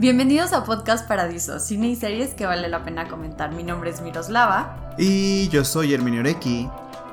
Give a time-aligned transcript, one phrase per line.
[0.00, 3.52] Bienvenidos a Podcast Paradiso, cine y series que vale la pena comentar.
[3.52, 4.94] Mi nombre es Miroslava.
[4.96, 6.70] Y yo soy Herminio Orecky.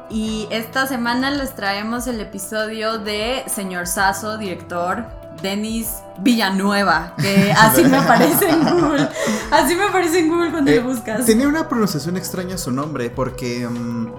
[0.09, 5.05] Y esta semana les traemos el episodio de Señor Sasso, director
[5.41, 9.09] Denis Villanueva, que así me aparece en Google.
[9.51, 11.25] Así me aparece en Google cuando Eh, lo buscas.
[11.25, 14.13] Tiene una pronunciación extraña su nombre porque mm,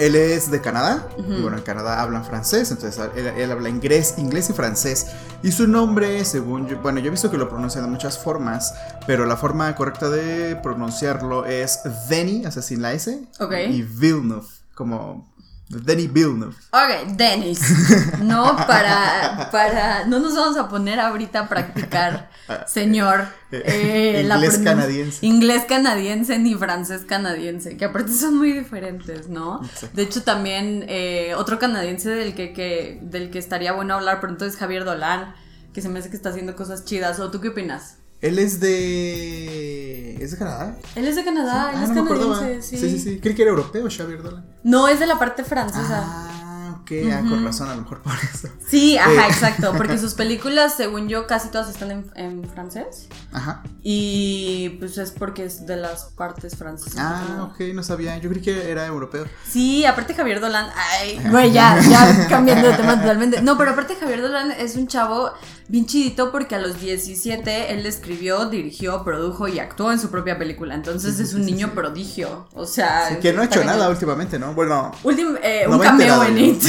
[0.00, 1.06] él es de Canadá.
[1.18, 5.06] Y bueno, en Canadá hablan francés, entonces él, él habla inglés, inglés y francés.
[5.42, 8.74] Y su nombre, según yo, bueno, yo he visto que lo pronuncian de muchas formas,
[9.06, 13.52] pero la forma correcta de pronunciarlo es Denis, o sea, sin la S, Ok.
[13.70, 15.29] y Villeneuve, como
[15.70, 16.54] Denis Villeneuve.
[16.72, 17.60] Ok, Denis.
[18.22, 20.04] No para, para.
[20.06, 22.28] No nos vamos a poner ahorita a practicar,
[22.66, 23.26] señor.
[23.52, 25.24] eh, la Inglés canadiense.
[25.26, 29.60] Inglés canadiense ni francés canadiense, que aparte son muy diferentes, ¿no?
[29.94, 34.44] De hecho, también eh, otro canadiense del que, que- del que estaría bueno hablar pronto
[34.44, 35.34] es Javier Dolan,
[35.72, 37.20] que se me hace que está haciendo cosas chidas.
[37.20, 37.96] ¿O tú qué opinas?
[38.20, 40.16] Él es de.
[40.20, 40.76] ¿Es de Canadá?
[40.94, 43.20] Él es de Canadá, él Ah, es no canadiense, sí, sí, sí.
[43.20, 44.44] Creí que era europeo, Xavier Dolan.
[44.62, 46.02] No, es de la parte francesa.
[46.04, 48.48] Ah, ok, ah, con razón, a lo mejor por eso.
[48.68, 49.30] Sí, ajá, Eh.
[49.30, 53.08] exacto, porque sus películas, según yo, casi todas están en, en francés.
[53.32, 53.62] Ajá.
[53.82, 56.96] Y pues es porque es de las partes francesas.
[56.98, 58.18] Ah, ok, no sabía.
[58.18, 59.24] Yo creí que era europeo.
[59.48, 63.40] Sí, aparte Javier Dolan, ay, güey, ya, ya cambiando de tema totalmente.
[63.40, 65.30] No, pero aparte Javier Dolan es un chavo
[65.70, 70.36] bien chidito porque a los 17 él escribió, dirigió, produjo y actuó en su propia
[70.38, 70.74] película.
[70.74, 72.48] Entonces es un niño prodigio.
[72.54, 74.52] O sea, Sí, que no ha hecho nada últimamente, ¿no?
[74.54, 76.38] Bueno, Últim- eh, No un cameo en.
[76.38, 76.62] It,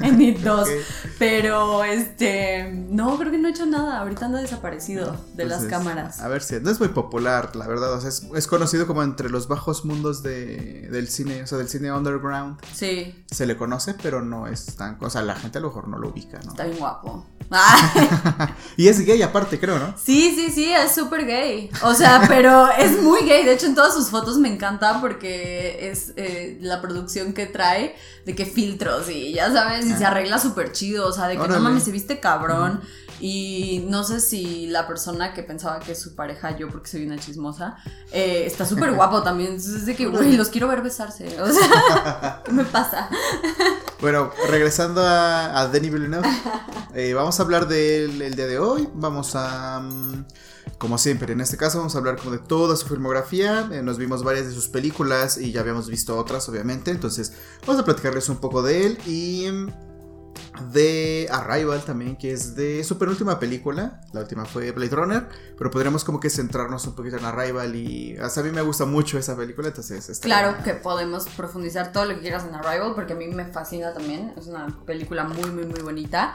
[0.00, 0.60] en It 2.
[0.60, 0.68] Ok.
[1.18, 4.00] Pero este, no, creo que no ha hecho nada.
[4.00, 6.20] Ahorita anda desaparecido de las cámaras.
[6.20, 7.92] A ver si no es muy popular, la verdad.
[7.92, 11.58] O sea, es, es conocido como entre los bajos mundos de, del cine, o sea,
[11.58, 12.58] del cine underground.
[12.72, 14.96] Sí, Se le conoce, pero no es tan.
[15.00, 16.52] O sea, la gente a lo mejor no lo ubica, ¿no?
[16.52, 17.26] está bien guapo.
[18.76, 19.94] Y es gay aparte, creo, ¿no?
[20.02, 21.70] Sí, sí, sí, es súper gay.
[21.82, 23.44] O sea, pero es muy gay.
[23.44, 27.94] De hecho, en todas sus fotos me encanta porque es eh, la producción que trae
[28.24, 31.06] de que filtros y ya sabes, y se arregla súper chido.
[31.08, 31.56] O sea, de que Órale.
[31.58, 32.80] no mames, se viste cabrón.
[33.22, 37.04] Y no sé si la persona que pensaba que es su pareja, yo porque soy
[37.04, 37.76] una chismosa,
[38.12, 39.50] eh, está súper guapo también.
[39.50, 41.38] Entonces es de que, güey, los quiero ver besarse.
[41.42, 43.10] O sea, ¿qué me pasa?
[44.00, 46.26] Bueno, regresando a, a Denis Villeneuve,
[46.94, 48.88] eh, vamos a hablar del el día de hoy.
[48.94, 50.24] Vamos a, mm,
[50.78, 53.68] como siempre, en este caso vamos a hablar como de toda su filmografía.
[53.72, 56.90] Eh, nos vimos varias de sus películas y ya habíamos visto otras, obviamente.
[56.90, 57.32] Entonces,
[57.66, 59.68] vamos a platicarles un poco de él y mm,
[60.72, 64.00] de Arrival también, que es de su penúltima película.
[64.12, 68.16] La última fue Blade Runner, pero podríamos como que centrarnos un poquito en Arrival y
[68.18, 70.08] hasta a mí me gusta mucho esa película, entonces...
[70.08, 73.46] está- Claro que podemos profundizar todo lo que quieras en Arrival, porque a mí me
[73.46, 74.34] fascina también.
[74.36, 76.34] Es una película muy, muy, muy bonita.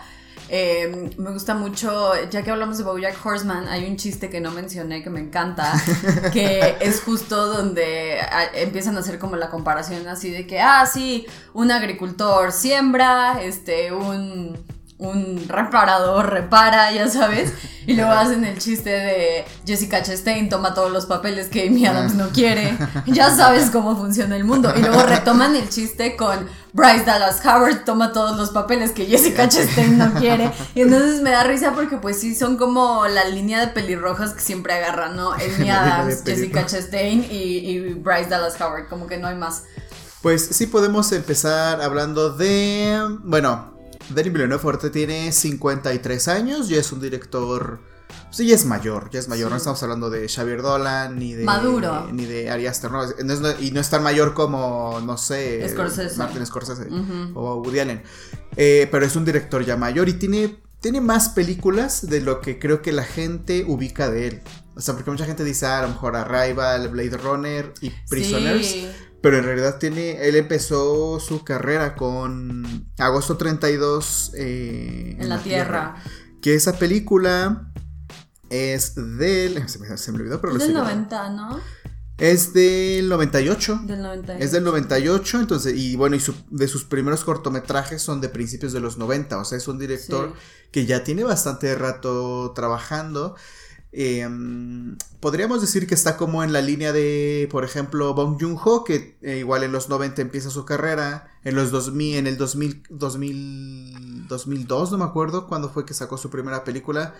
[0.50, 4.51] Eh, me gusta mucho, ya que hablamos de Bojack Horseman, hay un chiste que no
[4.51, 5.73] mencioné que me encanta,
[6.34, 10.85] que es justo donde ah, empiezan a hacer como la comparación así de que, ah,
[10.85, 14.57] sí, un agricultor siembra, este, un,
[14.97, 17.51] un reparador repara, ya sabes,
[17.85, 22.16] y luego hacen el chiste de Jessica Chastain toma todos los papeles que Amy Adams
[22.16, 27.03] no quiere, ya sabes cómo funciona el mundo, y luego retoman el chiste con Bryce
[27.03, 31.44] Dallas Howard toma todos los papeles que Jessica Chastain no quiere, y entonces me da
[31.44, 35.31] risa porque pues sí, son como la línea de pelirrojas que siempre agarran, ¿no?
[35.57, 36.66] Amy Adams, Jessica.
[36.66, 39.63] Chastain y, y Bryce Dallas Howard, como que no hay más.
[40.22, 43.00] Pues sí podemos empezar hablando de...
[43.23, 43.74] Bueno,
[44.09, 47.79] Denis Villeneuve tiene 53 años, ya es un director...
[48.31, 51.44] Sí, ya es mayor, ya es mayor, no estamos hablando de Xavier Dolan, ni de...
[51.44, 52.07] Maduro.
[52.11, 53.01] Ni de Ari Aster, ¿no?
[53.05, 55.67] No es- y no es tan mayor como, no sé...
[55.69, 56.17] Scorsese.
[56.17, 56.88] Martin Scorsese
[57.34, 58.03] o Woody Allen.
[58.57, 62.59] Eh, pero es un director ya mayor y tiene, tiene más películas de lo que
[62.59, 64.41] creo que la gente ubica de él.
[64.75, 68.67] O sea, porque mucha gente dice, ah, a lo mejor Arrival, Blade Runner y Prisoners.
[68.67, 68.91] Sí.
[69.25, 70.27] Pero en realidad tiene.
[70.27, 75.95] Él empezó su carrera con Agosto 32 eh, En la tierra.
[76.41, 77.72] Que esa película
[78.51, 79.67] es del.
[79.67, 81.16] Se me, se me olvidó, pero lo Es del estoy viendo.
[81.17, 81.59] 90, ¿no?
[82.17, 83.81] Es del 98.
[83.85, 84.37] Del 90.
[84.37, 88.71] Es del 98, entonces, y bueno, y su- de sus primeros cortometrajes son de principios
[88.73, 90.69] de los 90, o sea, es un director Sí.
[90.71, 93.35] que ya tiene bastante rato trabajando.
[93.97, 94.27] Eh,
[95.21, 99.37] podríamos decir que está como en la línea de, por ejemplo, Bong Joon-ho, que eh,
[99.37, 104.91] igual en los 90 empieza su carrera, en los 2000, en el 2000, 2000, 2002,
[104.91, 107.15] no me acuerdo cuándo fue que sacó su primera película.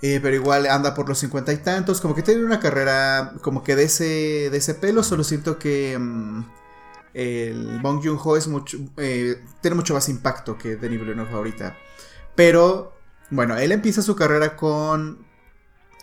[0.00, 3.64] Eh, pero igual anda por los cincuenta y tantos, como que tiene una carrera como
[3.64, 6.44] que de ese, de ese pelo, solo siento que mm,
[7.14, 11.76] el Bong Joon-ho es mucho, eh, tiene mucho más impacto que Denis Villeneuve ahorita.
[12.36, 12.92] Pero,
[13.30, 15.27] bueno, él empieza su carrera con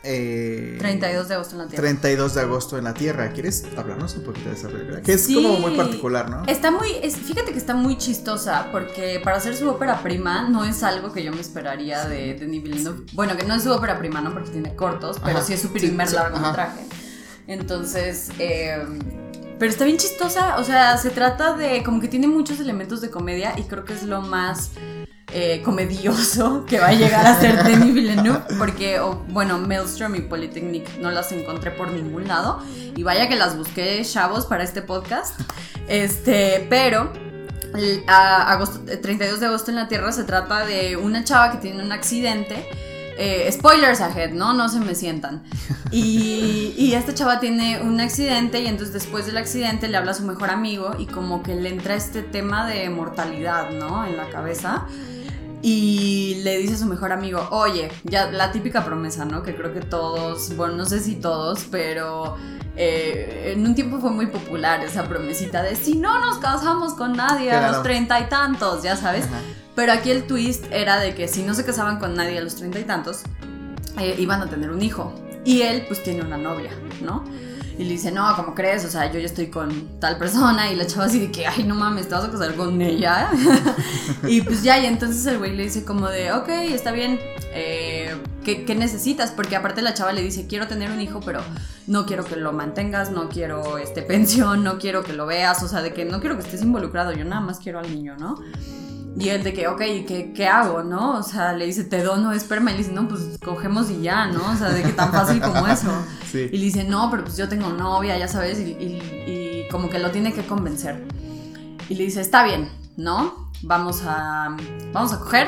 [0.07, 1.81] Eh, 32 de agosto en la Tierra.
[1.81, 3.31] 32 de agosto en la Tierra.
[3.31, 5.01] ¿Quieres hablarnos un poquito de esa película?
[5.01, 6.43] Que es como muy particular, ¿no?
[6.45, 10.83] Está muy, fíjate que está muy chistosa porque para hacer su ópera prima no es
[10.83, 13.05] algo que yo me esperaría de Denis Villeneuve.
[13.13, 14.31] Bueno, que no es su ópera prima, ¿no?
[14.31, 16.85] Porque tiene cortos, pero sí es su primer largometraje.
[17.47, 18.83] Entonces, eh,
[19.57, 23.09] pero está bien chistosa, o sea, se trata de como que tiene muchos elementos de
[23.09, 24.71] comedia y creo que es lo más
[25.37, 30.97] eh, comedioso que va a llegar a ser Denis Villeneuve, porque, bueno, Maelstrom y Polytechnic
[30.99, 32.63] no las encontré por ningún lado
[32.95, 35.37] y vaya que las busqué chavos para este podcast,
[35.89, 37.11] este, pero
[38.07, 41.83] a agosto, 32 de agosto en la Tierra se trata de una chava que tiene
[41.83, 42.69] un accidente
[43.17, 44.53] eh, spoilers ahead, ¿no?
[44.53, 45.43] No se me sientan.
[45.91, 50.13] Y, y, esta chava tiene un accidente y entonces después del accidente le habla a
[50.13, 54.05] su mejor amigo y como que le entra este tema de mortalidad, ¿no?
[54.05, 54.87] En la cabeza.
[55.67, 59.41] Y le dice a su mejor amigo, oye, ya la típica promesa, ¿no?
[59.41, 62.37] Que creo que todos, bueno, no sé si todos, pero
[62.75, 67.13] eh, en un tiempo fue muy popular esa promesita de si no nos casamos con
[67.13, 69.25] nadie a los treinta y tantos, ya sabes.
[69.73, 72.57] Pero aquí el twist era de que si no se casaban con nadie a los
[72.57, 73.23] treinta y tantos,
[73.99, 75.15] eh, iban a tener un hijo.
[75.45, 77.23] Y él pues tiene una novia, ¿no?
[77.77, 78.85] Y le dice, no, ¿cómo crees?
[78.85, 80.71] O sea, yo ya estoy con tal persona.
[80.71, 83.29] Y la chava así de que, ay, no mames, te vas a casar con ella.
[84.27, 87.19] y pues ya, y entonces el güey le dice como de, ok, está bien.
[87.53, 89.31] Eh, ¿qué, necesitas?
[89.31, 91.41] Porque aparte la chava le dice, quiero tener un hijo, pero
[91.87, 95.61] no quiero que lo mantengas, no quiero este, pensión, no quiero que lo veas.
[95.61, 98.15] O sea, de que no quiero que estés involucrado, yo nada más quiero al niño,
[98.17, 98.39] ¿no?
[99.17, 101.17] Y él de que, ok, ¿qué, ¿qué hago, no?
[101.17, 102.71] O sea, le dice, te dono esperma.
[102.71, 104.51] Y le dice, no, pues cogemos y ya, ¿no?
[104.51, 105.91] O sea, de que tan fácil como eso.
[106.33, 108.59] Y le dice, no, pero pues yo tengo novia, ya sabes.
[108.59, 111.07] Y, y, como que lo tiene que convencer.
[111.89, 113.51] Y le dice, está bien, ¿no?
[113.61, 114.55] Vamos a,
[114.91, 115.47] vamos a coger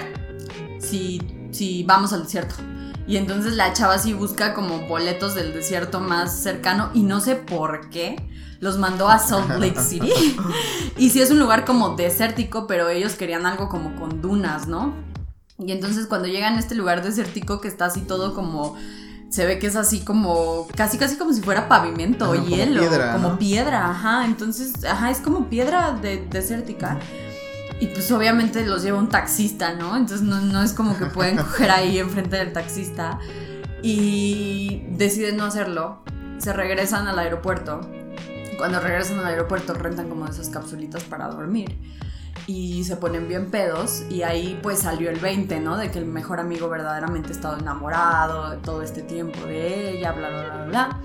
[0.80, 1.22] si,
[1.52, 2.56] si vamos al desierto.
[3.06, 7.36] Y entonces la chava sí busca como boletos del desierto más cercano y no sé
[7.36, 8.18] por qué
[8.60, 10.12] los mandó a Salt Lake City.
[10.98, 14.94] y sí es un lugar como desértico, pero ellos querían algo como con dunas, ¿no?
[15.60, 18.76] Y entonces cuando llegan a este lugar desértico que está así todo como
[19.30, 22.90] se ve que es así como casi casi como si fuera pavimento o hielo, como
[22.90, 27.00] piedra, como piedra, ajá, entonces, ajá, es como piedra de, desértica.
[27.80, 29.98] Y pues obviamente los lleva un taxista, ¿no?
[29.98, 33.20] Entonces no, no es como que pueden coger ahí enfrente del taxista.
[33.84, 36.02] Y deciden no hacerlo.
[36.40, 37.82] Se regresan al aeropuerto
[38.58, 41.78] cuando regresan al aeropuerto rentan como esas capsulitas para dormir
[42.48, 45.78] y se ponen bien pedos y ahí pues salió el 20, ¿no?
[45.78, 50.44] De que el mejor amigo verdaderamente estado enamorado todo este tiempo de ella, bla, bla,
[50.44, 51.00] bla, bla.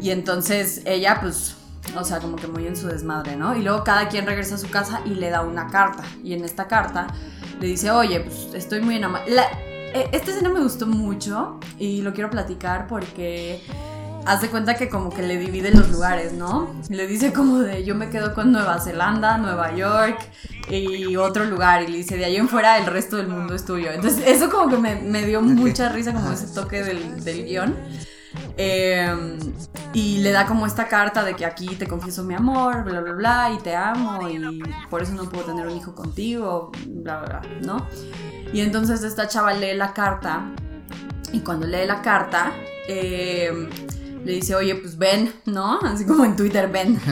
[0.00, 1.56] Y entonces ella pues,
[1.94, 3.54] o sea, como que muy en su desmadre, ¿no?
[3.54, 6.02] Y luego cada quien regresa a su casa y le da una carta.
[6.24, 7.08] Y en esta carta
[7.60, 9.26] le dice, oye, pues estoy muy enamorada.
[9.92, 13.60] Eh, esta escena me gustó mucho y lo quiero platicar porque
[14.30, 16.74] hace cuenta que como que le divide los lugares, ¿no?
[16.88, 20.20] Le dice como de yo me quedo con Nueva Zelanda, Nueva York
[20.68, 21.82] y otro lugar.
[21.82, 23.90] Y le dice de ahí en fuera el resto del mundo es tuyo.
[23.90, 27.74] Entonces eso como que me, dio mucha risa como ese toque del, del guion.
[28.56, 29.38] Em,
[29.92, 33.12] y le da como esta carta de que aquí te confieso mi amor, bla, bla,
[33.12, 34.40] bla, y te amo, y
[34.88, 37.88] por eso no puedo tener un hijo contigo, bla, bla, bla, ¿no?
[38.52, 40.44] Y entonces esta chava lee la carta,
[41.32, 42.52] y cuando lee la carta,
[42.86, 43.68] eh,
[44.24, 45.78] le dice, oye, pues ven, ¿no?
[45.80, 47.00] Así como en Twitter, ven.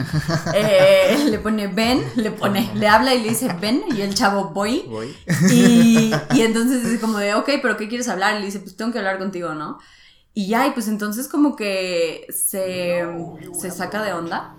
[0.53, 4.49] Eh, le pone ven, le pone, le habla y le dice ven, y el chavo
[4.49, 4.85] voy.
[4.87, 5.15] voy.
[5.51, 8.35] Y, y, entonces dice como de, ok, pero ¿qué quieres hablar?
[8.35, 9.79] Y le dice, pues tengo que hablar contigo, ¿no?
[10.33, 13.03] Y ya, y pues entonces como que se,
[13.59, 14.58] se saca de onda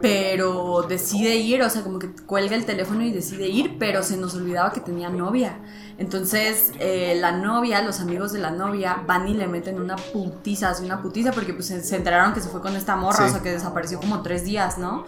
[0.00, 4.16] pero decide ir, o sea, como que cuelga el teléfono y decide ir, pero se
[4.16, 5.58] nos olvidaba que tenía novia.
[5.98, 10.70] Entonces, eh, la novia, los amigos de la novia van y le meten una putiza,
[10.70, 13.42] así una putiza, porque pues se, enteraron que se fue con esta morra, o sea,
[13.42, 15.04] que desapareció como tres días, ¿no?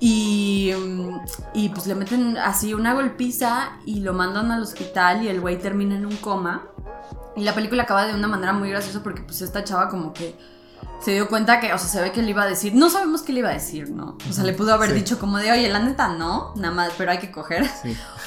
[0.00, 0.72] Y,
[1.54, 5.58] y pues le meten así una golpiza y lo mandan al hospital y el güey
[5.58, 6.66] termina en un coma.
[7.36, 10.36] Y la película acaba de una manera muy graciosa porque pues esta chava como que
[11.00, 13.22] se dio cuenta que, o sea, se ve que le iba a decir, no sabemos
[13.22, 14.16] qué le iba a decir, ¿no?
[14.28, 17.10] O sea, le pudo haber dicho como de, oye, la neta no, nada más, pero
[17.10, 17.68] hay que coger.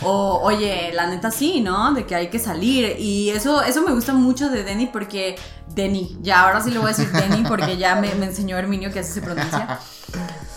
[0.04, 1.92] O, oye, la neta sí, ¿no?
[1.92, 2.98] De que hay que salir.
[3.00, 5.36] Y eso, eso me gusta mucho de Denny porque,
[5.74, 9.00] Denny, ya ahora sí le voy a decir Denny porque ya me, enseñó Herminio que
[9.00, 9.80] así se pronuncia.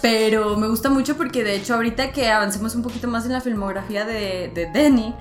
[0.03, 3.41] Pero me gusta mucho porque de hecho ahorita que avancemos un poquito más en la
[3.41, 5.15] filmografía de, de Denny,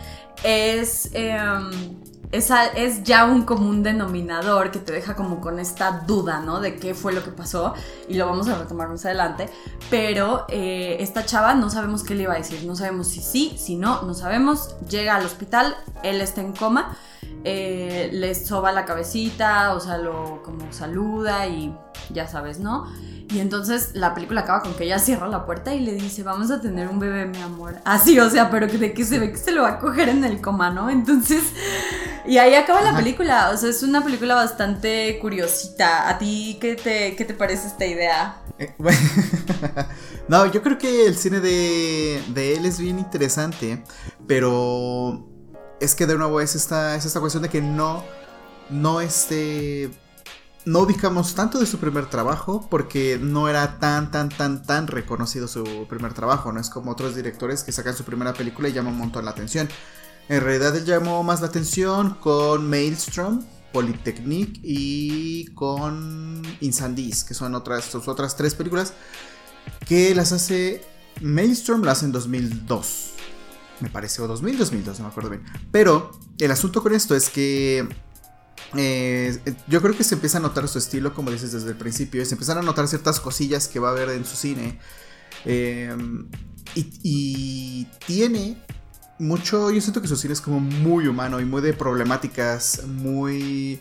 [0.44, 1.10] es...
[1.14, 6.60] Em, es, ya un común denominador que te deja como con esta duda, ¿no?
[6.60, 7.74] De qué fue lo que pasó
[8.08, 9.50] y lo vamos a retomar más adelante.
[9.90, 13.56] Pero eh, esta chava no sabemos qué le iba a decir, no sabemos si sí,
[13.58, 14.76] si no, no sabemos.
[14.88, 16.98] Llega al hospital, él está en coma
[17.46, 21.74] eh, le soba la cabecita, o sea, lo como saluda y
[22.14, 22.86] ya sabes, ¿no?
[23.32, 26.52] Y entonces la película acaba con que ella cierra la puerta y le dice, vamos
[26.52, 27.76] a tener un bebé, mi amor.
[27.86, 30.26] Así, o sea, pero de que se ve que se lo va a coger en
[30.26, 30.90] el coma, ¿no?
[30.90, 31.44] Entonces,
[32.26, 33.52] y ahí acaba la película.
[33.54, 36.10] O sea, es una película bastante curiosita.
[36.10, 38.42] ¿A ti qué te, qué te parece esta idea?
[38.58, 38.74] Eh,
[40.28, 43.84] no, yo creo que el cine de, de él es bien interesante,
[44.28, 45.28] pero
[45.80, 48.04] es que de nuevo es esta, es esta cuestión de que no,
[48.70, 49.90] no este
[50.66, 55.48] no ubicamos tanto de su primer trabajo porque no era tan, tan, tan, tan reconocido
[55.48, 56.52] su primer trabajo.
[56.52, 59.32] No es como otros directores que sacan su primera película y llaman un montón la
[59.32, 59.70] atención.
[60.30, 63.44] En realidad él llamó más la atención con Maelstrom,
[63.74, 68.94] Polytechnique y con Insandies, que son otras, sus otras tres películas
[69.88, 70.84] que las hace
[71.22, 73.14] Maelstrom, las hace en 2002.
[73.82, 75.44] Me parece, o 2000, 2002, no me acuerdo bien.
[75.72, 77.88] Pero el asunto con esto es que
[78.76, 82.24] eh, yo creo que se empieza a notar su estilo, como dices desde el principio,
[82.26, 84.80] se empiezan a notar ciertas cosillas que va a haber en su cine.
[85.46, 85.96] Eh,
[86.76, 88.58] y, tiene
[89.20, 93.80] mucho, yo siento que su cine es como muy humano y muy de problemáticas muy,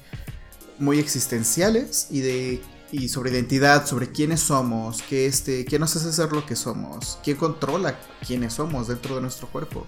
[0.79, 6.13] muy existenciales y de y sobre identidad, sobre quiénes somos, qué este, qué nos hace
[6.13, 9.87] ser lo que somos, quién controla quiénes somos dentro de nuestro cuerpo.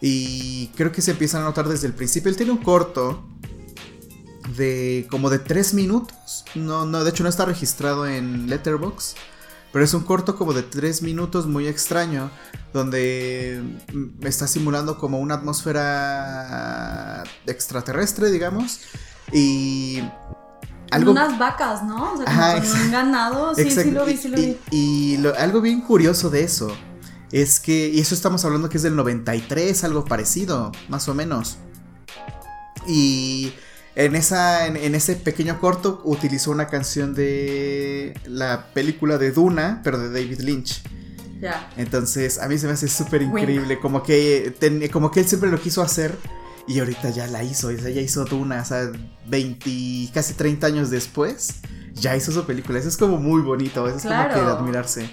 [0.00, 2.28] Y creo que se empiezan a notar desde el principio.
[2.28, 3.24] Él tiene un corto
[4.56, 6.44] de como de 3 minutos.
[6.54, 9.16] No, no, de hecho no está registrado en Letterboxd.
[9.72, 12.30] Pero es un corto como de 3 minutos muy extraño.
[12.72, 13.62] Donde
[13.92, 18.80] me está simulando como una atmósfera extraterrestre, digamos.
[19.32, 20.02] Y.
[20.90, 21.12] Algo...
[21.12, 22.12] Unas vacas, ¿no?
[22.12, 23.54] O sea, como un ganado.
[23.54, 24.58] Sí, sí lo vi, sí lo vi.
[24.70, 26.74] Y, algo bien curioso de eso
[27.30, 27.88] es que.
[27.88, 31.56] Y eso estamos hablando que es del 93, algo parecido, más o menos.
[32.86, 33.54] Y
[33.94, 39.98] en, esa, en, ese pequeño corto utilizó una canción de la película de Duna, pero
[39.98, 40.82] de David Lynch.
[41.40, 41.70] Ya.
[41.76, 43.78] Entonces, a mí se me hace súper increíble.
[43.80, 44.54] Como que,
[44.92, 46.16] como que él siempre lo quiso hacer.
[46.68, 47.68] Y ahorita ya la hizo.
[47.68, 48.62] O sea, ya hizo Duna.
[48.62, 48.90] O sea,
[49.26, 51.56] 20, casi 30 años después.
[51.94, 52.78] Ya hizo su película.
[52.78, 53.88] Eso es como muy bonito.
[53.88, 55.10] Eso es como que de admirarse.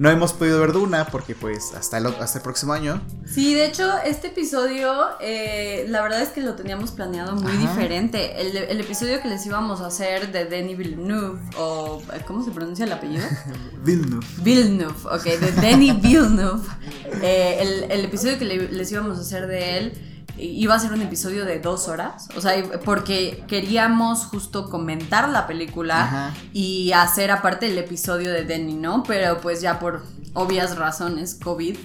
[0.00, 3.02] No hemos podido ver Duna porque pues hasta el, hasta el próximo año.
[3.26, 4.90] Sí, de hecho este episodio
[5.20, 8.40] eh, la verdad es que lo teníamos planeado muy diferente.
[8.40, 12.92] El, episodio que les íbamos a hacer de Denis Villeneuve o ¿cómo se pronuncia el
[12.92, 13.26] apellido?
[13.84, 14.26] Villeneuve.
[14.38, 16.66] Villeneuve, ok, de Denis Villeneuve.
[17.22, 20.09] Eh, el, el, episodio que les íbamos a hacer de él
[20.40, 22.54] iba a ser un episodio de dos horas, o sea,
[22.84, 29.02] porque queríamos justo comentar la película y hacer aparte el episodio de Denny, ¿no?
[29.02, 30.02] Pero pues ya por
[30.34, 31.76] obvias razones, COVID,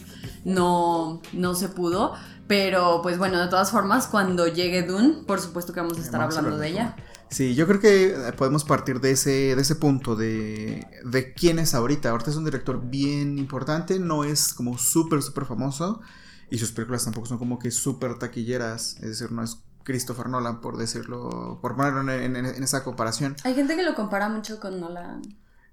[0.46, 2.14] no, no se pudo.
[2.48, 6.22] Pero pues bueno, de todas formas, cuando llegue Dune, por supuesto que vamos a estar
[6.22, 6.96] hablando de ella.
[7.30, 11.74] Sí, yo creo que podemos partir de ese, de ese punto de, de quién es
[11.74, 12.12] ahorita.
[12.12, 16.02] Ahorita es un director bien importante, no es como súper, súper famoso.
[16.50, 18.98] Y sus películas tampoco son como que súper taquilleras.
[18.98, 23.36] Es decir, no es Christopher Nolan, por decirlo, por ponerlo en, esa comparación.
[23.44, 25.22] Hay gente que lo compara mucho con Nolan.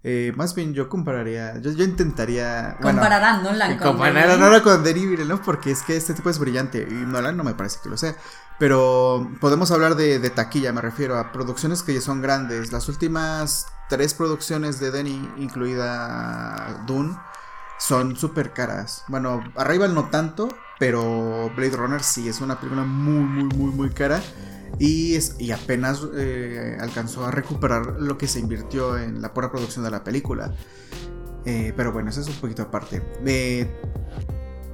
[0.05, 2.77] Eh, más bien yo compararía, yo, yo intentaría...
[2.83, 5.41] Compararán Nolan con Comparar Nolan con Denis ¿no?
[5.41, 8.17] porque es que este tipo es brillante y Nolan no me parece que lo sea.
[8.59, 12.73] Pero podemos hablar de, de taquilla, me refiero a producciones que ya son grandes.
[12.73, 17.17] Las últimas tres producciones de Denny, incluida Dune,
[17.83, 19.05] son súper caras.
[19.09, 20.49] Bueno, Arrival no tanto,
[20.79, 24.23] pero Blade Runner sí, es una película muy, muy, muy, muy cara.
[24.79, 29.85] Y, y apenas eh, alcanzó a recuperar lo que se invirtió en la pura producción
[29.85, 30.55] de la película.
[31.45, 33.03] Eh, pero bueno, eso es un poquito aparte.
[33.27, 33.69] Eh,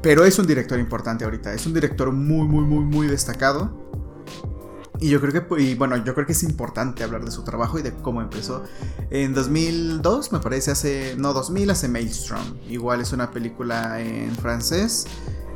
[0.03, 1.55] pero es un director importante ahorita.
[1.55, 3.91] Es un director muy, muy, muy, muy destacado.
[5.01, 7.79] Y yo creo que, y bueno, yo creo que es importante hablar de su trabajo
[7.79, 8.65] y de cómo empezó.
[9.11, 12.57] En 2002, me parece, hace, no, 2000 hace Maelstrom.
[12.69, 15.07] Igual es una película en francés.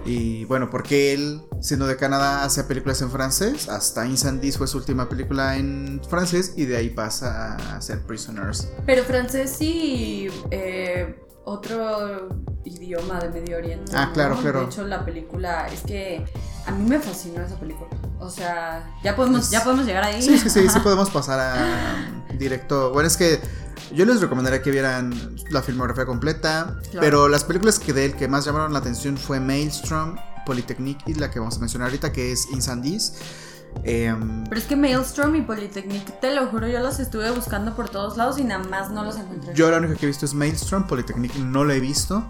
[0.05, 3.69] Y bueno, porque él, siendo de Canadá, hace películas en francés.
[3.69, 8.69] Hasta Insandies fue su última película en francés y de ahí pasa a hacer Prisoners.
[8.87, 10.29] Pero francés sí...
[10.51, 12.29] Eh, otro
[12.65, 13.93] idioma de Medio Oriente.
[13.95, 14.61] Ah, claro, claro.
[14.61, 16.25] De hecho, la película es que
[16.66, 17.88] a mí me fascinó esa película.
[18.21, 20.23] O sea, ya podemos, ya podemos llegar ahí.
[20.23, 22.92] Sí, sí, sí, sí podemos pasar a directo.
[22.92, 23.40] Bueno, es que
[23.92, 28.28] yo les recomendaría que vieran la filmografía completa, pero las películas que de él que
[28.28, 30.16] más llamaron la atención fue Maelstrom,
[30.47, 33.14] Polytechnique y la que vamos a mencionar ahorita que es Insandies.
[33.85, 37.88] Em, Pero es que Maelstrom y Polytechnique, te lo juro, yo los estuve buscando por
[37.88, 39.54] todos lados y nada más no los encontré.
[39.54, 42.25] Yo la única que he visto es Maelstrom, Polytechnique no la he visto.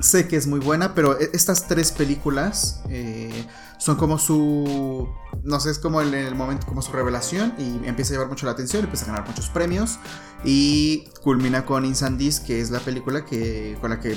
[0.00, 3.46] Sé que es muy buena, pero e, estas tres películas eh,
[3.78, 5.08] son como su,
[5.42, 8.46] no sé, es como en el momento, como su revelación y empieza a llevar mucho
[8.46, 9.98] la atención, empieza a ganar muchos premios
[10.44, 14.16] y culmina con Insandis, que es la película que, con la que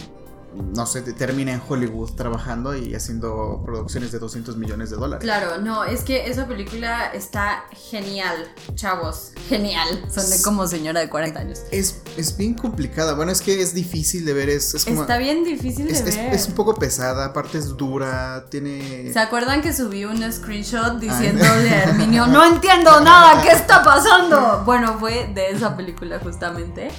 [0.58, 5.24] no sé, termina en Hollywood trabajando y haciendo producciones de 200 millones de dólares.
[5.24, 8.36] Claro, no, es que esa película está genial,
[8.76, 9.88] chavos, genial.
[10.14, 11.60] Son de como señora de 40 años.
[11.72, 15.44] Es, es bien complicada, bueno, es que es difícil de ver, es, como, Está bien
[15.44, 16.34] difícil de es, ver.
[16.34, 19.12] Es, un poco pesada, aparte es dura, tiene...
[19.12, 24.64] ¿Se acuerdan que subí un screenshot diciéndole a Herminio, no entiendo nada, ¿qué está pasando?
[24.66, 26.90] Bueno, fue de esa película justamente.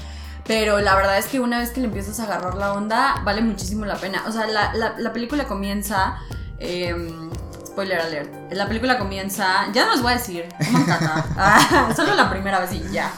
[0.48, 3.42] Pero la verdad es que una vez que le empiezas a agarrar la onda, vale
[3.42, 4.24] muchísimo la pena.
[4.26, 6.20] O sea, la, la, película comienza.
[6.58, 7.30] Em,
[7.66, 8.32] spoiler alert.
[8.52, 9.70] La película comienza.
[9.74, 10.48] Ya no les voy a decir.
[11.40, 13.12] Ah, solo la primera vez y ya.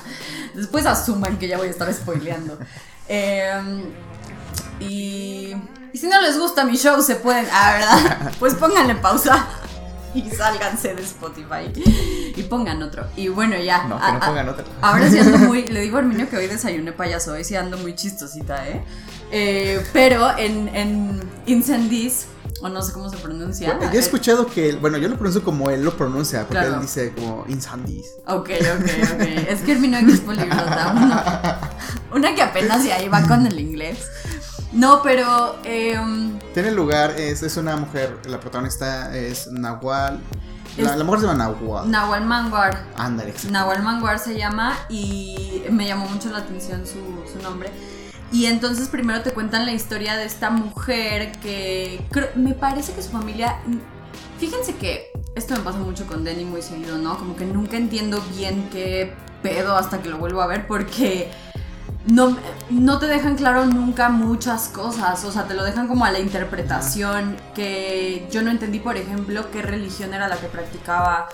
[0.54, 2.58] Después asuman que ya voy a estar spoileando.
[3.06, 3.84] Em,
[4.80, 5.54] y.
[5.92, 7.46] Y si no les gusta mi show, se pueden.
[7.52, 8.32] Ah, ¿verdad?
[8.40, 9.46] Pues pónganle pausa.
[10.14, 11.70] Y sálganse de Spotify
[12.36, 13.06] y pongan otro.
[13.16, 13.84] Y bueno, ya.
[13.84, 14.64] No, que no pongan otro.
[14.80, 15.66] Ahora sí ando muy.
[15.66, 18.82] Le digo a Arminio que hoy desayuné payaso, hoy sí ando muy chistosita, ¿eh?
[19.30, 22.26] eh pero en, en Incendies,
[22.60, 23.78] o no sé cómo se pronuncia.
[23.80, 27.12] Yo, he escuchado que, bueno, yo lo pronuncio como él lo pronuncia, porque él dice
[27.12, 28.16] como Incendies.
[28.26, 29.20] Ok, ok, ok.
[29.48, 30.92] es que Herminio es poliglota.
[30.96, 31.60] Una,
[32.12, 34.08] una que apenas ya iba con el inglés.
[34.72, 35.56] No, pero.
[35.64, 40.20] Em, Tiene lugar, es, es una mujer, la protagonista es Nahual.
[40.76, 41.90] La, mujer se llama Nahual.
[41.90, 42.84] Nahual Manguar.
[42.96, 43.34] Ándale.
[43.50, 46.98] Nahual Manguar se llama y me llamó mucho la atención su,
[47.30, 47.70] su nombre.
[48.32, 52.04] Y entonces primero te cuentan la historia de esta mujer que
[52.36, 53.56] me parece que su familia...
[54.38, 57.18] Fíjense que esto me pasa mucho con Denny muy seguido, ¿no?
[57.18, 61.30] Como que nunca entiendo bien qué pedo hasta que lo vuelvo a ver porque
[62.06, 62.36] no,
[62.70, 66.18] no te dejan claro nunca muchas cosas, o sea, te lo dejan como a la
[66.18, 71.28] interpretación, que yo no entendí, por ejemplo, qué religión era la que practicaba,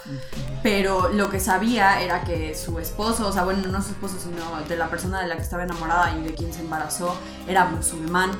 [0.62, 4.66] pero lo que sabía era que su esposo, o sea, bueno, no su esposo, sino
[4.68, 8.30] de la persona de la que estaba enamorada y de quien se embarazó, era musulmán.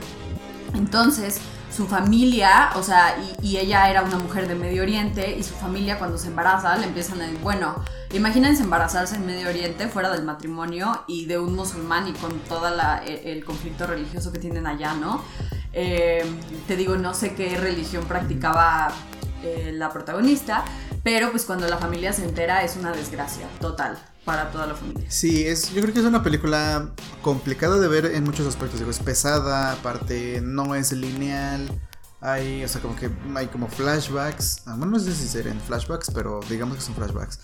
[0.75, 1.41] Entonces,
[1.77, 5.99] su familia, o sea, y, ella era una mujer de Medio Oriente, y su familia
[5.99, 7.85] cuando se embaraza le empiezan a decir, bueno,
[8.15, 12.67] imagínense embarazarse en Medio Oriente fuera del matrimonio y de un musulmán y con todo
[13.05, 15.23] e, el, conflicto religioso que tienen allá, ¿no?
[15.75, 16.25] Eh,
[16.67, 18.89] te digo, no sé qué religión practicaba
[19.43, 20.65] eh, la protagonista,
[21.03, 25.07] pero pues cuando la familia se entera es una desgracia total para toda la familia.
[25.09, 26.91] Sí, es, yo creo que es una película
[27.23, 28.81] complicada de ver en muchos aspectos.
[28.81, 31.71] Digo, es pesada, aparte no es lineal.
[32.27, 34.63] Hay, o sea, como que hay como flashbacks.
[34.67, 37.39] Ah, bueno, no sé si serían flashbacks, pero digamos que son flashbacks.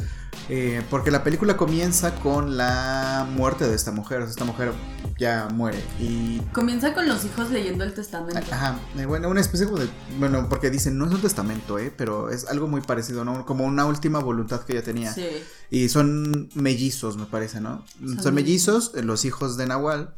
[0.48, 4.22] Eh, porque la película comienza con la muerte de esta mujer.
[4.22, 4.72] O sea, esta mujer
[5.18, 5.78] ya muere.
[6.00, 6.40] Y.
[6.52, 8.40] Comienza con los hijos leyendo el testamento.
[8.50, 8.76] Ajá.
[8.98, 9.88] Eh, bueno, una especie de.
[10.18, 11.94] Bueno, porque dicen, no es un testamento, ¿eh?
[11.96, 13.46] Pero es algo muy parecido, ¿no?
[13.46, 15.12] Como una última voluntad que ella tenía.
[15.12, 15.28] Sí.
[15.70, 17.84] Y son mellizos, me parece, ¿no?
[18.20, 20.12] Son, mellizos, eh, los hijos de Nahual.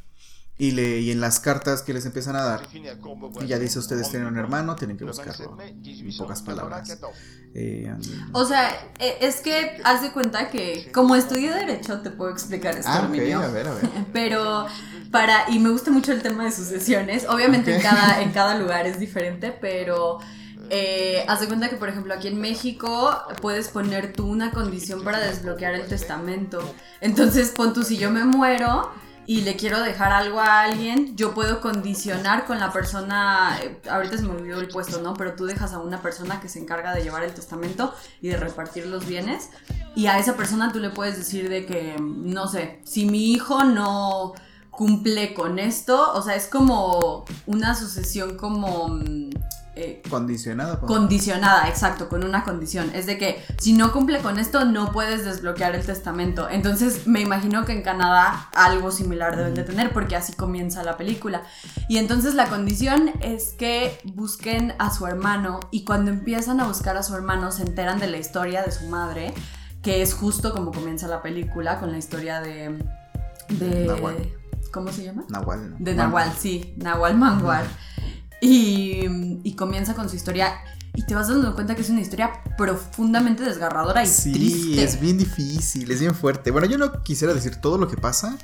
[0.57, 4.09] Y, le, y en las cartas que les empiezan a dar, y ya dice, ustedes
[4.11, 6.97] tienen un hermano, tienen que buscarlo, en pocas palabras.
[7.55, 7.93] Eh,
[8.33, 12.77] o sea, e, es que haz de cuenta que como estudio Derecho te puedo explicar
[12.77, 13.89] esto, ah, a ver, a ver.
[14.13, 14.67] Pero
[15.11, 18.87] para, y me gusta mucho el tema de sucesiones, obviamente en, cada, en cada lugar
[18.87, 20.19] es diferente, pero...
[20.71, 25.05] Eh, haz de cuenta que, por ejemplo, aquí en México puedes poner tú una condición
[25.05, 26.59] para desbloquear el testamento.
[27.03, 28.91] Entonces, pon tú, si yo me muero,
[29.27, 34.17] y le quiero dejar algo a alguien, yo puedo condicionar con la persona, eh, ahorita
[34.17, 35.15] se me olvidó el puesto, ¿no?
[35.15, 38.37] Pero tú dejas a una persona que se encarga de llevar el testamento y de
[38.37, 39.51] repartir los bienes
[39.95, 43.65] y a esa persona tú le puedes decir de que, no sé, si mi hijo
[43.65, 44.33] no
[44.71, 49.31] cumple con esto, o sea, es como una sucesión como mm,
[49.77, 50.79] eh, condicionada.
[50.81, 52.91] Condicionada, exacto, con una condición.
[52.95, 56.49] Es de que si no cumple con esto, no puedes desbloquear el testamento.
[56.49, 60.97] Entonces me imagino que en Canadá algo similar deben de tener, porque así comienza la
[60.97, 61.43] película.
[61.89, 66.97] Y entonces la condición es que busquen a su hermano y cuando empiezan a buscar
[66.97, 69.35] a su hermano se enteran de la historia de su madre,
[69.83, 72.79] que es justo como comienza la película, con la historia de...
[73.49, 74.35] de
[74.73, 75.25] ¿Cómo se llama?
[75.29, 75.77] Nahual.
[75.79, 77.65] De Nahual, sí, Nahual Mangual.
[78.47, 80.53] Y, comienza con su historia
[80.95, 85.17] y te vas dando cuenta que es una historia profundamente desgarradora y sí, es bien
[85.17, 86.51] difícil, es bien fuerte.
[86.51, 88.37] Bueno, yo no quisiera decir todo lo que pasa,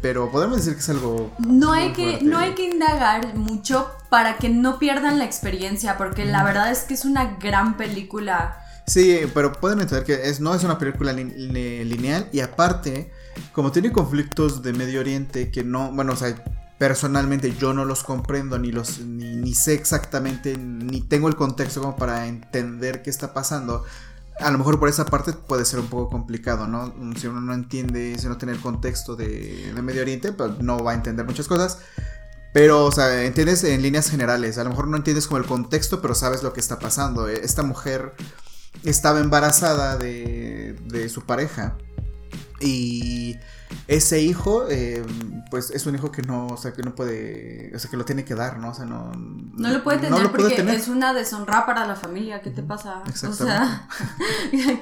[0.00, 1.32] pero podemos decir que es algo.
[1.38, 6.24] No hay que, no hay que indagar mucho para que no pierdan la experiencia, porque
[6.24, 8.60] la verdad es que es una gran película.
[8.86, 13.10] Sí, pero pueden entender que es, no es una película lineal y aparte,
[13.52, 16.34] como tiene conflictos de Medio Oriente que no, bueno, o sea,
[16.86, 21.96] personalmente yo no los comprendo ni los ni, sé exactamente ni tengo el contexto como
[21.96, 23.84] para entender qué está pasando
[24.38, 26.92] a lo mejor por esa parte puede ser un poco complicado, ¿no?
[27.16, 30.76] Si uno no entiende, si no tiene el contexto de, de Medio Oriente, pues no
[30.84, 31.78] va a entender muchas cosas.
[32.52, 34.58] Pero, o sea, entiendes en líneas generales.
[34.58, 37.28] A lo mejor no entiendes como el contexto, pero sabes lo que está pasando.
[37.28, 38.12] Esta mujer
[38.82, 41.76] estaba embarazada de, de su pareja.
[42.60, 43.36] Y
[43.86, 45.04] ese hijo, eh,
[45.50, 48.04] pues es un hijo que no, o sea, que no puede, o sea, que lo
[48.04, 48.70] tiene que dar, ¿no?
[48.70, 49.12] O sea, no.
[49.12, 52.40] No lo puede tener porque es una deshonra para la familia.
[52.40, 53.02] ¿Qué te pasa?
[53.06, 53.88] O sea,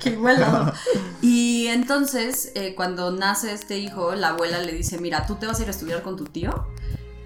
[0.00, 0.72] qué, bueno.
[1.20, 5.58] Y entonces, eh, cuando nace este hijo, la abuela le dice: Mira, tú te vas
[5.58, 6.66] a ir a estudiar con tu tío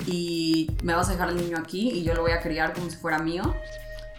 [0.06, 2.90] y me vas a dejar al niño aquí y yo lo voy a criar como
[2.90, 3.54] si fuera mío.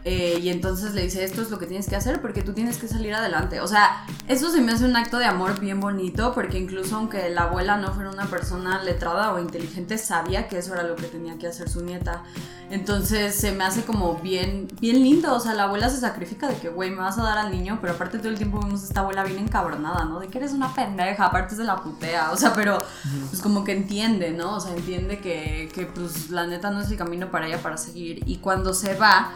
[0.06, 2.78] Eh, y entonces le dice, esto es lo que tienes que hacer porque tú tienes
[2.78, 3.62] que salir adelante.
[3.62, 7.30] O sea, eso se me hace un acto de amor bien bonito porque incluso aunque
[7.30, 11.04] la abuela no fuera una persona letrada o inteligente, sabía que eso era lo que
[11.04, 12.24] tenía que hacer su nieta.
[12.70, 15.34] Entonces se me hace como bien, bien lindo.
[15.34, 17.78] O sea, la abuela se sacrifica de que, güey, me vas a dar al niño,
[17.80, 20.20] pero aparte todo el tiempo vemos a esta abuela bien encabronada, ¿no?
[20.20, 22.32] De que eres una pendeja, aparte de la putea.
[22.32, 22.80] O sea, pero
[23.30, 24.56] pues como que entiende, ¿no?
[24.56, 27.78] O sea, entiende que, que pues la neta no es el camino para ella para
[27.78, 28.22] seguir.
[28.26, 29.32] Y cuando se va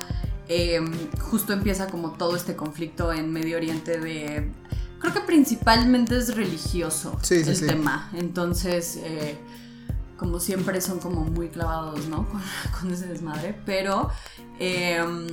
[0.49, 4.51] Em, justo empieza como todo este conflicto en Medio Oriente de...
[4.99, 8.09] Creo que principalmente es religioso el tema.
[8.13, 9.37] Entonces, eh,
[10.17, 12.27] como siempre, son como muy clavados, ¿no?
[12.79, 13.59] Con, ese desmadre.
[13.65, 14.09] Pero,
[14.57, 15.27] em,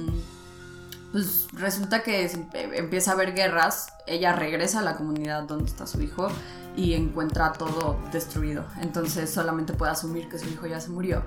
[1.12, 2.30] pues resulta que
[2.74, 3.86] empieza a haber guerras.
[4.06, 6.28] Ella regresa a la comunidad donde está su hijo
[6.76, 8.66] y encuentra todo destruido.
[8.82, 11.22] Entonces, solamente puede asumir que su hijo ya se murió.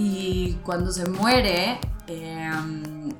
[0.00, 3.12] Y cuando se muere, em,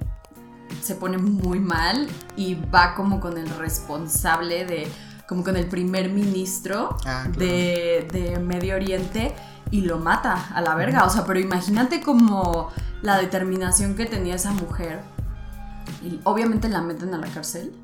[0.81, 4.91] se pone muy mal y va como con el responsable de,
[5.29, 9.35] como con el primer ministro ah, de, Medio Oriente
[9.71, 11.05] y lo mata a la verga.
[11.05, 12.71] O sea, pero imagínate como
[13.03, 15.03] la determinación que tenía esa mujer.
[16.03, 17.75] Y obviamente la meten a la cárcel.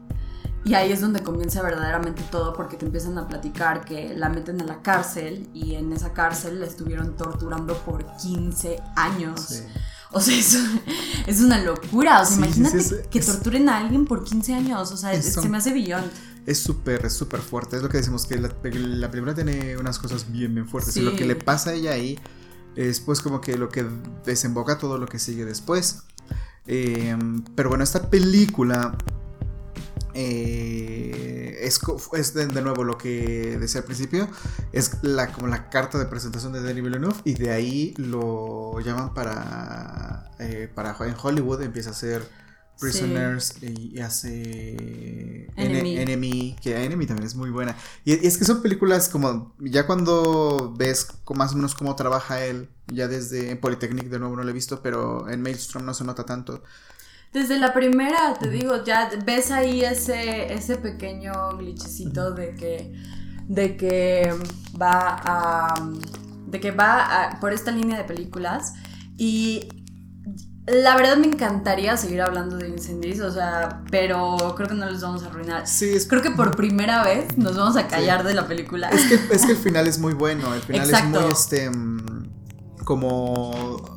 [0.67, 4.61] Y ahí es donde comienza verdaderamente todo porque te empiezan a platicar que la meten
[4.61, 9.63] a la cárcel y en esa cárcel la estuvieron torturando por 15 años.
[10.11, 10.59] O sea, es,
[11.29, 12.21] es, una locura.
[12.21, 14.91] O sea, imagínate que torturen a alguien por 15 años.
[14.91, 16.03] O sea, se me hace billón.
[16.47, 17.77] Es súper, es súper fuerte.
[17.77, 20.97] Es lo que decimos, que la, la, película tiene unas cosas bien, bien fuertes.
[20.97, 22.19] Y lo que le pasa a ella ahí
[22.75, 23.87] es pues como que lo que
[24.25, 26.03] desemboca todo lo que sigue después.
[26.67, 28.97] Em, pero bueno, esta película
[30.17, 34.29] eh, es, de, nuevo lo que decía al principio,
[34.73, 39.13] es la, como la carta de presentación de Denis Villeneuve y de ahí lo llaman
[39.13, 42.27] para, eh, para en Hollywood, empieza a hacer
[42.81, 46.57] Prisoners y, hace Enemy.
[46.63, 47.77] que Enemy también es muy buena.
[48.05, 52.69] Y, es que son películas como, ya cuando ves más o menos cómo trabaja él,
[52.87, 56.05] ya desde en Polytechnic de nuevo no lo he visto, pero en Maelstrom no se
[56.05, 56.63] nota tanto.
[57.37, 62.95] Desde la primera, te digo, ya ves ahí ese, ese pequeño glitchecito de que,
[63.47, 64.35] de que
[64.81, 65.75] va a,
[66.47, 68.73] de que va por esta línea de películas.
[69.19, 69.69] Y
[70.67, 75.03] la verdad me encantaría seguir hablando de Incendies, o sea, pero creo que no les
[75.03, 75.67] vamos a arruinar.
[75.67, 78.89] Sí, creo que por primera vez nos vamos a callar de la película.
[78.89, 82.31] Es que, es que el final es muy bueno, el final es muy este mm,
[82.83, 83.96] como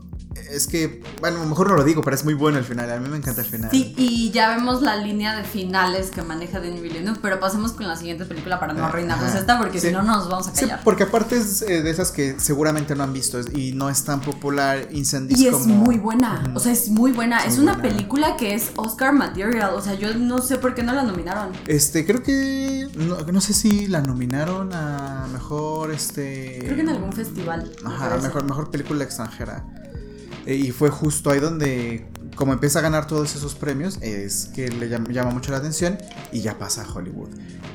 [0.50, 2.90] es que, bueno, a lo mejor no lo digo, pero es muy bueno el final.
[2.92, 3.70] A mí me encanta el final.
[3.72, 7.88] Sí, y ya vemos la línea de finales que maneja Denis Villeneuve, pero pasemos con
[7.88, 10.80] la siguiente película para no arruinarnos esta, porque si no, nos vamos a callar.
[10.80, 14.04] Sí, porque aparte es eh, de esas que seguramente no han visto y no es
[14.04, 17.46] tan popular Incendies Y es muy buena, o sea, es muy buena.
[17.46, 20.94] Es, una película que es Oscar Material, o sea, yo no sé por qué no
[20.94, 21.52] la nominaron.
[21.68, 26.60] Este, creo que, no, sé si la nominaron a mejor, este...
[26.62, 27.72] Creo que en algún festival.
[27.86, 29.66] Ajá, mejor, mejor película extranjera.
[30.46, 34.70] Eh, y fue justo ahí donde, como empieza a ganar todos esos premios, es que
[34.70, 35.98] le llama, mucho la atención
[36.32, 37.30] y ya pasa a Hollywood.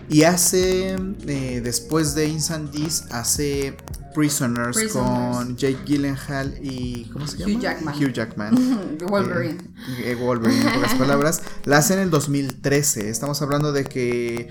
[0.08, 0.96] Y hace,
[1.26, 3.76] eh, después de Insandies, hace
[4.14, 7.10] Prisoners, con Jake Gyllenhaal y.
[7.12, 7.52] ¿Cómo se llama?
[7.52, 7.94] Hugh Jackman.
[7.96, 8.98] Hugh Jackman.
[9.08, 9.58] Wolverine.
[10.04, 11.42] Eh, Wolverine, en pocas palabras.
[11.64, 13.10] La hace en el 2013.
[13.10, 14.50] Estamos hablando de que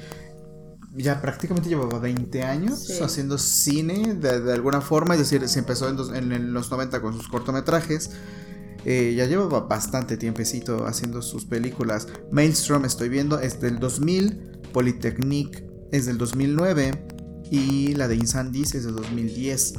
[0.96, 6.54] ya prácticamente llevaba 20 años haciendo cine de, alguna forma, es decir, se empezó en,
[6.54, 8.12] los 90 con sus cortometrajes.
[8.86, 12.08] Eh, ya llevaba bastante tiempecito haciendo sus películas.
[12.32, 17.06] Maelstrom estoy viendo es del 2000, Polytechnique es del 2009
[17.50, 19.76] y la de Insandies es del 2010.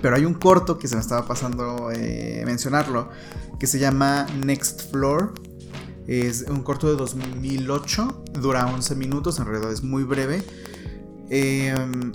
[0.00, 3.10] Pero hay un corto que se me estaba pasando eh, mencionarlo,
[3.58, 5.34] que se llama Next Floor,
[6.06, 10.42] es un corto de 2008, dura 11 minutos, en realidad es muy breve.
[11.30, 12.12] Em,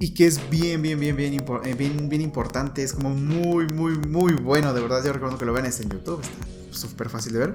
[0.00, 2.82] y que es bien, bien, bien, bien, eh, bien, bien importante.
[2.82, 4.72] Es como muy, muy, muy bueno.
[4.72, 5.66] De verdad, yo recomiendo que lo vean.
[5.66, 6.20] en YouTube.
[6.20, 7.54] Está súper fácil de ver.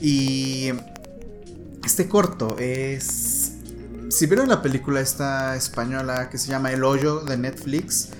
[0.00, 0.70] Y
[1.84, 3.52] este corto es...
[4.08, 8.10] Si vieron la película esta española que se llama El Hoyo de Netflix,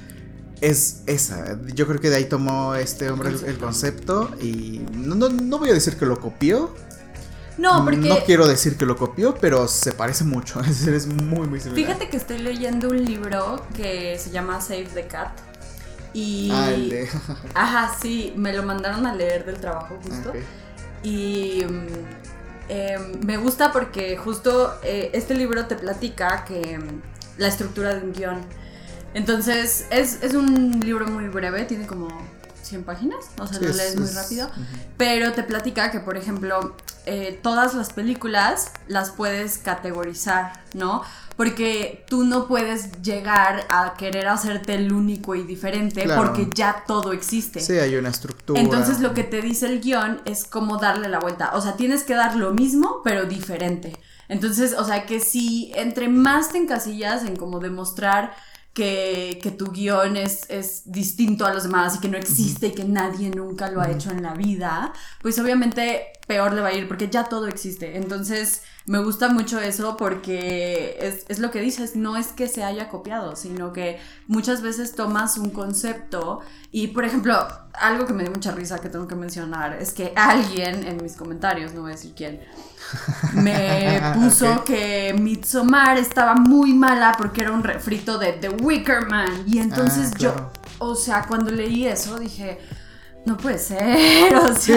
[0.61, 1.59] es esa.
[1.75, 5.75] Yo creo que de ahí tomó este hombre el, concepto y no, no, voy a
[5.75, 6.75] decir que lo copió,
[7.59, 8.09] no, porque.
[8.09, 10.61] No quiero decir que lo copió, pero se parece mucho.
[10.67, 11.87] Es, muy, muy similar.
[11.87, 15.33] Fíjate que estoy leyendo un libro que se llama Save the Cat.
[16.13, 16.51] Y.
[16.53, 17.09] Ah, el de...
[17.55, 20.33] Ajá, sí, me lo mandaron a leer del trabajo justo.
[21.03, 21.65] Y.
[21.65, 21.87] Mm,
[22.69, 27.03] em, me gusta porque justo eh, este libro te platica que mm,
[27.39, 28.41] la estructura de un guion.
[29.17, 32.09] Entonces, es, es un libro muy breve, tiene como
[32.61, 34.51] 100 páginas, o sea, lo lees muy rápido,
[34.99, 36.77] pero te platica que, por ejemplo,
[37.07, 41.03] eh, todas las películas las puedes categorizar, ¿no?
[41.35, 47.13] Porque tú no puedes llegar a querer hacerte el único y diferente porque ya todo
[47.13, 47.61] existe.
[47.61, 48.61] Sí, hay una estructura.
[48.61, 51.53] Entonces lo que te dice el guion es cómo darle la vuelta.
[51.55, 53.99] O sea, tienes que dar lo mismo, pero diferente.
[54.29, 58.35] Entonces, o sea, que si entre más te encasillas en como demostrar
[58.77, 62.85] que, tu guion es, es, distinto a los demás y que no existe y que
[62.85, 66.89] nadie nunca lo ha hecho en la vida, pues obviamente peor le va a ir
[66.89, 67.97] porque ya todo existe.
[67.97, 72.65] Entonces me gusta mucho eso porque es, es lo que dices, no es que se
[72.65, 76.41] haya copiado, sino que muchas veces tomas un concepto
[76.73, 77.37] y, por ejemplo,
[77.73, 81.17] algo que me dio mucha risa que tengo que mencionar es que alguien en mis
[81.17, 82.41] comentarios, no voy a decir quién,
[83.33, 89.45] me puso que Midsommar estaba muy mala porque era un refrito de The Wicker Man.
[89.47, 92.59] Y entonces ah, yo, o sea, cuando leí eso dije,
[93.27, 93.77] no puede ser.
[94.37, 94.73] O sea, sí,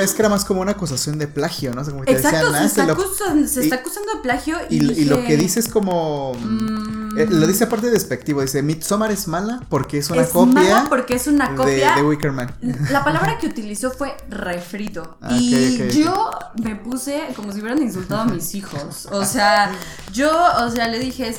[0.00, 1.84] es que era más como una acusación de plagio, ¿no?
[1.84, 5.36] como que exacto, se, está acusando, se está acusando de plagio y, y, lo que
[5.36, 6.34] dice es como.
[6.34, 8.42] Mm, eh, lo dice aparte despectivo.
[8.42, 10.52] Dice: Midsommar es mala porque es una es copia.
[10.52, 11.94] Mala porque es una copia.
[11.96, 12.54] De, Wicker Man.
[12.90, 15.16] La palabra que utilizó fue refrito.
[15.20, 16.30] Ah, y yo
[16.62, 19.08] me puse como si hubieran insultado a mis hijos.
[19.12, 19.72] O sea,
[20.12, 21.34] yo, o sea, le dije: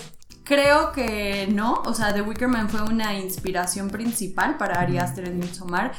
[0.46, 5.28] Creo que no, o sea, The Wicker Man fue una inspiración principal para Ari Aster
[5.28, 5.94] en Midsommar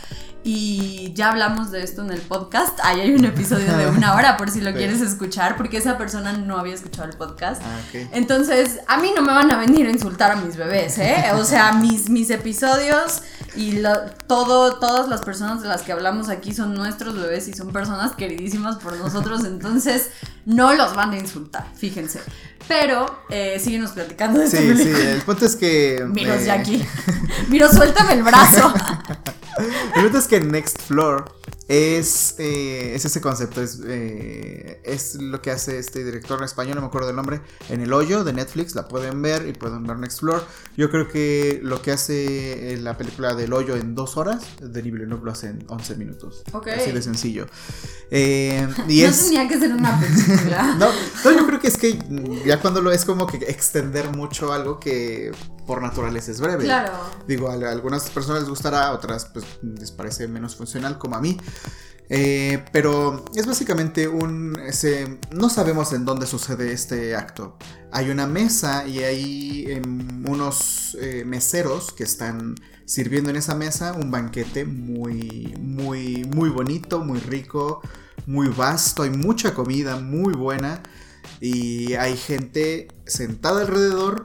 [0.44, 2.78] y ya hablamos de esto en el podcast.
[2.84, 6.32] Ahí hay un episodio de una hora por si lo quieres escuchar, porque esa persona
[6.34, 7.60] no había escuchado el podcast.
[7.64, 11.24] Ah, Entonces, a mí no me van a venir a insultar a mis bebés, ¿eh?
[11.34, 13.22] O sea, mis, mis episodios
[13.56, 13.82] y
[14.26, 18.14] todo, todas las personas de las que hablamos aquí son nuestros bebés y son personas
[18.14, 20.10] queridísimas por nosotros, entonces
[20.44, 22.20] no los van a insultar, fíjense.
[22.68, 26.04] Pero eh, síguenos platicando de Sí, sí, el punto es que.
[26.08, 26.46] Miros, eh...
[26.46, 26.86] Jackie.
[27.48, 28.74] Miro, suéltame el brazo.
[29.94, 31.35] el punto es que Next Floor
[31.68, 36.76] es, eh, es ese concepto, es, eh, es lo que hace este director en español,
[36.76, 39.84] no me acuerdo del nombre, en El Hoyo de Netflix, la pueden ver y pueden
[39.84, 40.44] ver Next Floor.
[40.76, 44.92] Yo creo que lo que hace eh, la película del Hoyo en dos horas, Denis
[44.92, 46.44] Villeneuve lo hace en 11 minutos.
[46.76, 47.46] Así de sencillo.
[48.10, 50.76] y no tenía que ser una película.
[50.78, 50.88] no,
[51.24, 51.98] no, yo creo que es que
[52.46, 55.32] ya cuando lo es como que extender mucho algo que
[55.66, 56.64] por naturaleza es breve.
[56.64, 56.92] Claro.
[57.26, 61.20] Digo, a algunas personas les gustará, a otras pues les parece menos funcional como a
[61.20, 61.36] mí.
[62.08, 64.56] Eh, pero es básicamente un...
[65.32, 67.56] no sabemos en dónde sucede este acto.
[67.92, 73.92] Hay una mesa y hay em, unos eh, meseros que están sirviendo en esa mesa
[73.92, 77.80] un banquete muy, muy, muy bonito, muy rico,
[78.26, 79.02] muy vasto.
[79.02, 80.82] Hay mucha comida muy buena
[81.40, 84.24] y hay gente sentada alrededor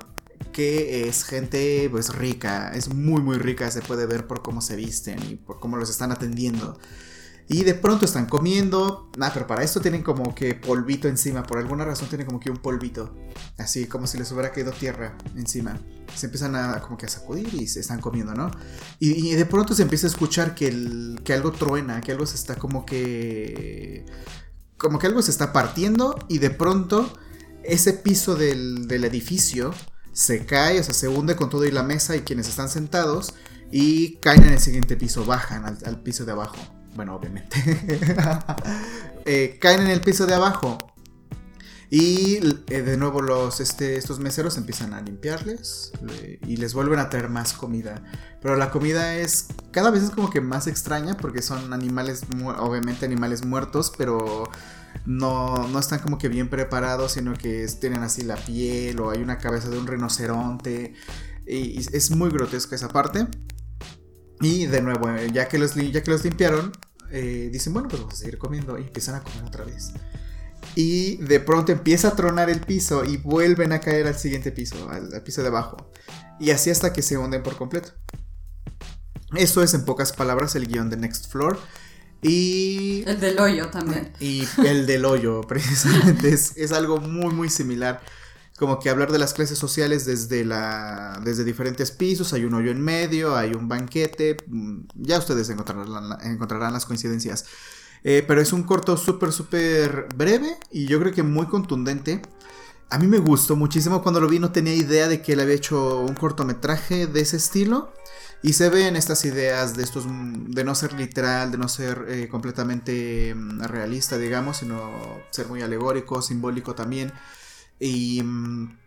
[0.54, 4.76] que es gente pues rica, es muy muy rica, se puede ver por cómo se
[4.76, 6.78] visten y por cómo los están atendiendo.
[7.52, 9.12] Y de pronto están comiendo.
[9.18, 11.44] Nah, pero para esto tienen como que polvito encima.
[11.44, 13.14] Por alguna razón tienen como que un polvito.
[13.58, 15.78] Así como si les hubiera caído tierra encima.
[16.16, 18.52] Se empiezan a como que a sacudir y se están comiendo, ¿no?
[19.00, 20.70] Y, de pronto se empieza a escuchar que,
[21.34, 24.06] algo truena, que algo se está como que.
[24.78, 26.18] Como que algo se está partiendo.
[26.30, 27.12] Y de pronto
[27.66, 29.74] ese piso del, del edificio
[30.14, 33.34] se cae, o sea, se hunde con todo y la mesa y quienes están sentados.
[33.74, 36.81] Y caen en el siguiente piso, bajan al piso de abajo.
[36.95, 37.58] Bueno, obviamente.
[39.23, 40.80] Eh, caen en el piso de abajo.
[41.91, 42.38] Y
[42.69, 45.91] eh, de nuevo los, este, estos meseros empiezan a limpiarles
[46.47, 48.01] y les vuelven a traer más comida.
[48.41, 52.23] Pero la comida es cada vez es como que más extraña porque son animales,
[52.60, 54.49] obviamente animales muertos, pero
[55.06, 59.21] no, no están como que bien preparados, sino que tienen así la piel o hay
[59.21, 60.93] una cabeza de un rinoceronte.
[61.45, 63.27] Y es muy grotesca esa parte.
[64.41, 66.71] Y de nuevo, eh, ya que los, ya que los limpiaron,
[67.12, 68.77] eh, dicen, bueno, pues vamos a seguir comiendo.
[68.77, 69.91] Y empiezan a comer otra vez.
[70.75, 74.89] Y de pronto empieza a tronar el piso y vuelven a caer al siguiente piso,
[74.89, 75.91] al, piso de abajo.
[76.39, 77.91] y así hasta que se hunden por completo.
[79.36, 81.58] Eso es en pocas palabras el guion de Next Floor.
[82.21, 83.04] Y.
[83.08, 84.13] El del hoyo también.
[84.19, 86.30] Y el del hoyo, precisamente.
[86.30, 88.01] es, es, algo muy, muy similar.
[88.62, 92.32] Como que hablar de las clases sociales desde, la, desde diferentes pisos.
[92.32, 94.38] Hay un hoyo en medio, hay un banquete.
[94.45, 97.45] Mm, ya ustedes encontrarán, encontrarán las coincidencias.
[98.04, 102.21] Eh, pero es un corto súper, súper breve y yo creo que muy contundente.
[102.91, 104.04] A mí me gustó muchísimo.
[104.04, 107.38] Cuando lo vi no tenía idea de que él había hecho un cortometraje de ese
[107.38, 107.91] estilo.
[108.43, 112.28] Y se ven estas ideas de estos de no ser literal, de no ser eh,
[112.30, 114.91] completamente mm, realista, digamos, sino
[115.32, 117.12] ser muy alegórico, simbólico también.
[117.82, 118.78] Y, mm,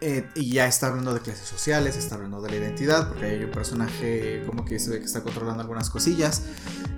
[0.00, 3.44] eh, y ya está hablando de clases sociales, está hablando de la identidad, porque hay
[3.44, 6.42] un personaje como que está controlando algunas cosillas.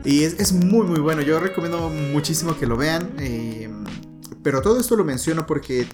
[0.04, 1.20] Y es, muy, muy bueno.
[1.20, 3.14] Yo recomiendo muchísimo que lo vean.
[3.18, 3.68] Eh,
[4.42, 5.86] pero todo esto lo menciono porque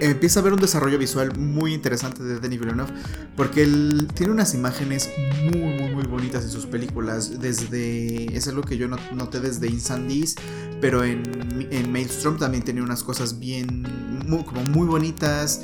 [0.00, 2.92] empieza a haber un desarrollo visual muy interesante de Denis Villeneuve
[3.36, 5.10] porque él tiene unas imágenes
[5.44, 7.40] muy muy muy bonitas en sus películas.
[7.40, 10.36] Desde es algo que yo noté desde Insandies
[10.80, 13.86] pero en, en Maelstrom también tiene unas cosas bien
[14.26, 15.62] muy, como muy bonitas.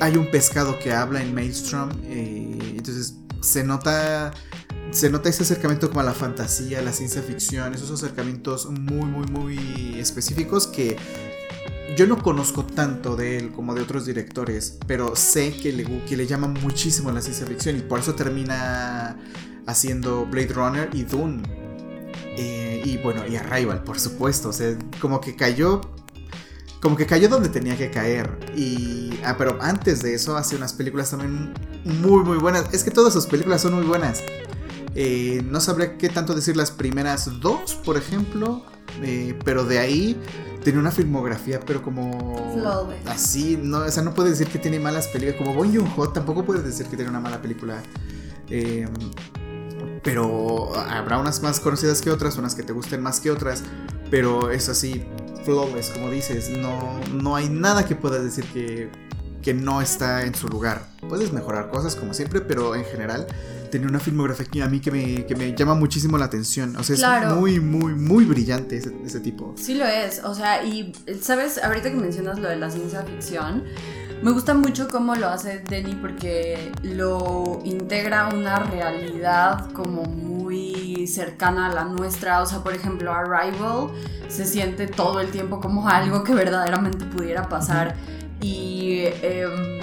[0.00, 4.32] Hay un pescado que habla en Maelstrom eh, entonces se nota
[4.90, 9.06] se nota ese acercamiento como a la fantasía, a la ciencia ficción, esos acercamientos muy,
[9.06, 10.96] muy, muy específicos que
[11.96, 16.26] yo no conozco tanto de él como de otros directores, pero sé que le, le
[16.26, 19.16] llama muchísimo la ciencia ficción y por eso termina
[19.66, 21.42] haciendo Blade Runner y Dune.
[22.36, 24.50] Eh, y bueno, y Arrival, por supuesto.
[24.50, 25.80] O sea, como que cayó.
[26.80, 28.38] Como que cayó donde tenía que caer.
[28.56, 29.18] Y.
[29.24, 31.52] Ah, pero antes de eso hace unas películas también
[31.84, 32.72] muy, muy buenas.
[32.72, 34.22] Es que todas sus películas son muy buenas.
[34.94, 38.64] Eh, no sabría qué tanto decir las primeras dos, por ejemplo.
[39.02, 40.20] Eh, pero de ahí
[40.62, 42.54] tenía una filmografía, pero como
[43.06, 46.44] así, no, o sea, no puedes decir que tiene malas películas, como Bon Joon-ho tampoco
[46.44, 47.82] puedes decir que tiene una mala película.
[48.48, 48.88] Em,
[50.02, 53.62] pero habrá unas más conocidas que otras, unas que te gusten más que otras,
[54.10, 55.04] pero es así,
[55.44, 58.90] flawless, como dices, no, no hay nada que puedas decir que,
[59.42, 60.86] que no está en su lugar.
[61.08, 63.26] Puedes mejorar cosas como siempre, pero en general
[63.70, 66.76] tiene una filmografía a mí que me, que me llama muchísimo la atención.
[66.76, 69.54] O sea, es muy, muy, muy brillante ese, ese, tipo.
[69.56, 70.22] Sí lo es.
[70.24, 71.62] O sea, y, ¿sabes?
[71.62, 73.64] Ahorita que mencionas lo de la ciencia ficción,
[74.22, 81.06] me gusta mucho cómo lo hace Denny porque lo integra a una realidad como muy
[81.06, 82.42] cercana a la nuestra.
[82.42, 83.90] O sea, por ejemplo, Arrival
[84.28, 87.96] se siente todo el tiempo como algo que verdaderamente pudiera pasar.
[88.40, 89.04] Y...
[89.22, 89.80] Em,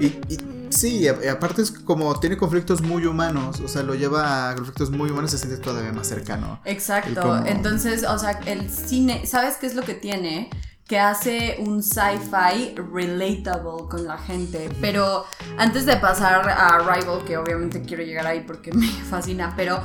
[0.00, 4.54] y, y Sí, aparte es como tiene conflictos muy humanos, o sea, lo lleva a
[4.56, 6.60] conflictos muy humanos y se siente todavía más cercano.
[6.64, 10.50] Exacto, entonces, o sea, el cine, ¿sabes qué es lo que tiene?
[10.88, 14.68] Que hace un sci-fi relatable con la gente.
[14.80, 15.24] Pero
[15.56, 19.80] antes de pasar a Rival, que obviamente quiero llegar ahí porque me fascina, pero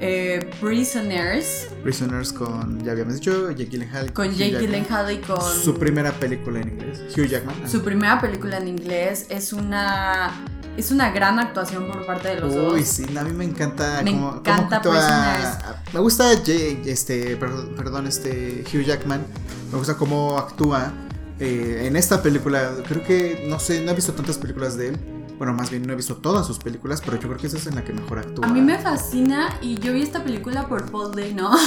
[0.00, 1.68] eh, Prisoners.
[1.82, 4.12] Prisoners con, ya habíamos dicho, Jake Gyllenhaal.
[4.12, 5.40] Con Jake Gyllenhaal y con...
[5.40, 7.68] Su primera película en inglés, Hugh Jackman.
[7.68, 10.44] Su primera película en inglés es una...
[10.76, 12.74] Es una gran actuación por parte de los dos.
[12.74, 14.00] Uy, sí, a mí me encanta.
[14.04, 15.58] Me encanta Prisoners.
[15.92, 19.26] me gusta este, perdón, este Hugh Jackman.
[19.72, 20.92] Me gusta cómo actúa
[21.40, 22.74] eh, en esta película.
[22.86, 25.92] Creo que, no sé, no he visto tantas películas de él bueno, más bien no
[25.92, 28.18] he visto todas sus películas, pero yo creo que esa es en la que mejor
[28.18, 28.46] actúa.
[28.46, 31.50] A mí me fascina y yo vi esta película por Paul Dano.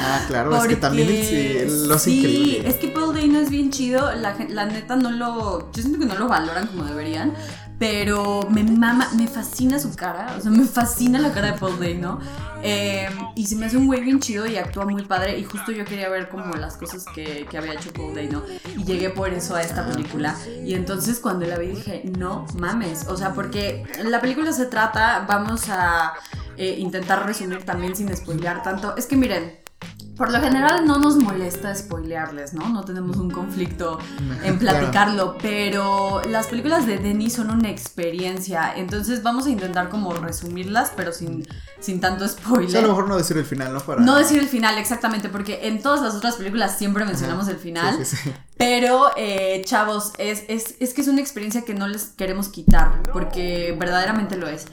[0.00, 3.70] Ah, claro, es que también sí, lo hace sí, es que Paul Dano es bien
[3.70, 4.14] chido.
[4.14, 5.70] La, la neta no lo.
[5.72, 7.34] Yo siento que no lo valoran como deberían.
[7.78, 11.78] Pero me mama, me fascina su cara, o sea, me fascina la cara de Paul
[11.78, 12.18] Dano.
[12.62, 15.38] Eh, y se me hace un güey bien chido y actúa muy padre.
[15.38, 18.42] Y justo yo quería ver como las cosas que, que había hecho Paul Dano.
[18.76, 20.34] Y llegué por eso a esta película.
[20.64, 23.06] Y entonces cuando la vi dije, no mames.
[23.06, 26.14] O sea, porque la película se trata, vamos a
[26.56, 28.96] eh, intentar resumir también sin spoilear tanto.
[28.96, 29.57] Es que miren,
[30.18, 32.68] por lo general no nos molesta spoilearles, ¿no?
[32.68, 34.00] No tenemos un conflicto
[34.42, 40.12] en platicarlo, pero las películas de Denis son una experiencia, entonces vamos a intentar como
[40.12, 41.46] resumirlas, pero sin,
[41.78, 42.78] sin tanto spoiler.
[42.78, 43.96] a lo mejor no decir el final, ¿no?
[44.00, 47.96] No decir el final, exactamente, porque en todas las otras películas siempre mencionamos el final,
[48.58, 53.02] pero eh, chavos, es, es, es que es una experiencia que no les queremos quitar,
[53.12, 54.66] porque verdaderamente lo es.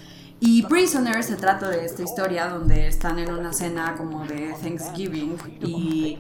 [0.45, 5.37] Y Prisoner se trata de esta historia donde están en una cena como de Thanksgiving
[5.59, 6.19] y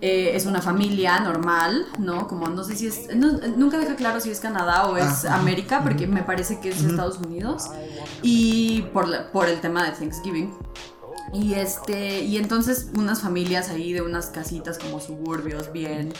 [0.00, 2.28] eh, es una familia normal, ¿no?
[2.28, 6.06] Como no sé si es, nunca deja claro si es Canadá o es América, porque
[6.06, 7.68] me parece que es Estados Unidos.
[8.22, 10.54] Y por, por el tema de Thanksgiving.
[11.32, 16.12] Y este, y entonces unas familias ahí de unas casitas como suburbios bien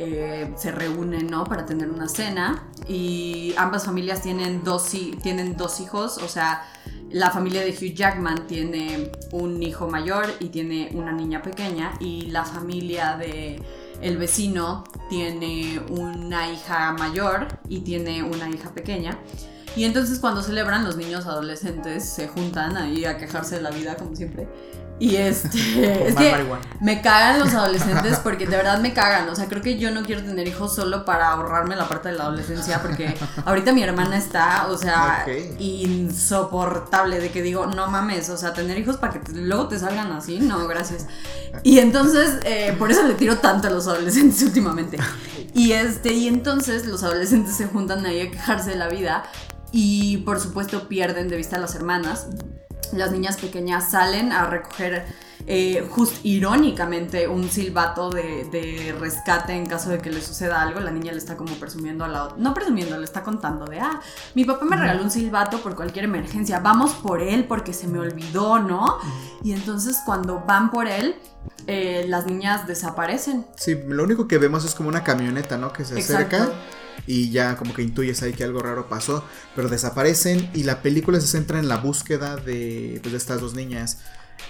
[0.00, 1.44] eh, se reúnen, ¿no?
[1.44, 2.68] Para tener una cena.
[2.86, 4.88] Y ambas familias tienen dos,
[5.22, 6.62] tienen dos hijos, o sea,
[7.10, 11.94] la familia de Hugh Jackman tiene un hijo mayor y tiene una niña pequeña.
[12.00, 13.60] Y la familia de
[14.00, 19.18] el vecino tiene una hija mayor y tiene una hija pequeña.
[19.74, 23.96] Y entonces cuando celebran los niños adolescentes se juntan ahí a quejarse de la vida
[23.96, 24.48] como siempre.
[24.98, 25.58] Y este,
[26.08, 26.46] es que
[26.80, 29.28] me cagan los adolescentes porque de verdad me cagan.
[29.28, 32.16] O sea, creo que yo no quiero tener hijos solo para ahorrarme la parte de
[32.16, 35.26] la adolescencia porque ahorita mi hermana está, o sea,
[35.58, 40.12] insoportable de que digo, no mames, o sea, tener hijos para que luego te salgan
[40.12, 41.06] así, no, gracias.
[41.62, 44.98] Y entonces, eh, por eso le tiro tanto a los adolescentes últimamente.
[45.54, 49.24] Y este, y entonces los adolescentes se juntan ahí a quejarse de la vida
[49.70, 52.28] y por supuesto pierden de vista a las hermanas
[52.92, 55.04] las niñas pequeñas salen a recoger
[55.50, 60.78] eh, just irónicamente un silbato de, rescate en caso de que le suceda algo.
[60.80, 63.80] La niña le está como presumiendo a la otra, no presumiendo, le está contando de,
[63.80, 63.98] ah,
[64.34, 67.98] mi papá me regaló un silbato por cualquier emergencia, vamos por él porque se me
[67.98, 68.98] olvidó, ¿no?
[69.42, 71.16] Y entonces cuando van por él,
[71.66, 73.46] eh, las niñas desaparecen.
[73.56, 75.72] Sí, lo único que vemos es como una camioneta, ¿no?
[75.72, 76.50] Que se acerca
[77.06, 79.24] y ya como que intuyes ahí que algo raro pasó,
[79.56, 83.54] pero desaparecen y la película se centra en la búsqueda de, pues, de estas dos
[83.54, 83.98] niñas.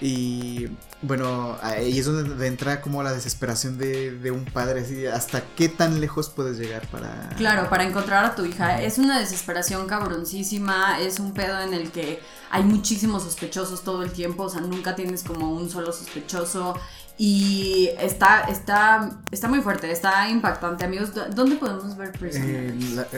[0.00, 0.68] Y
[1.02, 6.00] bueno, ahí es donde entra como la desesperación de, un padre, así, hasta qué tan
[6.00, 7.30] lejos puedes llegar para...
[7.36, 8.80] Claro, para encontrar a tu hija.
[8.82, 12.20] Es una desesperación cabroncísima, es un pedo en el que
[12.50, 16.74] hay muchísimos sospechosos todo el tiempo, o sea, nunca tienes como un solo sospechoso.
[17.20, 20.84] Y está, está, está muy fuerte, está impactante.
[20.84, 22.72] Amigos, ¿dónde podemos ver eh,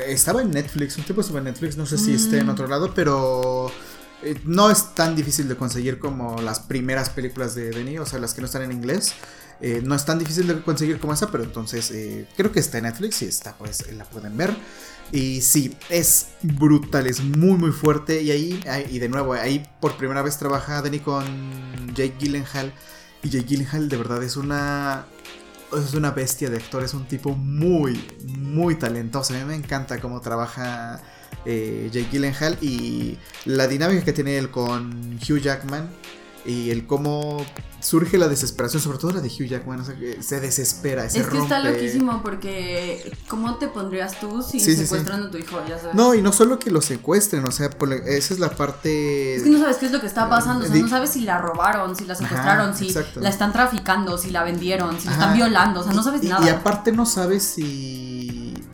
[0.07, 2.51] estaba en Netflix, un tiempo estuvo en Netflix, no sé si esté en mm.
[2.51, 3.71] otro lado, pero
[4.23, 8.19] eh, no es tan difícil de conseguir como las primeras películas de Denny, o sea,
[8.19, 9.15] las que no están en inglés.
[9.63, 11.93] Eh, no es tan difícil de conseguir como esa, pero entonces
[12.35, 14.57] creo que está en Netflix y está, pues la pueden ver.
[15.13, 18.23] Y sí, es brutal, es muy muy fuerte.
[18.23, 18.61] Y ahí,
[18.91, 21.25] y de nuevo, ahí por primera vez trabaja Denny con
[21.95, 22.73] Jake Gyllenhaal
[23.23, 25.07] y Jake Gyllenhaal de verdad es una.
[25.73, 29.35] Es una bestia de actor, es un tipo muy, muy talentoso.
[29.35, 31.01] A mí me encanta cómo trabaja
[31.45, 35.89] eh, Jake Gyllenhaal y la dinámica que tiene él con Hugh Jackman
[36.45, 37.45] y el cómo
[37.81, 39.83] surge la desesperación, sobre todo la de Hugh Jackman,
[40.21, 45.31] se desespera, se Es que está loquísimo porque ¿cómo te pondrías tú si secuestran a
[45.31, 45.59] tu hijo?
[45.69, 45.95] Ya sabes.
[45.95, 47.71] No, y no solo que lo secuestren, o sea,
[48.07, 49.37] esa es la parte...
[49.37, 51.23] Es que no sabes qué es lo que está pasando, o sea, no sabes si
[51.23, 55.35] la robaron, si la secuestraron, si la están traficando, si la vendieron, si la están
[55.35, 56.45] violando, o sea, no sabes nada.
[56.45, 58.10] Y aparte no sabes si...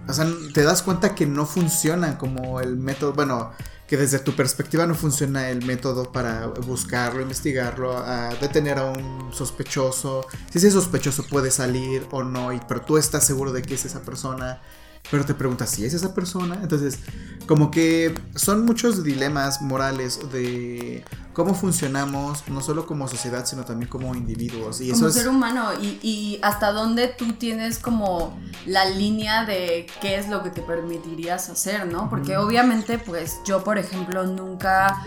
[0.08, 3.52] O sea, te das cuenta que no funciona como el método, bueno
[3.86, 8.04] que desde tu perspectiva no funciona el método para buscarlo, investigarlo,
[8.40, 10.26] detener a un sospechoso.
[10.50, 13.84] Si ese sospechoso puede salir o no, y, pero tú estás seguro de que es
[13.84, 14.60] esa persona
[15.10, 16.58] pero te preguntas si es esa persona.
[16.62, 16.98] Entonces,
[17.46, 21.04] como que son muchos dilemas morales de
[21.36, 24.80] cómo funcionamos, no solo como sociedad, sino también como individuos.
[24.80, 30.30] Y como ser humano, y, hasta dónde tú tienes como la línea de qué es
[30.30, 32.08] lo que te permitirías hacer, ¿no?
[32.08, 35.04] Porque obviamente, pues yo, por ejemplo, nunca...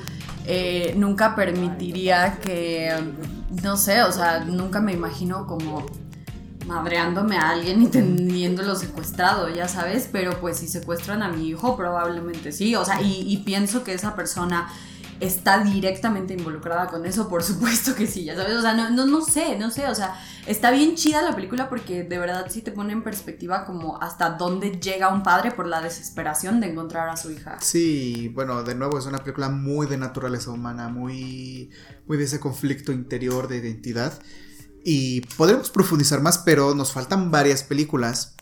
[0.52, 2.92] Eh, nunca permitiría que,
[3.62, 5.86] no sé, o sea, nunca me imagino como
[6.66, 11.76] madreándome a alguien y teniéndolo secuestrado, ya sabes, pero pues si secuestran a mi hijo
[11.76, 14.70] probablemente sí, o sea, y, pienso que esa persona
[15.20, 19.06] está directamente involucrada con eso, por supuesto que sí, ya sabes, o sea, no, no,
[19.06, 20.16] no sé, no sé, o sea,
[20.46, 24.32] está bien chida la película porque de verdad sí te pone en perspectiva como hasta
[24.32, 27.58] dónde llega un padre por la desesperación de encontrar a su hija.
[27.62, 31.72] Sí, bueno, de nuevo es una película muy de naturaleza humana, muy,
[32.08, 34.14] muy de ese conflicto interior de identidad.
[34.84, 38.36] Y podremos profundizar más, pero nos faltan varias películas.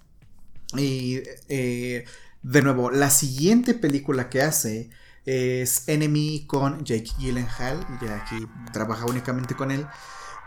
[0.75, 2.05] Y eh,
[2.43, 4.89] de nuevo, la siguiente película que hace
[5.27, 7.85] es Enemy con Jake Gyllenhaal.
[8.01, 9.85] Ya aquí trabaja únicamente con él.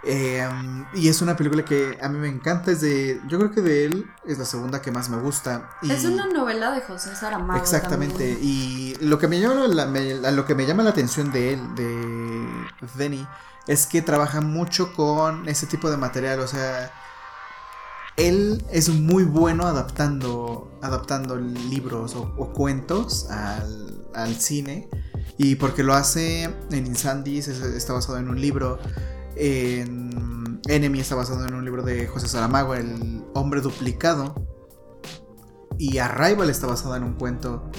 [0.02, 2.70] Em, y es una película que a mí me encanta.
[2.70, 3.20] Es de.
[3.28, 5.68] Yo creo que de él es la segunda que más me gusta.
[5.82, 7.60] es una novela de José Saramago.
[7.60, 8.38] Exactamente.
[8.40, 12.48] Y lo que me llama la, lo que me llama la atención de él, de
[12.94, 13.26] Denny
[13.66, 16.90] es que trabaja mucho con ese tipo de material, o sea,
[18.20, 24.88] él es muy bueno adaptando, adaptando libros o, cuentos al, cine.
[25.38, 28.78] Y porque lo hace en Insandies, está basado en un libro.
[29.36, 34.34] En Enemy está basado en un libro de José Saramago, El hombre duplicado.
[35.78, 37.70] Y Arrival está basado en un cuento,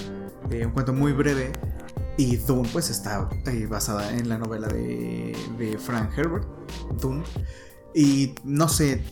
[0.50, 1.52] eh, un cuento muy breve
[2.18, 6.48] Y Dune, pues está eh, basada en la novela de, de Frank Herbert,
[7.00, 7.24] Dune.
[7.94, 9.04] Y no sé,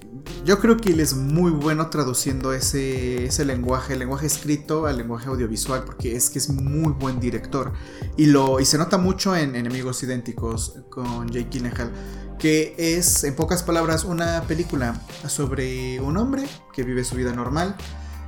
[0.45, 4.97] yo creo que él es muy bueno traduciendo ese, ese lenguaje, el lenguaje escrito al
[4.97, 7.73] lenguaje audiovisual, porque es que es muy buen director.
[8.15, 11.91] Y, lo, y se nota mucho en Enemigos Idénticos con Jake Gyllenhaal,
[12.37, 17.75] que es, en pocas palabras, una película sobre un hombre que vive su vida normal,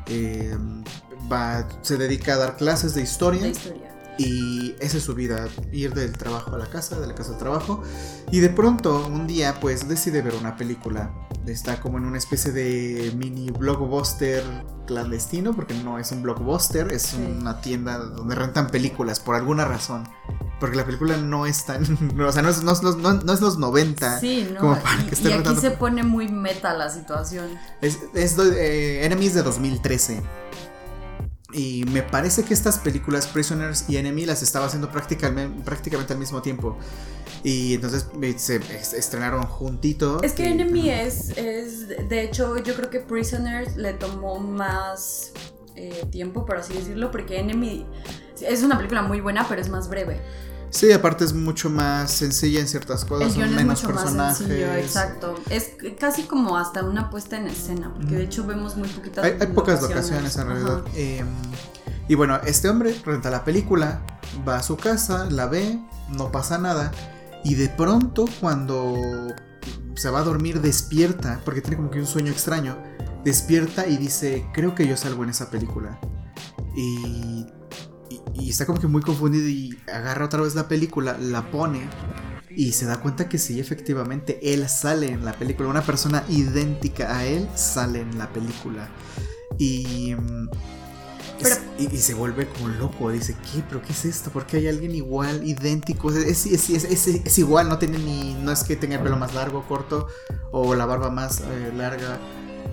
[0.08, 0.54] eh,
[1.32, 3.44] va, se dedica a dar clases de historia.
[3.44, 3.91] De historia.
[4.26, 7.38] Y esa es su vida, ir del trabajo a la casa, de la casa al
[7.38, 7.82] trabajo.
[8.32, 11.12] Y de pronto, un día, pues decide ver una película.
[11.48, 14.44] Está como en una especie de mini blockbuster
[14.86, 20.08] clandestino, porque no es un blockbuster, es una tienda donde rentan películas por alguna razón.
[20.60, 21.82] Porque la película no es tan.
[22.16, 24.20] no, o sea, no es, no no- no es los 90.
[24.20, 24.60] Sí, ¿no?
[24.60, 27.48] como para y, que esté y aquí rentando- se pone muy meta la situación.
[27.82, 30.22] Es, es eh, Enemies de 2013.
[31.54, 36.20] Y me parece que estas películas, Prisoners y Enemy, las estaba haciendo prácticamente, prácticamente al
[36.20, 36.78] mismo tiempo.
[37.44, 40.22] Y entonces eh, se es- estrenaron juntito.
[40.24, 45.32] Es que y- Enemy es, es, de hecho, yo creo que Prisoners le tomó más
[45.76, 47.86] eh, tiempo, por así decirlo, porque Enemy
[48.42, 50.22] es una película muy buena, pero es más breve.
[50.72, 53.34] Sí, aparte es mucho más sencilla en ciertas cosas.
[53.34, 55.36] Son guion es menos mucho más sencillo, exacto.
[55.50, 59.36] Es casi como hasta una puesta en escena, porque de hecho vemos muy poquitas Hay,
[59.40, 60.82] hay pocas locaciones en realidad.
[60.96, 61.24] Eh,
[62.08, 64.02] y bueno, este hombre renta la película,
[64.48, 65.78] va a su casa, la ve,
[66.10, 66.92] no pasa nada.
[67.44, 68.96] Y de pronto, cuando
[69.96, 72.78] se va a dormir, despierta, porque tiene como que un sueño extraño.
[73.26, 76.00] Despierta y dice: Creo que yo salgo en esa película.
[76.76, 77.46] Y,
[78.34, 81.82] y, está como que muy confundido y agarra otra vez la película, la pone.
[82.54, 85.70] Y se da cuenta que sí, efectivamente, él sale en la película.
[85.70, 88.90] Una persona idéntica a él sale en la película.
[89.58, 90.50] Y, mm,
[91.42, 93.10] Pero- y, y se vuelve como loco.
[93.10, 93.64] Dice, ¿qué?
[93.70, 94.32] ¿Pero qué es esto?
[94.32, 96.12] ¿Por qué hay alguien igual, idéntico?
[96.12, 98.34] Es, es, es, es- es igual, no tiene ni.
[98.34, 100.08] No es que tenga el pelo más largo, corto,
[100.52, 102.20] o la barba más eh, larga,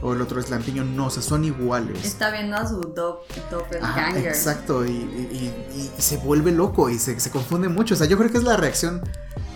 [0.03, 0.85] o el otro es lampiño.
[0.85, 2.05] No, o sea, son iguales.
[2.05, 3.21] Está viendo a su Ajá,
[3.51, 4.27] doppelganger.
[4.29, 7.95] exacto, y, y- y- y se vuelve loco y se, se confunde mucho.
[7.95, 9.03] O sea, yo creo que es la reacción,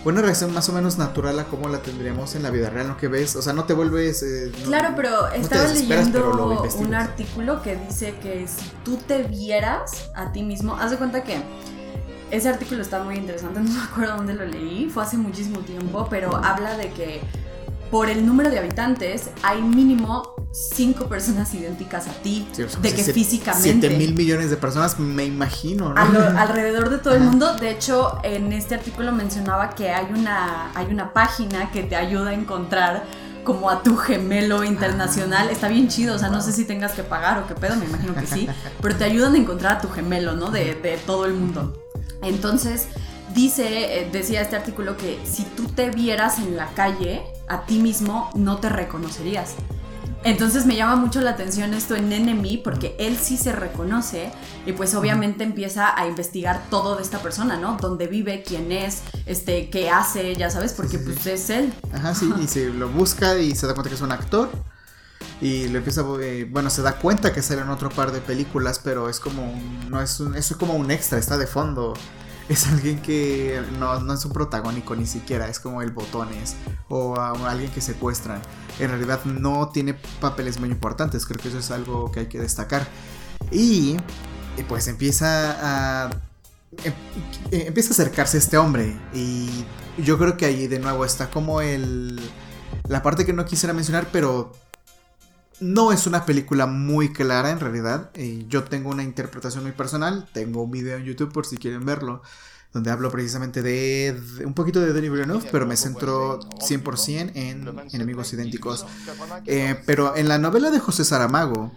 [0.05, 2.97] una reacción más o menos natural a cómo la tendríamos en la vida real, lo
[2.97, 3.35] que ves.
[3.37, 4.21] O sea, no te vuelves.
[4.23, 9.23] eh, no- Claro, pero estaba leyendo pero un artículo que dice que si tú te
[9.23, 11.37] vieras a ti mismo, haz de cuenta que
[12.31, 16.07] ese artículo está muy interesante, no me acuerdo dónde lo leí, fue hace muchísimo tiempo,
[16.09, 17.21] pero habla de que
[17.93, 22.79] por el número de habitantes hay mínimo cinco personas idénticas a ti, Sí, o sea,
[22.79, 23.69] de que siete- físicamente.
[23.81, 25.99] siete mil millones de personas, me imagino, ¿no?
[26.39, 27.53] alrededor de todo el mundo.
[27.53, 32.31] De hecho, en este artículo mencionaba que hay una, hay una página que te ayuda
[32.31, 33.03] a encontrar
[33.43, 35.51] como a tu gemelo internacional.
[35.51, 37.85] Está bien chido, o sea, no sé si tengas que pagar o qué pedo, me
[37.85, 38.49] imagino que sí,
[38.81, 40.49] pero te ayudan a encontrar a tu gemelo, ¿no?
[40.49, 41.79] De, de todo el mundo.
[42.23, 42.87] Entonces,
[43.33, 47.79] dice, eh, decía este artículo que si tú te vieras en la calle a ti
[47.79, 49.55] mismo, no te reconocerías.
[50.25, 54.31] Entonces me llama mucho la atención esto en Enemy porque él sí se reconoce
[54.65, 57.75] y pues obviamente empieza a investigar todo de esta persona, ¿no?
[57.75, 61.11] Dónde vive, quién es, este, qué hace, ya sabes, porque Sí, sí, sí.
[61.13, 61.73] pues es él.
[61.93, 64.49] Ajá, sí, y se lo busca y se da cuenta que es un actor.
[65.41, 68.79] Y le empieza, eh, bueno, se da cuenta que sale en otro par de películas,
[68.81, 71.93] pero es como, un- no es un, es como un extra, está de fondo.
[72.49, 76.55] Es alguien que no, no es un protagónico ni siquiera, es como el botones
[76.89, 78.41] o alguien que secuestran.
[78.79, 82.39] En realidad no tiene papeles muy importantes, creo que eso es algo que hay que
[82.39, 82.85] destacar.
[83.51, 83.97] Y
[84.67, 86.09] pues empieza a
[86.83, 86.93] em-
[87.51, 89.65] eh, empieza a acercarse este hombre y
[89.97, 92.19] yo creo que ahí de nuevo está como el
[92.87, 94.51] la parte que no quisiera mencionar pero
[95.59, 98.11] no es una película muy clara en realidad.
[98.15, 100.27] Eh, yo tengo una interpretación muy personal.
[100.33, 102.21] Tengo un video en YouTube por si quieren verlo
[102.73, 107.65] donde hablo precisamente de, de- un poquito de Denis Villeneuve pero me centro 100% en
[107.93, 108.83] enemigos idénticos.
[109.45, 111.71] Eh, pero en la novela de José Saramago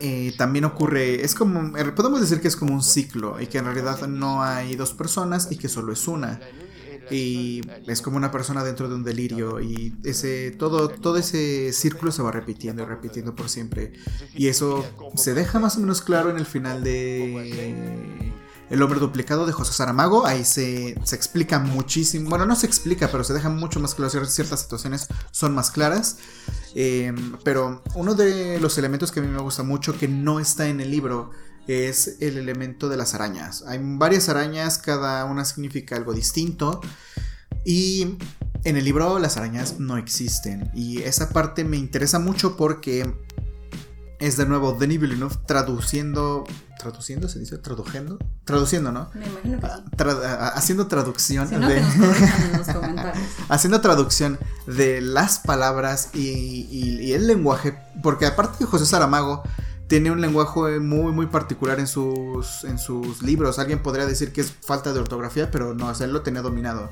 [0.00, 3.58] eh, también ocurre, es como, eh, podemos decir que es como un ciclo y que
[3.58, 6.40] en realidad no hay dos personas y que solo es una.
[7.10, 12.12] Y es como una persona dentro de un delirio y ese, todo, todo ese círculo
[12.12, 13.92] se va repitiendo y repitiendo por siempre.
[14.34, 14.84] Y eso
[15.16, 18.32] se deja más o menos claro en el final de
[18.70, 20.26] El hombre duplicado de José Saramago.
[20.26, 24.26] Ahí se, se explica muchísimo, bueno, no se explica, pero se deja mucho más claro,
[24.26, 26.18] ciertas situaciones son más claras.
[26.74, 27.12] Eh,
[27.44, 30.80] pero uno de los elementos que a mí me gusta mucho, que no está en
[30.80, 31.30] el libro,
[31.68, 33.62] es el elemento de las arañas.
[33.66, 36.80] Hay varias arañas, cada una significa algo distinto.
[37.64, 38.16] Y
[38.64, 40.70] en el libro las arañas no existen.
[40.74, 43.12] Y esa parte me interesa mucho porque
[44.18, 46.44] es de nuevo Denis Villeneuve traduciendo
[46.78, 49.10] traduciendo, se dice, traduciendo, traduciendo, ¿no?
[49.12, 49.72] Me imagino que sí.
[49.96, 51.96] Tra- haciendo traducción Si no, de, nos
[52.68, 53.18] los comentarios.
[53.48, 54.38] haciendo traducción
[54.68, 56.20] de las palabras y,
[56.70, 59.42] y- y el lenguaje, porque aparte de José Saramago
[59.88, 63.58] tiene un lenguaje muy muy particular en sus en sus libros.
[63.58, 66.90] Alguien podría decir que es falta de ortografía, pero no, o él lo tenía dominado.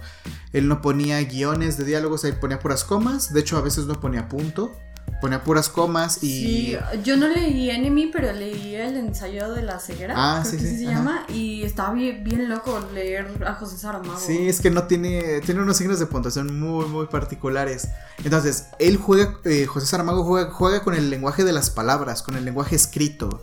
[0.53, 4.01] Él no ponía guiones de diálogos, él ponía puras comas, de hecho a veces no
[4.01, 4.75] ponía punto,
[5.21, 9.79] ponía puras comas y Sí, yo no leí Enemy, pero leí el ensayo de la
[9.81, 10.15] ceguera.
[10.17, 10.95] Ah, creo sí, que sí, se ajá.
[10.99, 11.27] llama.
[11.29, 14.19] Y estaba bien, bien loco leer a José Saramago.
[14.19, 15.41] Sí, es que no tiene.
[15.41, 17.89] Tiene unos signos de puntuación muy, muy particulares.
[18.25, 19.35] Entonces, él juega.
[19.45, 23.43] eh, José Saramago juega, juega con el lenguaje de las palabras, con el lenguaje escrito.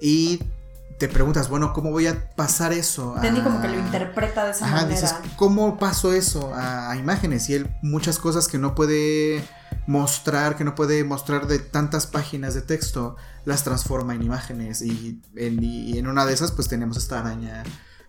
[0.00, 0.40] Y
[0.98, 3.14] te preguntas, bueno, ¿cómo voy a pasar eso?
[3.16, 4.94] a- Danny como que lo interpreta de esa Ajá, manera.
[5.00, 7.48] dices, ¿cómo paso eso a, a imágenes?
[7.50, 9.44] Y él muchas cosas que no puede
[9.86, 14.82] mostrar, que no puede mostrar de tantas páginas de texto, las transforma en imágenes.
[14.82, 17.62] Y en, y en una de esas, pues tenemos esta araña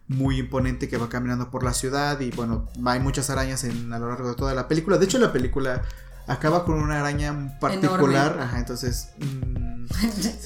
[0.08, 2.20] muy imponente que va caminando por la ciudad.
[2.20, 4.98] Y bueno, hay muchas arañas en, a lo largo de toda la película.
[4.98, 5.84] De hecho, la película
[6.28, 8.28] acaba con una araña particular.
[8.28, 8.44] Enorme.
[8.44, 9.10] Ajá, entonces.
[9.18, 9.86] mm,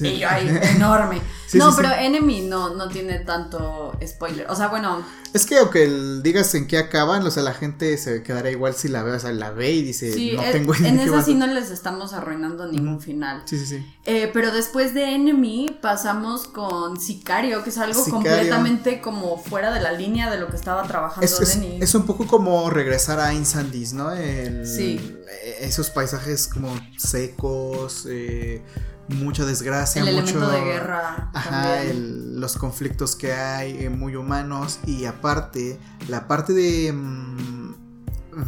[0.04, 1.20] y yo ahí, enorme.
[1.46, 1.76] Sí, no, sí.
[1.76, 4.50] pero Enemy no, no tiene tanto spoiler.
[4.50, 5.04] O sea, bueno,
[5.34, 8.74] Es que aunque el- digas en qué acaban, o sea, la gente se quedará igual
[8.74, 11.20] si la ve, o sea, la ve y dice, sí, no tengo idea en esa
[11.22, 11.36] sí ser".
[11.40, 13.42] no les estamos arruinando ningún final.
[13.44, 13.86] Sí, sí, sí.
[14.06, 18.22] Eh, pero después de Enemy pasamos con Sicario, que es algo Sicario.
[18.30, 21.82] completamente como fuera de la línea de lo que estaba trabajando Es, es, Denis.
[21.82, 24.12] es un poco como regresar a Insandis, ¿no?
[24.12, 25.14] El- Sí.
[25.60, 28.62] Esos paisajes como secos, eh,
[29.08, 30.38] mucha desgracia, el mucho...
[30.38, 31.30] elemento de guerra.
[31.34, 34.78] Ajá, el- los conflictos que hay, eh, muy humanos.
[34.86, 35.78] Y aparte,
[36.08, 36.92] la parte de.
[36.92, 37.74] mm,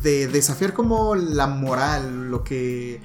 [0.03, 2.97] de desafiar como la moral, lo que.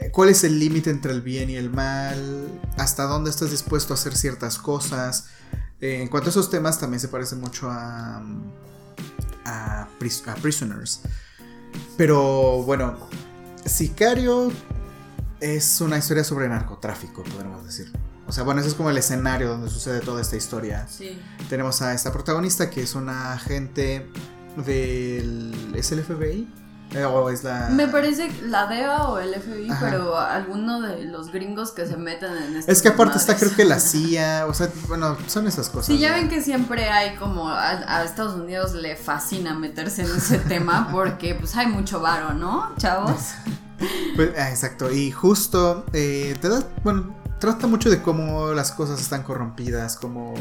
[0.00, 2.46] eh, ¿Cuál es el límite entre el bien y el mal?
[2.78, 5.26] ¿Hasta dónde estás dispuesto a hacer ciertas cosas?
[5.80, 8.22] Eh, en cuanto a esos temas, también se parece mucho a.
[9.44, 11.00] a, Pris- a Prisoners.
[11.96, 12.96] Pero bueno,
[13.64, 14.52] Sicario
[15.40, 17.92] es una historia sobre narcotráfico, podríamos decir.
[18.26, 20.86] O sea, bueno, ese es como el escenario donde sucede toda esta historia.
[20.88, 21.20] Sí.
[21.48, 24.08] Tenemos a esta protagonista que es una agente
[24.64, 25.72] del...
[25.74, 26.48] ¿Es el FBI?
[26.94, 27.68] Eh, ¿O es la...?
[27.70, 29.86] Me parece la DEA o el FBI, Ajá.
[29.90, 33.54] pero alguno de los gringos que se meten en este Es que aparte está creo
[33.54, 35.86] que la CIA, o sea, bueno, son esas cosas.
[35.86, 36.16] Sí, ya ¿no?
[36.16, 40.88] ven que siempre hay como a, a Estados Unidos le fascina meterse en ese tema
[40.92, 43.20] porque pues hay mucho varo, ¿no, chavos?
[44.16, 47.14] Pues, ah, exacto, y justo eh, te da, bueno,
[47.44, 50.34] trata mucho de cómo las cosas están corrompidas, como...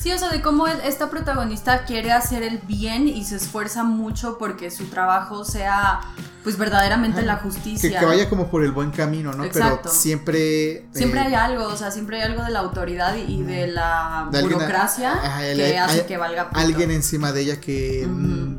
[0.00, 4.36] Sí, o sea, de cómo esta protagonista quiere hacer el bien y se esfuerza mucho
[4.38, 6.00] porque su trabajo sea
[6.44, 7.98] pues verdaderamente Ajá, la justicia.
[7.98, 9.44] que vaya como por el buen camino, ¿no?
[9.44, 9.80] Exacto.
[9.84, 10.86] Pero siempre...
[10.92, 14.28] Siempre eh, hay algo, o sea, siempre hay algo de la autoridad y, de la
[14.30, 16.60] De alguien a- burocracia el- que hace que valga pito.
[16.60, 18.56] alguien encima de ella que, mm,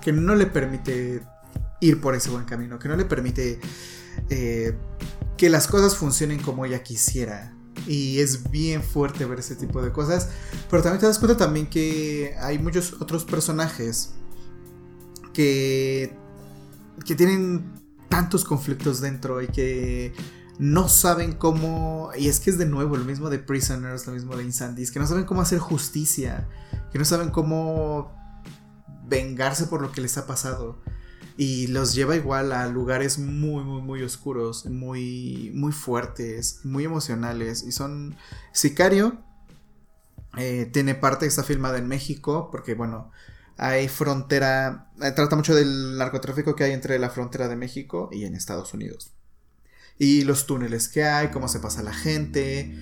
[0.00, 1.22] que no le permite
[1.80, 3.60] ir por ese buen camino, que no le permite
[4.30, 4.74] eh,
[5.36, 7.54] que las cosas funcionen como ella quisiera.
[7.86, 10.30] Y es bien fuerte ver ese tipo de cosas.
[10.70, 14.12] Pero también te das cuenta también que hay muchos otros personajes
[15.32, 16.16] que,
[17.04, 17.74] que tienen
[18.08, 20.14] tantos conflictos dentro y que
[20.58, 22.10] no saben cómo...
[22.16, 24.98] Y es que es de nuevo lo mismo de Prisoners, lo mismo de Insandis, que
[24.98, 26.48] no saben cómo hacer justicia,
[26.90, 28.14] que no saben cómo
[29.06, 30.80] vengarse por lo que les ha pasado.
[31.36, 37.62] Y los lleva igual a lugares muy, muy, muy oscuros, muy, muy fuertes, muy emocionales.
[37.62, 38.16] Y son...
[38.52, 39.22] Sicario
[40.36, 43.10] eh, tiene parte, está filmada en México, porque bueno,
[43.56, 48.24] hay frontera, eh, trata mucho del narcotráfico que hay entre la frontera de México y
[48.24, 49.12] en Estados Unidos.
[49.98, 52.74] Y los túneles que hay, cómo se pasa la gente,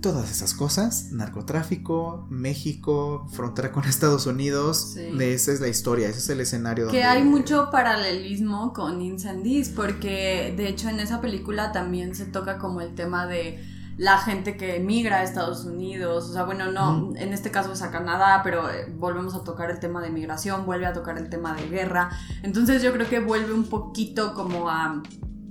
[0.00, 5.08] todas esas cosas, narcotráfico, México, frontera con Estados Unidos, Sí.
[5.20, 6.86] esa es la historia, ese es el escenario.
[6.86, 12.26] Que donde- hay mucho paralelismo con Incendies, porque de hecho en esa película también se
[12.26, 13.64] toca como el tema de
[13.96, 17.82] la gente que emigra a Estados Unidos, o sea, bueno, no, en este caso es
[17.82, 21.28] a Canadá, pero eh, volvemos a tocar el tema de migración, vuelve a tocar el
[21.28, 22.08] tema de guerra,
[22.44, 25.02] entonces yo creo que vuelve un poquito como a,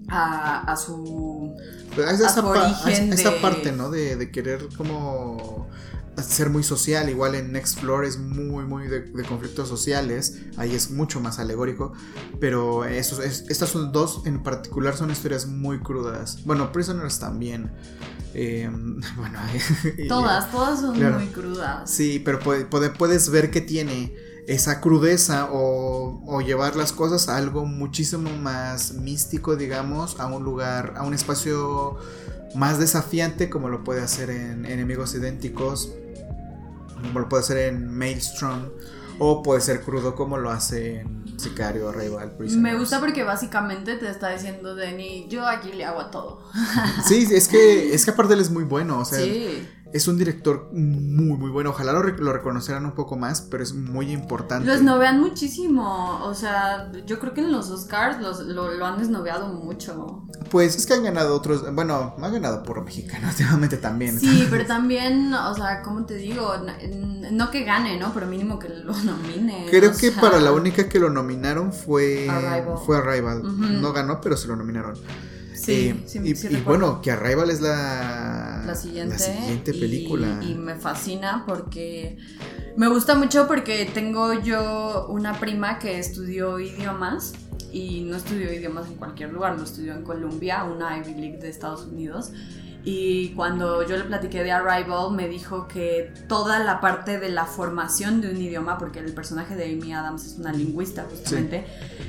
[0.08, 1.55] a, a su...
[1.95, 3.89] Pero es a esa, su pa- origen es- esa de- parte, ¿no?
[3.89, 5.68] De, de querer como
[6.22, 7.10] ser muy social.
[7.10, 10.38] Igual en Next Floor es muy, muy de, de conflictos sociales.
[10.58, 11.93] Ahí es mucho más alegórico.
[12.39, 16.43] Pero esos, es- estas son dos en particular son historias muy crudas.
[16.45, 17.72] Bueno, Prisoners también.
[18.34, 18.70] Eh,
[19.18, 19.39] bueno,
[19.97, 21.20] y- Todas, todas son Claro.
[21.20, 21.89] muy crudas.
[21.89, 24.16] Sí, pero puede- puede- puedes ver que tiene
[24.48, 30.43] esa crudeza o, o, llevar las cosas a algo muchísimo más místico, digamos, a un
[30.43, 31.98] lugar, a un espacio
[32.56, 35.91] más desafiante como lo puede hacer en Enemigos Idénticos,
[37.04, 38.70] como lo puede hacer en Maelstrom,
[39.20, 44.10] o puede ser crudo como lo hace en Sicario, Rival, Me gusta porque básicamente te
[44.10, 46.50] está diciendo Denny, yo aquí le hago a todo.
[47.08, 49.20] sí, es que, es que aparte él es muy bueno, o sea,
[49.93, 51.69] es un director muy, muy bueno.
[51.69, 54.67] Ojalá lo, lo, reconoceran un poco más, pero es muy importante.
[54.67, 56.19] Lo esnovean muchísimo.
[56.23, 60.25] O sea, yo creo que en los Oscars lo, han esnoveado mucho.
[60.51, 61.73] Pues es que han ganado otros.
[61.73, 64.19] Bueno, han ganado por mexicano últimamente también.
[64.19, 66.53] Sí, pero también, o sea, ¿cómo te digo?
[67.31, 68.13] No, que gane, ¿no?
[68.13, 69.67] Pero mínimo que lo nomine.
[69.69, 72.77] Creo que para la única que lo nominaron fue Arrival.
[72.85, 73.81] Fue Arrival.
[73.81, 74.95] No ganó, pero se lo nominaron.
[75.58, 80.39] Sí, eh, sí, y, y bueno, que Arrival es la, la, siguiente, película.
[80.47, 82.18] Y, me fascina porque
[82.76, 87.34] me gusta mucho porque tengo yo una prima que estudió idiomas
[87.72, 91.49] y no estudió idiomas en cualquier lugar, lo estudió en Columbia, una Ivy League de
[91.49, 92.32] Estados Unidos.
[92.89, 97.45] Y cuando yo le platiqué de Arrival, me dijo que toda la parte de la
[97.45, 101.65] formación de un idioma, porque el personaje de Amy Adams es una lingüista justamente,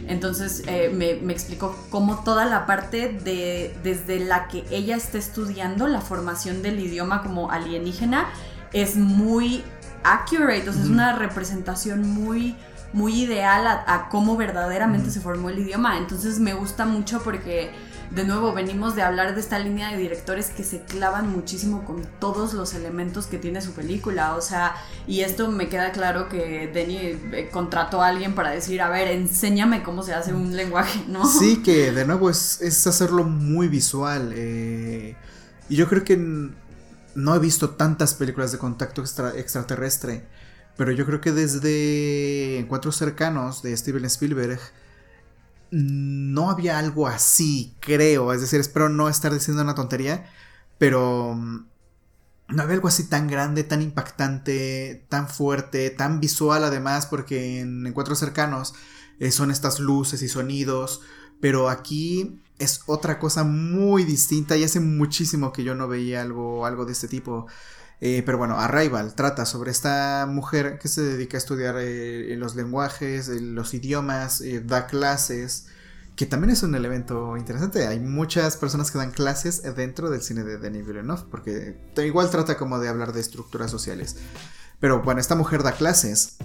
[0.07, 5.19] entonces eh, me, me, explicó cómo toda la parte de desde la que ella está
[5.19, 8.29] estudiando la formación del idioma como alienígena
[8.73, 9.65] es muy
[10.05, 12.55] accurate, sea, es una representación muy
[12.93, 15.99] muy ideal a, cómo verdaderamente se formó el idioma.
[15.99, 17.71] Entonces me gusta mucho porque
[18.11, 22.07] de nuevo venimos de hablar de esta línea de directores que se clavan muchísimo con
[22.21, 26.71] todos los elementos que tiene su película, o sea, y esto me queda claro que
[26.73, 31.05] Denny eh, contrató a alguien para decir, a ver, enséñame cómo se hace un lenguaje,
[31.09, 31.27] ¿no?
[31.27, 35.17] Sí, que de nuevo es, es hacerlo muy visual, eh,
[35.69, 40.25] y yo creo que no he visto tantas películas de contacto extraterrestre,
[40.77, 44.61] pero yo creo que desde Encuentros cercanos de Steven Spielberg,
[45.71, 48.33] no había algo así, creo.
[48.33, 50.31] Es decir, espero no estar diciendo una tontería,
[50.79, 51.67] pero mm,
[52.49, 57.87] no había algo así tan grande, tan impactante, tan fuerte, tan visual además, porque en
[57.87, 58.75] Encuentros cercanos
[59.19, 61.03] eh, son estas luces y sonidos,
[61.41, 66.67] pero aquí es otra cosa muy distinta y hace muchísimo que yo no veía algo,
[66.67, 67.47] algo de este tipo.
[68.01, 72.55] Eh, pero bueno, Arrival trata sobre esta mujer que se dedica a estudiar eh, los
[72.55, 75.67] lenguajes, eh, los idiomas, da clases,
[76.15, 77.87] que también es un elemento interesante.
[77.87, 82.57] Hay muchas personas que dan clases dentro del cine de Denis Villeneuve, porque igual trata
[82.57, 84.17] como de hablar de estructuras sociales.
[84.81, 86.37] Pero bueno, esta mujer da clases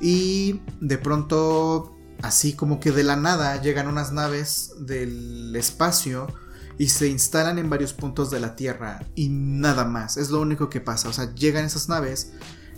[0.00, 6.28] y de pronto, así como que de la nada, llegan unas naves del espacio
[6.78, 10.16] y se instalan en varios puntos de la Tierra y nada más.
[10.16, 11.08] Es lo único que pasa.
[11.08, 12.32] O sea, llegan esas naves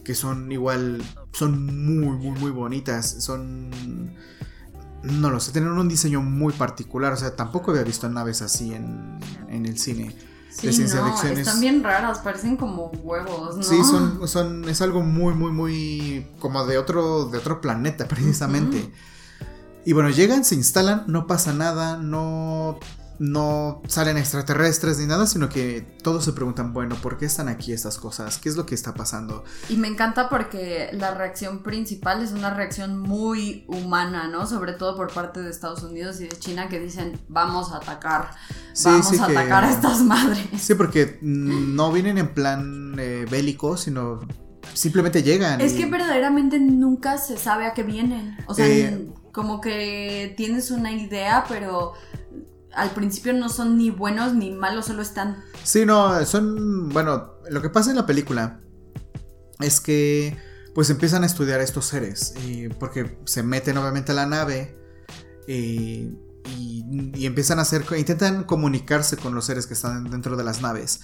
[0.05, 3.17] que son igual, son muy, muy, muy bonitas.
[3.19, 4.15] Son...
[5.03, 7.13] No lo sé, tienen un diseño muy particular.
[7.13, 9.19] O sea, tampoco había visto naves así en,
[9.49, 10.15] en el cine.
[10.51, 13.63] Sí, no, están bien raras, parecen como huevos, ¿no?
[13.63, 18.91] Sí, son, son, es algo muy, muy, muy, como de otro, de otro planeta, precisamente.
[19.85, 22.79] Y bueno, llegan, se instalan, no pasa nada, no
[23.19, 27.73] no salen extraterrestres ni nada, sino que todos se preguntan, bueno, ¿por qué están aquí
[27.73, 28.39] estas cosas?
[28.39, 29.45] ¿Qué es lo que está pasando?
[29.69, 34.47] Y me encanta porque la reacción principal es una reacción muy humana, ¿no?
[34.47, 38.31] Sobre todo por parte de Estados Unidos y de China que dicen, vamos a atacar,
[38.85, 40.47] vamos a atacar a estas madres.
[40.61, 44.21] Sí, porque no vienen en plan eh, bélico, sino
[44.73, 45.61] simplemente llegan.
[45.61, 48.37] Es que verdaderamente nunca se sabe a qué vienen.
[48.47, 51.95] O sea, eh, como que tienes una idea, pero
[52.77, 55.43] al principio no son ni buenos ni malos, solo están.
[55.65, 56.91] Sí, no, son.
[56.91, 58.61] Bueno, lo que pasa en la película
[59.61, 60.37] es que.
[60.75, 62.35] Pues empiezan a estudiar a estos seres.
[62.47, 64.79] Y porque se meten obviamente a la nave.
[65.49, 66.13] Y,
[66.45, 67.85] y empiezan a hacer.
[67.97, 71.01] Intentan comunicarse con los seres que están dentro de las naves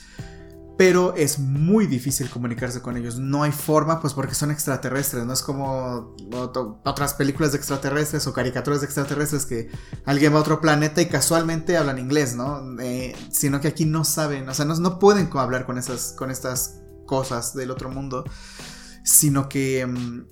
[0.85, 3.17] pero es muy difícil comunicarse con ellos.
[3.17, 6.17] No hay forma, pues porque son extraterrestres, no es como
[6.83, 9.71] otras películas de extraterrestres o caricaturas de extraterrestres que
[10.05, 12.61] alguien va a otro planeta y casualmente hablan inglés, ¿no?
[12.81, 16.33] Eh, sino que aquí no saben, o sea, no, no pueden hablar con, esas, con
[16.33, 18.25] estas cosas del otro mundo,
[19.05, 20.23] sino que mm,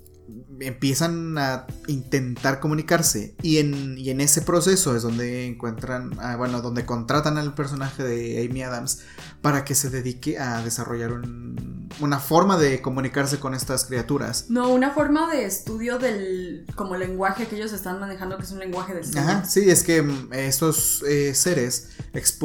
[0.60, 6.60] empiezan a intentar comunicarse y en, y en ese proceso es donde encuentran, ah, bueno,
[6.60, 9.02] donde contratan al personaje de Amy Adams
[9.40, 11.12] para que se dedique a desarrollar
[12.00, 14.46] una forma de comunicarse con estas criaturas.
[14.48, 18.58] No, una forma de estudio del como lenguaje que ellos están manejando, que es un
[18.58, 21.90] lenguaje de Ajá, sí, es que mm, estos eh, seres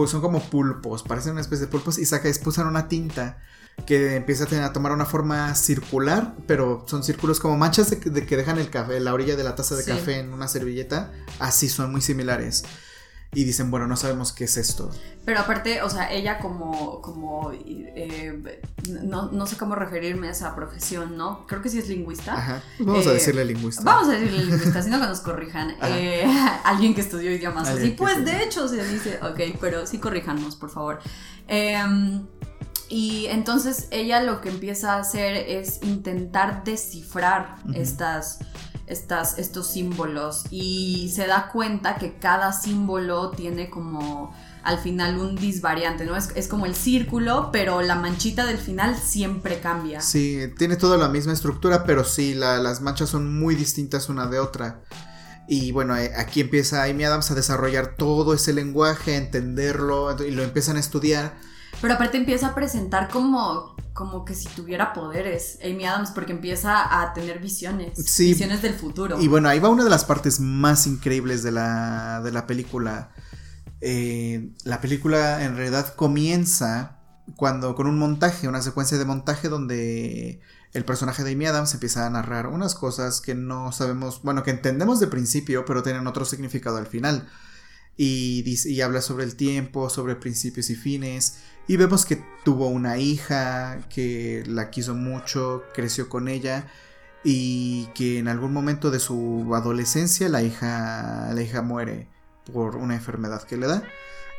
[0.07, 3.39] son como pulpos, parecen una especie de pulpos y saca, expulsan una tinta
[3.85, 7.97] que empieza a, tener, a tomar una forma circular, pero son círculos como manchas de,
[7.97, 9.91] de que dejan el café, la orilla de la taza de Sí.
[9.91, 12.63] café en una servilleta, así son muy similares.
[13.33, 14.89] Y dicen, bueno, no sabemos qué es esto.
[15.25, 18.61] Pero aparte, o sea, ella como, como eh,
[19.03, 21.45] no, no sé cómo referirme a esa profesión, ¿no?
[21.45, 22.33] Creo que sí es lingüista.
[22.33, 22.63] Ajá.
[22.79, 23.83] Vamos a Eh, decirle lingüista.
[23.83, 25.75] Vamos a decirle lingüista, sino que nos corrijan.
[25.83, 26.23] Eh,
[26.63, 27.89] alguien que estudió idiomas así.
[27.91, 30.99] Pues de hecho se dice, ok, pero sí corríjanos, por favor.
[31.49, 32.25] Em,
[32.89, 38.39] y entonces ella lo que empieza a hacer es intentar descifrar estas,
[38.87, 45.35] estas, estos símbolos y se da cuenta que cada símbolo tiene como al final un
[45.35, 46.15] disvariante, ¿no?
[46.15, 50.01] Es, es como el círculo, pero la manchita del final siempre cambia.
[50.01, 54.25] Sí, tiene toda la misma estructura, pero sí, la- las manchas son muy distintas una
[54.27, 54.81] de otra.
[55.47, 60.31] Y bueno, eh, aquí empieza Amy Adams a desarrollar todo ese lenguaje, a entenderlo, y
[60.31, 61.37] lo empiezan a estudiar.
[61.81, 67.01] Pero aparte empieza a presentar como, como que si tuviera poderes Amy Adams, porque empieza
[67.01, 68.27] a tener visiones, Sí.
[68.27, 69.19] visiones del futuro.
[69.21, 73.11] Y bueno, ahí va una de las partes más increíbles de la, de la película.
[73.81, 76.99] Eh, la película en realidad comienza
[77.35, 80.41] cuando con un montaje, una secuencia de montaje donde
[80.73, 84.51] el personaje de Amy Adams empieza a narrar unas cosas que no sabemos, bueno, que
[84.51, 87.27] entendemos de principio, pero tienen otro significado al final.
[87.97, 91.37] Y, dice- y habla sobre el tiempo, sobre principios y fines.
[91.67, 96.67] Y vemos que tuvo una hija, que la quiso mucho, creció con ella
[97.23, 102.07] y que en algún momento de su adolescencia la hija, la hija muere
[102.53, 103.83] por una enfermedad que le da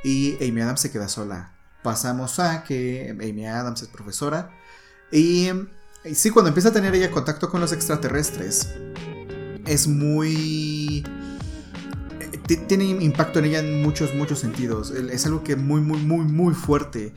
[0.05, 1.53] y Amy Adams se queda sola.
[1.83, 4.51] Pasamos a que Amy Adams es profesora
[5.11, 5.51] y,
[6.05, 8.69] y sí, cuando empieza a tener ella contacto con los extraterrestres
[9.67, 11.05] es muy...
[12.47, 14.91] ti- Tiene impacto en ella en muchos, muchos sentidos.
[14.91, 17.13] Es algo que muy, muy, muy, muy fuerte.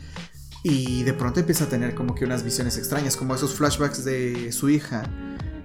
[0.63, 4.51] Y de pronto empieza a tener como que unas visiones extrañas, como esos flashbacks de
[4.51, 5.03] su hija.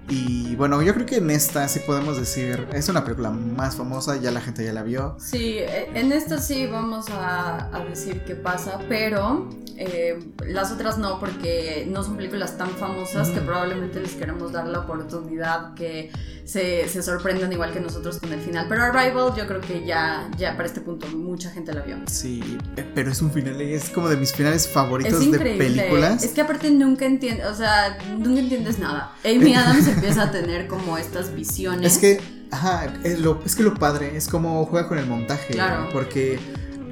[0.09, 4.17] Y bueno, yo creo que en esta sí podemos decir, es una película más famosa,
[4.21, 5.17] ya la gente ya la vio.
[5.19, 9.49] Sí, eh, en esta sí vamos a, a decir qué pasa, pero
[9.79, 13.47] eh, las otras no, porque no son películas tan famosas que Ujú.
[13.47, 16.13] probablemente les queremos dar la oportunidad que
[16.45, 18.67] se, se sorprendan igual que nosotros con el final.
[18.69, 21.97] Pero Arrival yo creo que ya, ya para este punto mucha gente la vio.
[22.07, 26.23] Sí, eh, pero es un final, es como de mis finales Es favoritos de películas.
[26.23, 29.15] Es que aparte nunca entiendes, o sea, nunca entiendes nada.
[29.25, 31.95] Amy Adams empieza a tener como estas visiones.
[31.95, 32.21] Es que,
[32.51, 35.55] ajá, es, lo, es que lo padre es como juega con el montaje.
[35.55, 35.89] Claro.
[35.93, 36.39] Porque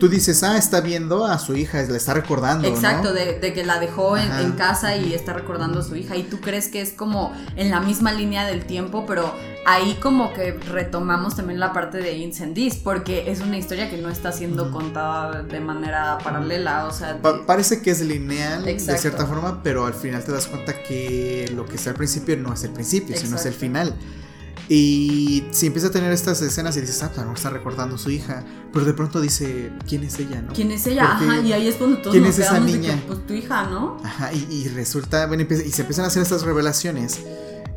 [0.02, 2.68] tú dices, ah, está viendo a su hija, le está recordando.
[2.68, 2.74] ¿no?
[2.74, 6.24] Exacto, de, de que la dejó en, casa y está recordando a su hija y
[6.24, 9.32] tú crees que es como en la misma línea del tiempo, pero
[9.64, 14.08] ahí como que retomamos también la parte de Incendies, porque es una historia que no
[14.08, 17.22] está siendo contada de manera paralela, o sea...
[17.22, 21.48] Pa- parece que es lineal de cierta forma, pero al final te das cuenta que
[21.54, 23.94] lo que está al principio no es el principio, sino es el final.
[24.68, 27.50] Y si empieza a tener estas escenas y dices, ah, pues a lo mejor está
[27.50, 30.52] recordando a su hija, pero de pronto dice, ¿quién es ella, no?
[30.52, 31.16] ¿Quién es ella?
[31.18, 32.94] Porque- Ajá, y ahí es cuando todos ¿quién nos es esa de niña?
[32.94, 33.98] que, pues tu hija, ¿no?
[34.04, 37.20] Ajá, y, y resulta, bueno, y se empiezan a hacer estas revelaciones.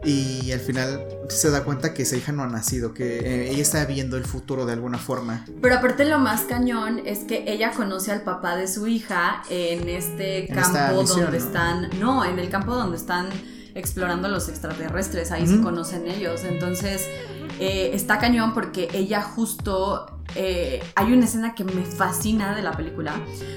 [0.04, 3.64] Y al final se da cuenta que esa hija no ha nacido, que eh, ella
[3.64, 5.44] está viendo el futuro de alguna forma.
[5.64, 9.90] Pero aparte lo más cañón es que ella conoce al papá de su hija en
[9.90, 11.46] este En campo misión, donde ¿no?
[11.46, 13.30] están, no, en el campo donde están
[13.76, 16.44] explorando los extraterrestres, ahí se conocen ellos.
[16.44, 17.08] Entonces
[17.60, 22.72] eh, está cañón porque ella justo, eh, hay una escena que me fascina de la
[22.72, 23.14] película,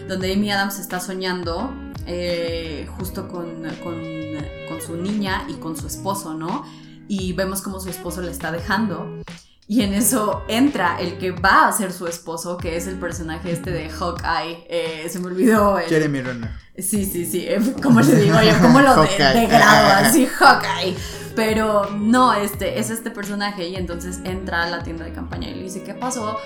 [0.09, 1.73] donde Amy Adams está soñando
[2.07, 4.03] eh, justo con, con,
[4.69, 6.65] con su niña y con su esposo, ¿no?
[7.07, 9.23] Y vemos como su esposo le está dejando.
[9.71, 13.53] Y en eso entra el que va a ser su esposo, que es el personaje
[13.53, 14.67] este de Hawkeye.
[14.71, 15.79] Eh, se me olvidó.
[15.79, 16.51] el- Jeremy Renner.
[16.79, 17.45] Sí, sí, sí.
[17.47, 18.53] eh, ¿Cómo le digo yo?
[18.63, 20.07] ¿Cómo lo de, degrado?
[20.07, 20.97] Así, Hawkeye.
[21.37, 23.69] Pero no, este es este personaje.
[23.69, 26.39] Y entonces entra a la tienda de campaña y le dice, ¿qué pasó?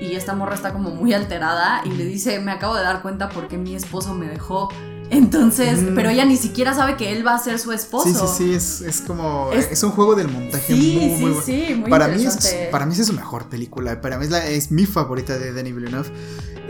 [0.00, 3.28] Y esta morra está como muy alterada y le dice, me acabo de dar cuenta
[3.28, 4.68] porque mi esposo me dejó.
[5.10, 5.94] Entonces, Mm.
[5.94, 8.08] pero ella ni siquiera sabe que él va a ser su esposo.
[8.08, 9.50] Sí, sí, sí, es, es como.
[9.52, 11.42] Es, Es- un juego del montaje Sí, muy, sí, muy bueno.
[11.44, 14.00] sí, muy para, mí es, para mí esa es su mejor película.
[14.00, 16.08] Para mí es, la, es mi favorita de Denis Villeneuve.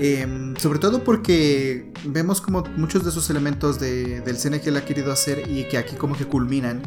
[0.01, 4.77] Eh, sobre todo porque vemos como muchos de esos elementos de- del cine que él
[4.77, 6.83] ha querido hacer y que aquí como que culminan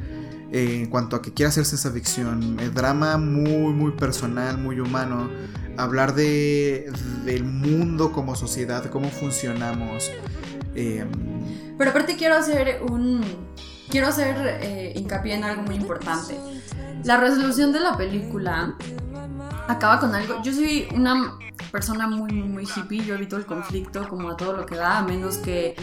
[0.54, 2.58] eh, en cuanto a que quiere hacer ciencia ficción.
[2.62, 5.30] El drama muy, muy personal, muy humano.
[5.78, 6.89] Hablar de,
[7.26, 10.10] del mundo como sociedad, cómo funcionamos.
[10.76, 11.05] Eh,
[11.78, 13.24] Pero aparte quiero hacer un...
[13.89, 16.38] Quiero hacer eh, hincapié en algo muy importante.
[17.03, 18.76] La resolución de la película
[19.67, 20.41] acaba con algo...
[20.43, 21.38] Yo soy una
[21.72, 23.03] persona muy, muy hippie.
[23.03, 25.76] Yo evito el conflicto como a todo lo que da, a menos que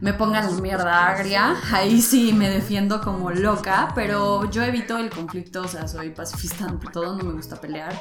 [0.00, 1.56] me pongan la mierda agria.
[1.72, 6.64] Ahí sí me defiendo como loca, pero yo evito el conflicto, o sea, soy pacifista
[6.66, 7.98] ante todo, no me gusta pelear.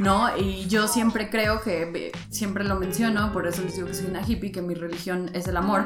[0.00, 0.34] ¿No?
[0.34, 4.26] Y yo siempre creo que, siempre lo menciono, por eso les digo que soy una
[4.26, 5.84] hippie, que mi religión es el amor.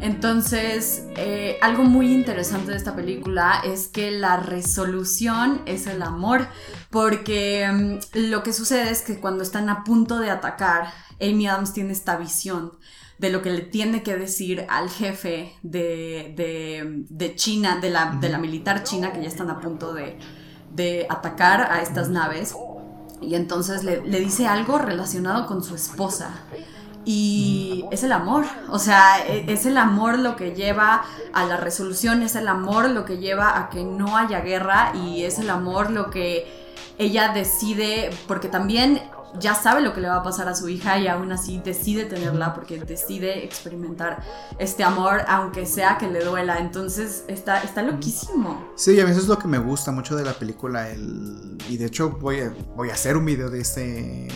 [0.00, 6.48] Entonces, eh, algo muy interesante de esta película es que la resolución es el amor,
[6.90, 11.74] porque mm, lo que sucede es que cuando están a punto de atacar, Amy Adams
[11.74, 12.72] tiene esta visión
[13.18, 17.04] de lo que le tiene que decir al jefe de,
[17.36, 20.18] China, de la, de la, militar china, que ya están a punto de,
[20.72, 22.54] de atacar a estas naves.
[23.20, 26.30] Y entonces le, le dice algo relacionado con su esposa.
[27.04, 31.04] Y es el amor, o sea, e, es el amor lo que lleva
[31.34, 35.24] a la resolución, es el amor lo que lleva a que no haya guerra y
[35.24, 36.46] es el amor lo que
[36.96, 39.02] ella decide, porque también
[39.40, 42.04] ya sabe lo que le va a pasar a su hija y aún así decide
[42.04, 44.22] tenerla porque decide experimentar
[44.58, 46.58] este amor, aunque sea que le duela.
[46.58, 48.72] Entonces está, está loquísimo.
[48.76, 50.88] Sí, a mí eso es lo que me gusta mucho de la película.
[50.90, 51.58] El...
[51.68, 54.28] Y de hecho voy a, voy a hacer un video de este...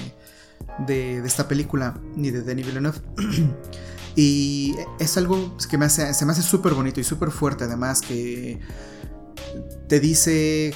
[0.87, 2.99] De, esta película, ni de Denis Villeneuve.
[4.17, 8.01] y es algo que me hace, se me hace súper bonito y súper fuerte además
[8.01, 8.61] que
[9.89, 10.75] te dice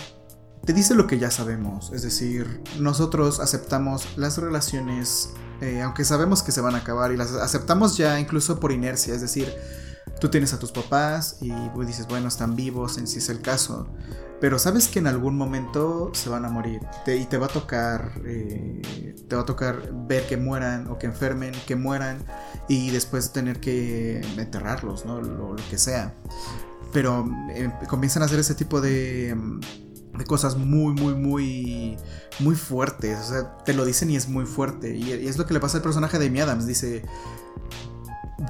[0.64, 6.42] te dice lo que ya sabemos, es decir, nosotros aceptamos las relaciones, eh, aunque sabemos
[6.42, 9.52] que se van a acabar y las aceptamos ya incluso por inercia, es decir,
[10.20, 11.52] tú tienes a tus papás y
[11.84, 13.88] dices, bueno, están vivos en si es el caso,
[14.40, 18.12] pero sabes que en algún momento se van a morir y te va a tocar,
[18.24, 22.24] eh, te va a tocar ver que mueran o que enfermen, que mueran
[22.68, 25.20] y después tener que enterrarlos, ¿no?
[25.20, 26.14] Lo, que sea.
[26.92, 29.36] Pero eh, comienzan a hacer ese tipo de
[30.16, 31.96] de cosas muy, muy, muy,
[32.38, 33.18] muy fuertes.
[33.18, 34.94] O sea, te lo dicen y es muy fuerte.
[34.96, 36.66] Y, es lo que le pasa al personaje de Amy Adams.
[36.66, 37.04] Dice,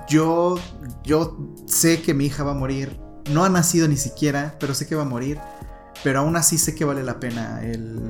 [0.08, 0.58] yo,
[1.04, 2.98] yo sé que mi hija va a morir.
[3.30, 5.38] No ha nacido ni siquiera, pero sé que va a morir.
[6.02, 8.00] Pero aún así sé que vale la pena el,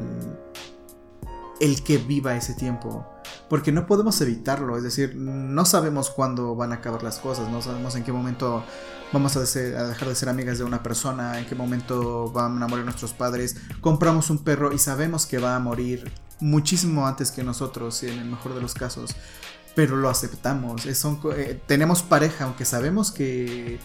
[1.60, 3.06] el que viva ese tiempo.
[3.50, 4.78] Porque no podemos evitarlo.
[4.78, 7.50] Es decir, no sabemos cuándo van a acabar las cosas.
[7.50, 8.64] No sabemos en qué momento
[9.12, 12.84] vamos a, dejar de ser amigas de una persona, en qué momento van a morir
[12.84, 16.10] nuestros padres, compramos un perro y sabemos que va a morir
[16.40, 19.14] muchísimo antes que nosotros, en el mejor de los casos,
[19.74, 23.78] pero lo aceptamos, eh, tenemos pareja, aunque sabemos que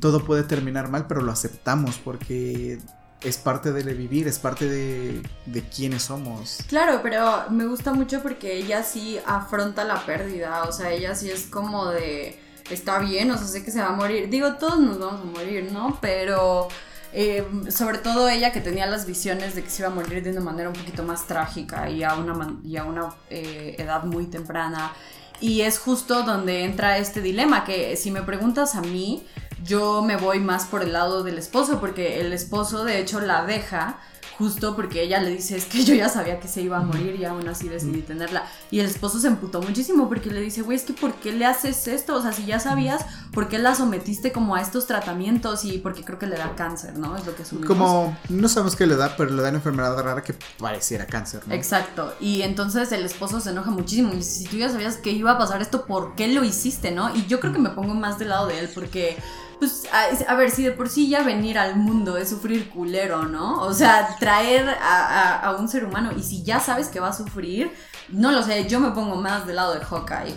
[0.00, 2.78] todo puede terminar mal, pero lo aceptamos porque
[3.22, 6.58] es parte de vivir, es parte de, de quiénes somos.
[6.66, 11.30] Claro, pero me gusta mucho porque ella sí afronta la pérdida, o sea, ella sí
[11.30, 12.38] es como de
[12.72, 14.28] está bien, o sea, sé que se va a morir.
[14.28, 15.98] Digo, todos nos vamos a morir, ¿no?
[16.00, 16.68] Pero
[17.12, 20.30] eh, sobre todo ella que tenía las visiones de que se iba a morir de
[20.30, 24.26] una manera un poquito más trágica y a una, y a una eh, edad muy
[24.26, 24.92] temprana.
[25.40, 29.26] Y es justo donde entra este dilema, que si me preguntas a mí,
[29.64, 33.44] yo me voy más por el lado del esposo, porque el esposo de hecho la
[33.44, 33.98] deja
[34.42, 37.14] justo porque ella le dice, es que yo ya sabía que se iba a morir
[37.14, 38.44] y aún así decidí tenerla.
[38.72, 41.46] Y el esposo se emputó muchísimo porque le dice, güey, es que ¿por qué le
[41.46, 42.16] haces esto?
[42.16, 45.64] O sea, si ya sabías, ¿por qué la sometiste como a estos tratamientos?
[45.64, 47.16] Y porque creo que le da cáncer, ¿no?
[47.16, 47.68] Es lo que asumimos.
[47.68, 51.46] Como, no sabemos qué le da, pero le da una enfermedad rara que pareciera cáncer,
[51.46, 51.54] ¿no?
[51.54, 52.12] Exacto.
[52.18, 55.30] Y entonces el esposo se enoja muchísimo y dice, si tú ya sabías que iba
[55.30, 57.14] a pasar esto, ¿por qué lo hiciste, no?
[57.14, 59.16] Y yo creo que me pongo más del lado de él porque
[59.62, 59.84] pues,
[60.26, 63.62] a, ver, si de por sí ya venir al mundo es sufrir culero, ¿no?
[63.62, 67.70] O sea, traer a, un ser humano y si ya sabes que va a sufrir,
[68.08, 70.34] no lo sé, yo me pongo más del lado de Hawkeye.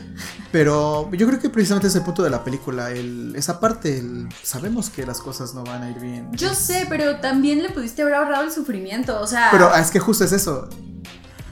[0.51, 4.03] Pero yo creo que precisamente es el punto de la película, esa parte,
[4.43, 6.29] sabemos que las cosas no van a ir bien.
[6.33, 9.47] Yo sé, pero también le pudiste haber ahorrado el sufrimiento, o sea...
[9.49, 10.69] Pero es que justo es eso.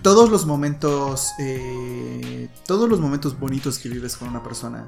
[0.03, 4.87] Todos los momentos, eh, todos los momentos bonitos que vives con una persona,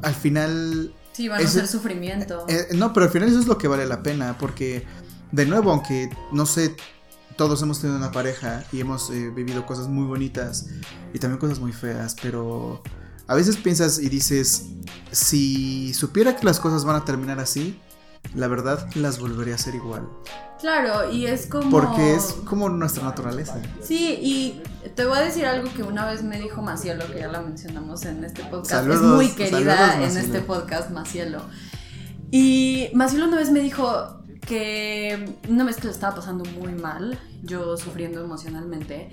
[0.00, 2.46] al final Sí, van a ser sufrimiento.
[2.48, 4.86] Eh, no, pero al final eso es lo que vale la pena, porque
[5.32, 6.74] de nuevo, aunque no sé,
[7.36, 10.68] todos hemos tenido una pareja y hemos eh, vivido cosas muy bonitas
[11.12, 12.82] y también cosas muy feas, pero
[13.26, 14.68] a veces piensas y dices,
[15.12, 17.78] si supiera que las cosas van a terminar así,
[18.34, 20.08] la verdad las volvería a hacer igual.
[20.60, 21.70] Claro, y es como...
[21.70, 23.60] Porque es como nuestra naturaleza.
[23.82, 24.62] Sí, y
[24.94, 28.04] te voy a decir algo que una vez me dijo Macielo, que ya la mencionamos
[28.04, 28.86] en este podcast.
[28.86, 31.40] es muy querida en este podcast, Macielo.
[32.30, 37.18] Y Macielo una vez me dijo que una vez que lo estaba pasando muy mal,
[37.42, 39.10] yo sufriendo emocionalmente,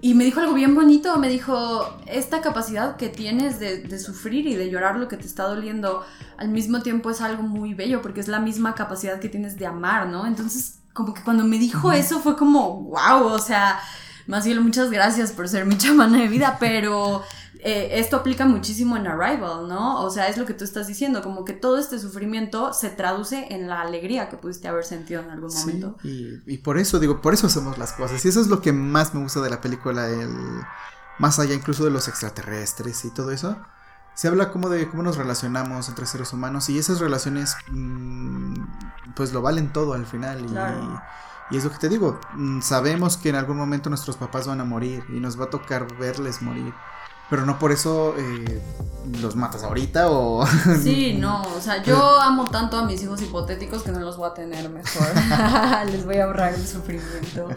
[0.00, 4.54] y me dijo algo bien bonito, me dijo, esta capacidad que tienes de, sufrir y
[4.54, 6.04] de llorar lo que te está doliendo,
[6.36, 9.66] al mismo tiempo es algo muy bello, porque es la misma capacidad que tienes de
[9.66, 10.26] amar, ¿no?
[10.26, 13.80] Entonces, como que cuando me dijo eso fue como, wow, o sea,
[14.26, 17.22] Más bien, muchas gracias por ser mi chamana de vida, pero
[17.60, 20.02] eh, esto aplica muchísimo en Arrival, ¿no?
[20.02, 23.46] O sea, es lo que tú estás diciendo, como que todo este sufrimiento se traduce
[23.52, 25.96] en la alegría que pudiste haber sentido en algún momento.
[26.04, 28.24] Y, y, por eso, digo, por eso hacemos las cosas.
[28.24, 30.30] Y eso es lo que más me gusta de la película, el,
[31.18, 33.56] más allá incluso de los extraterrestres y todo eso.
[34.14, 38.54] Se habla como de cómo nos relacionamos entre seres humanos y esas relaciones mmm,
[39.14, 40.44] pues lo valen todo al final.
[40.44, 41.00] Y, Claro.
[41.50, 44.60] y es lo que te digo, mm, sabemos que en algún momento nuestros papás van
[44.60, 46.74] a morir y nos va a tocar verles morir.
[47.30, 48.60] Pero no por eso eh,
[49.20, 50.46] los matas ahorita o...
[50.82, 54.30] Sí, no, o sea, yo amo tanto a mis hijos hipotéticos que no los voy
[54.30, 55.06] a tener mejor.
[55.90, 57.48] Les voy a ahorrar el sufrimiento.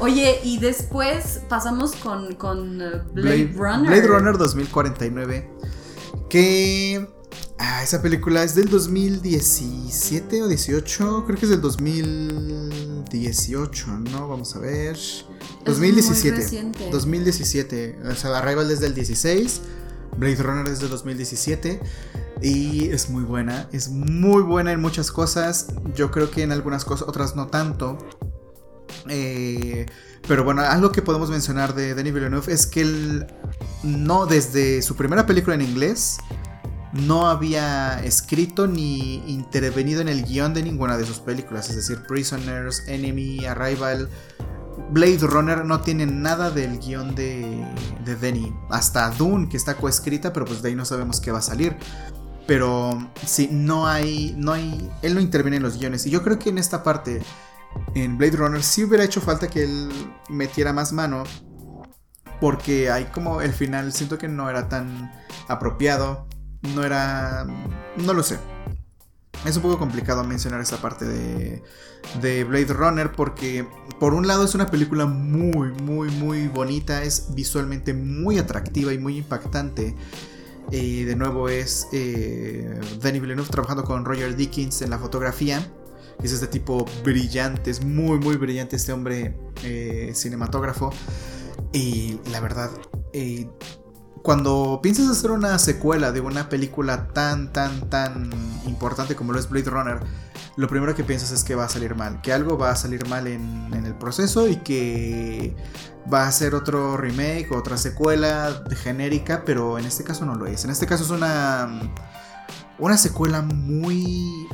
[0.00, 3.90] Oye, y después pasamos con, con uh, Blade, Runner.
[3.90, 5.50] Blade Runner 2049.
[6.28, 7.17] Que.
[7.58, 11.24] Ah, esa película es del 2017 o 18.
[11.26, 14.28] Creo que es del 2018, ¿no?
[14.28, 14.94] Vamos a ver.
[14.94, 15.24] Es
[15.64, 16.30] 2017.
[16.30, 16.88] muy reciente.
[16.90, 17.98] 2017.
[18.10, 19.62] O sea, Arrival desde el 16.
[20.16, 21.80] Blade Runner desde el 2017.
[22.42, 23.68] Y es muy buena.
[23.72, 25.68] Es muy buena en muchas cosas.
[25.94, 27.98] Yo creo que en algunas cosas, otras no tanto.
[29.08, 29.86] Eh,
[30.26, 33.26] pero bueno, algo que podemos mencionar de Denis Villeneuve es que él
[33.82, 36.18] no desde su primera película en inglés
[36.92, 42.02] no había escrito ni intervenido en el guion de ninguna de sus películas, es decir,
[42.06, 44.08] Prisoners, Enemy, Arrival,
[44.90, 47.64] Blade Runner no tiene nada del guion de,
[48.04, 51.38] de Denny, hasta Dune que está coescrita, pero pues de ahí no sabemos qué va
[51.38, 51.76] a salir.
[52.46, 56.38] Pero sí, no hay, no hay, él no interviene en los guiones y yo creo
[56.38, 57.20] que en esta parte
[57.94, 59.90] en Blade Runner sí hubiera hecho falta que él
[60.28, 61.24] metiera más mano.
[62.40, 65.12] Porque hay como el final, siento que no era tan
[65.48, 66.27] apropiado.
[66.62, 67.46] No era.
[67.96, 68.38] No lo sé.
[69.46, 71.62] Es un poco complicado mencionar esa parte de,
[72.20, 73.66] de Blade Runner porque
[74.00, 78.98] por un lado es una película muy, muy, muy bonita, es visualmente muy atractiva y
[78.98, 79.94] muy impactante.
[80.70, 85.66] Y de nuevo es eh, Denis Villeneuve trabajando con Roger Dickens en la fotografía.
[86.22, 90.92] Es este tipo brillante, es muy, muy brillante este hombre eh, cinematógrafo.
[91.72, 92.70] Y la verdad,
[93.12, 93.48] eh,
[94.22, 98.30] cuando piensas hacer una secuela de una película tan, tan, tan
[98.66, 100.00] importante como lo es Blade Runner,
[100.56, 103.06] lo primero que piensas es que va a salir mal, que algo va a salir
[103.08, 105.54] mal en, en el proceso y que
[106.12, 110.64] va a ser otro remake, otra secuela genérica, pero en este caso no lo es.
[110.64, 111.68] En este caso es una,
[112.78, 114.48] una secuela muy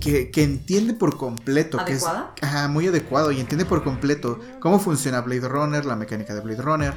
[0.00, 1.78] que, que, entiende por completo.
[1.80, 2.32] ¿Adecuada?
[2.34, 6.34] Que es, ajá, muy adecuado y entiende por completo cómo funciona Blade Runner, la mecánica
[6.34, 6.94] de Blade Runner.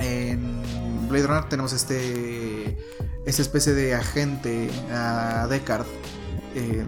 [0.00, 2.78] En Blade Runner tenemos este.
[3.26, 5.86] Esta especie de agente a Deckard.
[6.54, 6.84] Eh,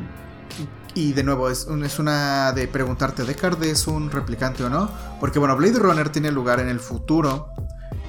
[0.94, 4.90] y de nuevo, es, un, es, una de preguntarte: ¿Deckard es un replicante o no?
[5.20, 7.48] Porque bueno, Blade Runner tiene lugar en el futuro.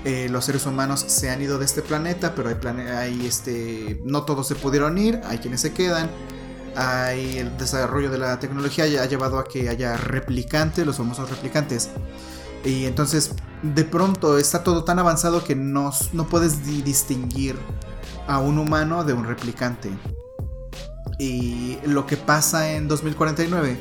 [0.06, 2.50] Eh, los seres humanos se han ido de este planeta, pero
[2.98, 4.02] hay este.
[4.06, 6.10] No todos se pudieron ir, hay quienes se quedan
[6.76, 11.90] hay el desarrollo de la tecnología ha llevado a que haya replicantes, los famosos replicantes.
[12.64, 17.56] Y entonces de pronto está todo tan avanzado que no, no puedes di distinguir
[18.28, 19.90] a un humano de un replicante.
[21.20, 23.78] Y lo que pasa en 2049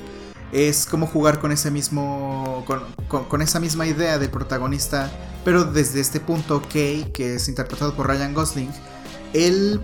[0.53, 2.63] es como jugar con ese mismo.
[2.67, 5.11] con, con, con esa misma idea del protagonista.
[5.45, 8.71] Pero desde este punto, Kay, que es interpretado por Ryan Gosling,
[9.33, 9.81] él.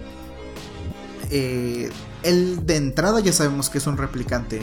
[1.31, 1.91] Eh,
[2.23, 4.61] él de entrada ya sabemos que es un replicante.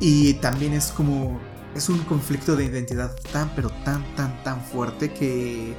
[0.00, 1.40] Y también es como.
[1.74, 5.76] Es un conflicto de identidad tan, pero tan, tan, tan fuerte que.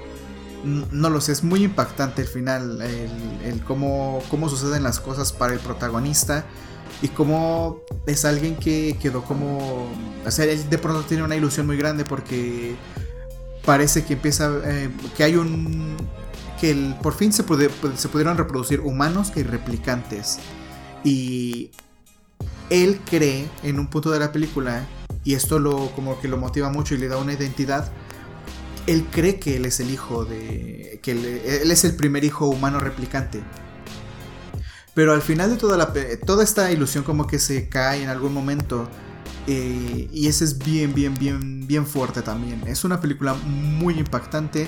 [0.64, 2.82] No lo sé, es muy impactante el final.
[2.82, 6.46] El, cómo, cómo suceden las cosas para el protagonista.
[7.02, 9.88] Y cómo es alguien que quedó como.
[10.26, 12.76] O sea, él de pronto tiene una ilusión muy grande porque.
[13.66, 14.52] Parece que empieza.
[14.66, 15.96] Eh, que hay un.
[16.60, 17.44] Que el, por fin se,
[17.96, 20.40] se pudieron reproducir humanos y replicantes.
[21.04, 21.72] Y
[22.70, 24.86] él cree en un punto de la película,
[25.24, 27.92] y esto lo como que lo motiva mucho y le da una identidad.
[28.88, 31.00] Él cree que él es el hijo de.
[31.02, 33.42] que él, es el primer hijo humano replicante.
[34.94, 35.94] Pero al final de toda, la,
[36.26, 38.90] toda esta ilusión como que se cae en algún momento.
[39.48, 42.64] Eh, y ese es bien, bien, bien, bien fuerte también.
[42.68, 44.68] Es una película muy impactante.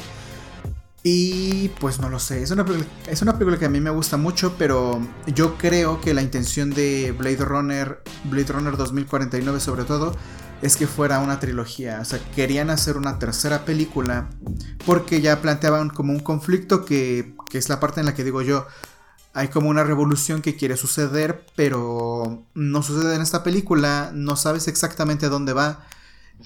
[1.03, 2.63] Y pues no lo sé, es una,
[3.07, 6.69] es una película que a mí me gusta mucho, pero yo creo que la intención
[6.69, 10.15] de Blade Runner, Blade Runner 2049 sobre todo,
[10.61, 11.99] es que fuera una trilogía.
[12.01, 14.29] O sea, querían hacer una tercera película
[14.85, 18.43] porque ya planteaban como un conflicto que, que es la parte en la que digo
[18.43, 18.67] yo,
[19.33, 24.67] hay como una revolución que quiere suceder, pero no sucede en esta película, no sabes
[24.67, 25.85] exactamente dónde va.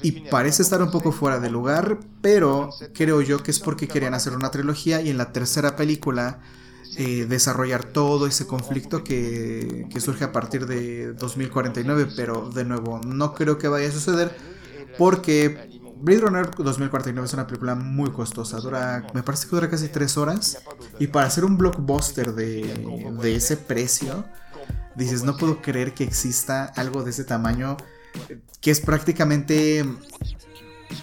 [0.01, 4.13] Y parece estar un poco fuera de lugar, pero creo yo que es porque querían
[4.13, 6.39] hacer una trilogía y en la tercera película
[6.97, 12.99] eh, desarrollar todo ese conflicto que, que surge a partir de 2049, pero de nuevo
[12.99, 14.35] no creo que vaya a suceder
[14.97, 19.89] porque Blade Runner 2049 es una película muy costosa, dura, me parece que dura casi
[19.89, 20.57] 3 horas
[20.99, 24.25] y para hacer un blockbuster de, de ese precio,
[24.95, 27.77] dices, no puedo creer que exista algo de ese tamaño
[28.61, 29.85] que es prácticamente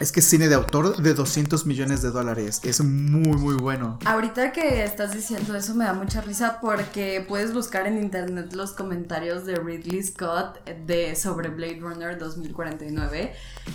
[0.01, 2.61] es que es cine de autor de 200 millones de dólares.
[2.65, 3.99] Es muy, muy bueno.
[4.05, 8.73] Ahorita que estás diciendo eso me da mucha risa porque puedes buscar en internet los
[8.73, 13.33] comentarios de Ridley Scott de, sobre Blade Runner 2049.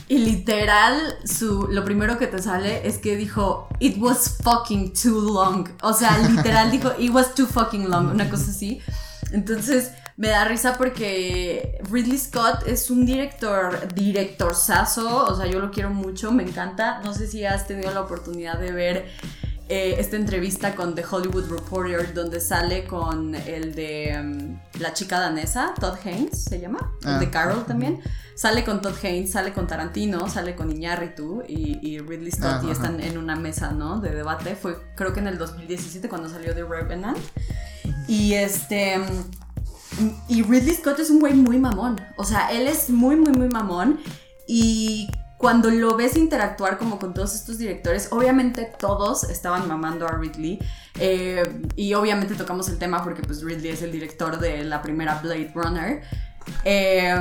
[0.08, 5.22] Y literal, su, lo primero que te sale es que dijo, It was fucking too
[5.22, 5.70] long.
[5.82, 8.10] O sea, literal dijo, It was too fucking long.
[8.12, 8.82] Una cosa así.
[9.32, 15.60] Entonces me da risa porque Ridley Scott es un director, director saso, o sea, yo
[15.60, 17.02] lo quiero mucho, me encanta.
[17.04, 19.06] No sé si has tenido la oportunidad de ver
[19.70, 25.20] eh, esta entrevista con The Hollywood Reporter donde sale con el de mm, la chica
[25.20, 27.32] danesa, Todd Haynes se llama, el de ah.
[27.32, 28.02] Carol también.
[28.34, 32.72] Sale con Todd Haynes, sale con Tarantino, sale con Iñárritu y, y Ridley Scott y
[32.72, 34.00] están en una mesa, ¿no?
[34.00, 34.56] De debate.
[34.56, 37.18] Fue creo que en el 2017 cuando salió The Revenant.
[38.08, 39.00] Y este
[40.28, 42.00] y Ridley Scott es un güey muy mamón.
[42.16, 44.00] O sea, él es muy, muy, muy mamón.
[44.48, 50.12] Y cuando lo ves interactuar como con todos estos directores, obviamente todos estaban mamando a
[50.12, 50.60] Ridley.
[51.00, 51.44] Eh,
[51.76, 55.52] y obviamente tocamos el tema porque pues Ridley es el director de la primera Blade
[55.54, 56.02] Runner.
[56.64, 57.14] Eh,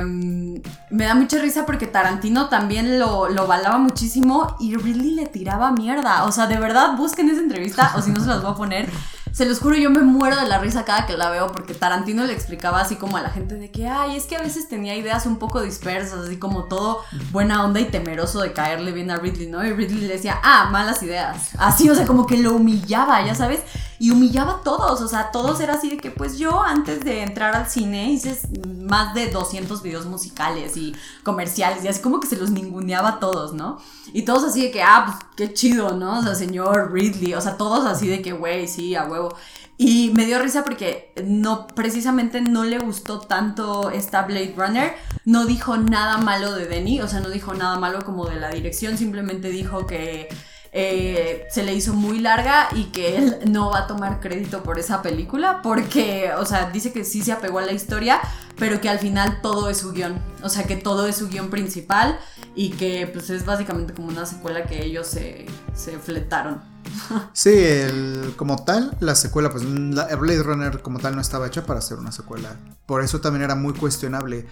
[0.89, 5.71] me da mucha risa porque Tarantino también lo, lo balaba muchísimo y Ridley le tiraba
[5.71, 6.25] mierda.
[6.25, 8.89] O sea, de verdad, busquen esa entrevista o si no se las voy a poner.
[9.37, 12.25] Se los juro, yo me muero de la risa cada que la veo porque Tarantino
[12.25, 14.95] le explicaba así como a la gente de que, ay, es que a veces tenía
[14.95, 19.17] ideas un poco dispersas, así como todo buena onda y temeroso de caerle bien a
[19.17, 19.63] Ridley, ¿no?
[19.63, 21.51] Y Ridley le decía, ah, malas ideas.
[21.59, 23.59] Así, o sea, como que lo humillaba, ya sabes,
[23.99, 27.23] y humillaba a todos, o sea, todos era así de que, pues yo antes de
[27.23, 32.27] entrar al cine hice más de 200 videos musicales y comerciales y así como que
[32.27, 33.79] se los ninguneaba a todos, ¿no?
[34.13, 36.19] Y todos así de que, ah, pues qué chido, ¿no?
[36.19, 39.35] O sea, señor Ridley, o sea, todos así de que, güey, sí, a huevo.
[39.79, 44.95] Y me dio risa porque no, precisamente no le gustó tanto esta Blade Runner.
[45.23, 48.49] No dijo nada malo de Denny, o sea, no dijo nada malo como de la
[48.49, 50.29] dirección, simplemente dijo que
[50.71, 54.79] eh, se le hizo muy larga y que él no va a tomar crédito por
[54.79, 58.19] esa película porque, o sea, dice que sí se apegó a la historia,
[58.57, 61.49] pero que al final todo es su guion, o sea, que todo es su guion
[61.49, 62.19] principal
[62.55, 66.61] y que pues es básicamente como una secuela que ellos se, se fletaron.
[67.33, 71.65] Sí, el, como tal, la secuela, pues la Blade Runner como tal no estaba hecha
[71.65, 72.55] para hacer una secuela.
[72.85, 74.47] Por eso también era muy cuestionable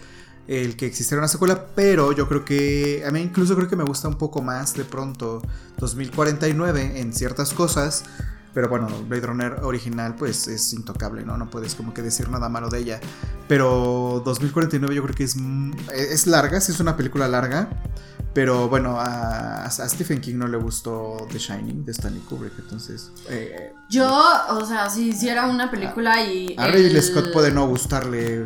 [0.47, 3.83] el que existiera una secuela, pero yo creo que a mí incluso creo que me
[3.83, 5.41] gusta un poco más de pronto
[5.77, 8.03] 2049 en ciertas cosas,
[8.53, 11.37] pero bueno, Blade Runner original pues es intocable, ¿no?
[11.37, 12.99] No puedes como que decir nada malo de ella.
[13.47, 15.35] Pero 2049 yo creo que es,
[15.93, 17.69] es larga, sí es una película larga.
[18.35, 23.11] Pero bueno, a, Stephen King no le gustó The Shining de Stanley Kubrick, entonces...
[23.29, 24.09] Eh, yo,
[24.49, 26.53] o sea, si hiciera una película y...
[26.57, 28.45] A Ridley Scott puede no gustarle...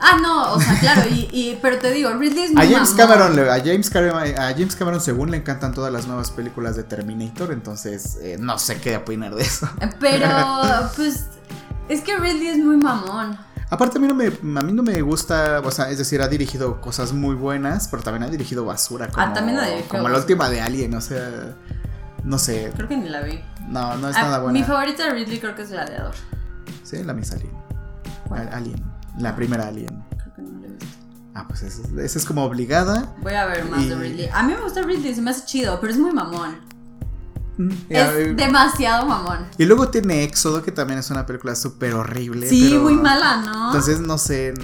[0.00, 3.38] Ah, no, o sea, claro, y, pero te digo, Ridley es muy a James Cameron,
[3.38, 7.52] a James Cameron, a James Cameron según le encantan todas las nuevas películas de Terminator,
[7.52, 9.68] entonces eh, no sé qué opinar de eso.
[10.00, 10.28] Pero
[10.96, 11.26] pues
[11.88, 13.38] es que Ridley es muy mamón.
[13.70, 16.28] Aparte a mí no me a mí no me gusta, o sea, es decir, ha
[16.28, 20.08] dirigido cosas muy buenas, pero también ha dirigido basura como, ah, también ha dirigido como
[20.08, 21.56] la última de Alien, o sea,
[22.22, 22.72] no sé.
[22.76, 23.40] Creo que ni la vi.
[23.68, 24.58] No, no es ah, nada buena.
[24.58, 26.14] Mi favorita de Ridley creo que es Gladiador.
[26.82, 28.52] Sí, la misa Alien.
[28.52, 28.93] Alien.
[29.18, 30.04] La primera Alien.
[30.16, 30.86] Creo que no la he visto.
[31.34, 33.14] Ah, pues esa, es como obligada.
[33.22, 34.28] Voy a ver más de Ridley.
[34.32, 36.56] A mí me gusta Ridley, se me hace chido, pero es muy mamón.
[37.56, 39.46] Mm, es demasiado mamón.
[39.58, 42.48] Y luego tiene Éxodo, que también es una película súper horrible.
[42.48, 43.66] Sí, muy mala, ¿no?
[43.66, 44.54] Entonces, no sé.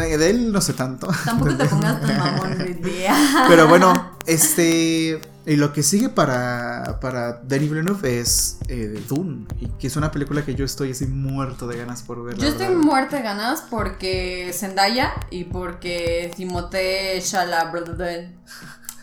[0.00, 1.08] De él no sé tanto.
[1.24, 3.06] Tampoco te pongas tan mamón, Ridley.
[3.48, 5.20] Pero bueno, este.
[5.46, 10.10] Y lo que sigue para, para Denis Villeneuve es eh, Dune, y que es una
[10.10, 12.38] película que yo estoy así muerto de ganas por ver.
[12.38, 18.34] Yo estoy muerto de ganas porque Zendaya y porque Timothée Chalamet.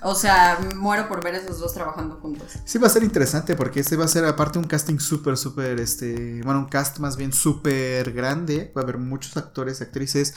[0.03, 2.53] O sea, muero por ver esos dos trabajando juntos.
[2.65, 5.79] Sí, va a ser interesante porque este va a ser aparte un casting súper, súper,
[5.79, 8.71] este, bueno, un cast más bien súper grande.
[8.75, 10.33] Va a haber muchos actores, actrices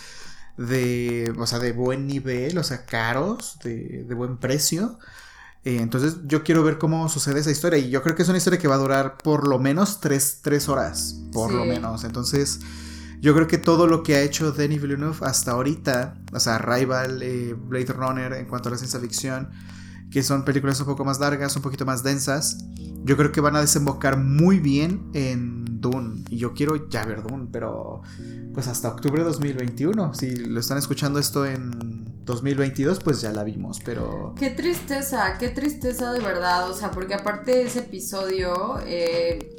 [0.57, 4.99] de, o sea, de buen nivel, o sea, caros, de, de buen precio.
[5.65, 8.39] Eh, entonces yo quiero ver cómo sucede esa historia y yo creo que es una
[8.39, 12.05] historia que va a durar por lo menos tres, horas, por lo menos.
[12.05, 12.61] Entonces
[13.21, 17.23] Yo creo que todo lo que ha hecho Denis Villeneuve hasta ahorita, o sea, Rival,
[17.23, 19.51] eh, Blade Runner en cuanto a la ciencia ficción,
[20.15, 22.59] que son películas un poco más largas, un poquito más densas,
[23.03, 26.23] yo creo que van a desembocar muy bien en Dune.
[26.31, 28.01] Y yo quiero ya ver Dune, pero
[28.55, 30.15] pues hasta octubre de 2021.
[30.15, 34.37] Si lo están escuchando esto en 2022, pues ya la vimos, pero...
[34.39, 36.71] Qué tristeza, qué tristeza de verdad.
[36.71, 38.79] O sea, porque aparte de ese episodio...
[38.87, 39.51] Eh,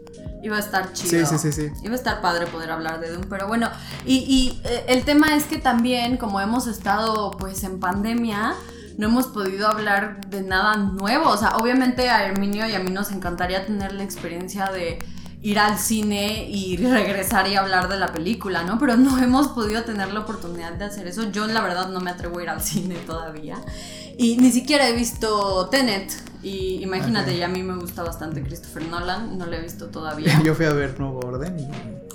[0.41, 1.27] iba a estar chido.
[1.27, 1.69] Sí, sí, sí.
[1.83, 3.69] Iba a estar padre poder hablar de Doom, pero bueno,
[4.05, 8.55] y, y eh, el tema es que también, como hemos estado pues en pandemia,
[8.97, 11.29] no hemos podido hablar de nada nuevo.
[11.29, 14.99] O sea, obviamente a Herminio y a mí nos encantaría tener la experiencia de
[15.41, 18.79] ir al cine y regresar y hablar de la película, ¿no?
[18.79, 21.29] Pero no hemos podido tener la oportunidad de hacer eso.
[21.31, 23.57] Yo la verdad no me atrevo a ir al cine todavía.
[24.17, 26.11] Y ni siquiera he visto Tenet.
[26.41, 30.41] Y imagínate, ya a mí me gusta bastante Christopher Nolan, no lo he visto todavía.
[30.43, 31.67] Yo fui a ver Nuevo Orden y...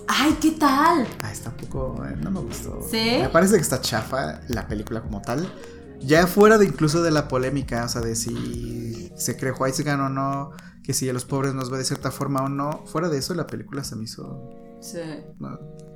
[0.08, 1.06] ¡Ay, qué tal!
[1.22, 2.04] Ay, está un poco...
[2.04, 2.80] Eh, no me gustó.
[2.88, 3.18] ¿Sí?
[3.20, 5.52] Me parece que está chafa la película como tal.
[6.00, 10.08] Ya fuera de incluso de la polémica, o sea, de si se cree Weissgan o
[10.08, 10.52] no,
[10.82, 13.34] que si a los pobres nos ve de cierta forma o no, fuera de eso
[13.34, 14.50] la película se me hizo...
[14.80, 14.98] Sí.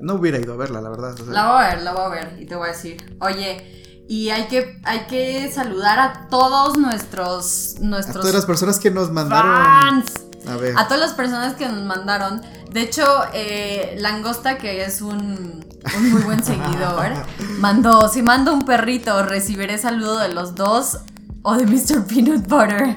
[0.01, 1.19] No, hubiera ido a verla, la verdad.
[1.31, 4.29] La voy a ver, la voy a ver y te voy a decir, oye, y
[4.29, 8.17] hay que, hay que saludar a todos nuestros, nuestros...
[8.17, 9.51] A todas las personas que nos mandaron...
[9.51, 10.13] Fans.
[10.47, 10.75] A ver.
[10.77, 12.43] A todas las personas que nos mandaron.
[12.71, 15.64] De hecho, eh, Langosta, que es un,
[15.97, 17.13] un muy buen seguidor,
[17.59, 20.99] mandó, si mando un perrito, recibiré saludo de los dos
[21.47, 22.07] o de Mr.
[22.07, 22.95] Peanut Butter.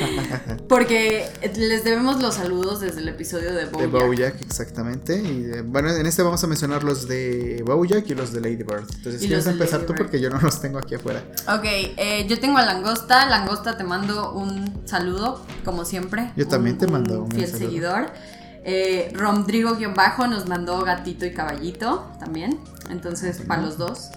[0.68, 3.80] Porque les debemos los saludos desde el episodio de Bojack.
[3.80, 5.16] De Bojack, exactamente.
[5.16, 8.86] Y bueno, en este vamos a mencionar los de Bojack y los de Lady Bird.
[8.96, 11.22] Entonces, quieres empezar tú porque yo no los tengo aquí afuera.
[11.46, 13.26] Ok, eh, yo tengo a Langosta.
[13.26, 16.32] Langosta, te mando un saludo, como siempre.
[16.36, 18.10] Yo también te mando un, fiel seguidor.
[18.64, 22.58] Eh, Romdrigo-bajo nos mandó gatito y caballito también.
[22.90, 24.10] Entonces, para los dos.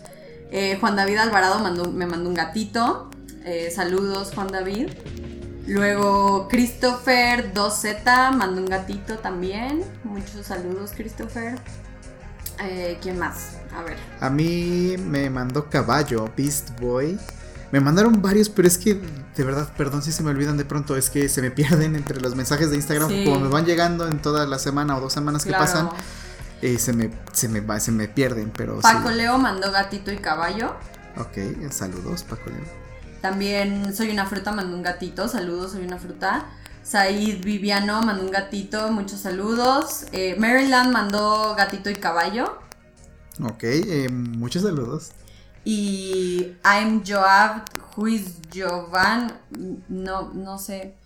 [0.51, 3.09] Eh, Juan David Alvarado mandó, me mandó un gatito.
[3.45, 4.89] Eh, saludos, Juan David.
[5.65, 9.83] Luego Christopher 2Z mandó un gatito también.
[10.03, 11.55] Muchos saludos, Christopher.
[12.61, 13.57] Eh, ¿Quién más?
[13.75, 13.97] A ver.
[14.19, 17.17] A mí me mandó Caballo, Beast Boy.
[17.73, 19.01] Me mandaron varios, pero es que,
[19.35, 22.21] de verdad, perdón si se me olvidan de pronto, es que se me pierden entre
[22.21, 25.43] los mensajes de Instagram, como me van llegando en toda la semana o dos semanas
[25.43, 25.89] que pasan,
[26.61, 30.75] eh, se, me, se, me, se me pierden, pero Paco Leo mandó gatito y caballo.
[31.17, 32.61] Ok, saludos, Paco Leo.
[33.21, 35.27] También Soy una fruta, mandó un gatito.
[35.27, 36.45] Saludos, soy una fruta.
[36.83, 40.05] Said Viviano mandó un gatito, muchos saludos.
[40.11, 42.59] Eh, Maryland mandó gatito y caballo.
[43.41, 45.09] Ok, eh, muchos saludos.
[45.65, 47.63] Y I'm Joab,
[47.95, 49.31] who is Jovan,
[49.87, 50.97] no, no sé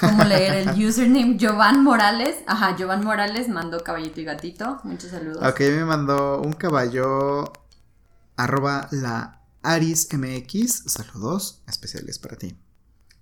[0.00, 2.36] cómo leer el username, Jovan Morales.
[2.46, 5.46] Ajá, Jovan Morales mandó caballito y gatito, muchos saludos.
[5.46, 7.52] Ok, me mandó un caballo
[8.36, 12.56] arroba la Aris MX, saludos especiales para ti.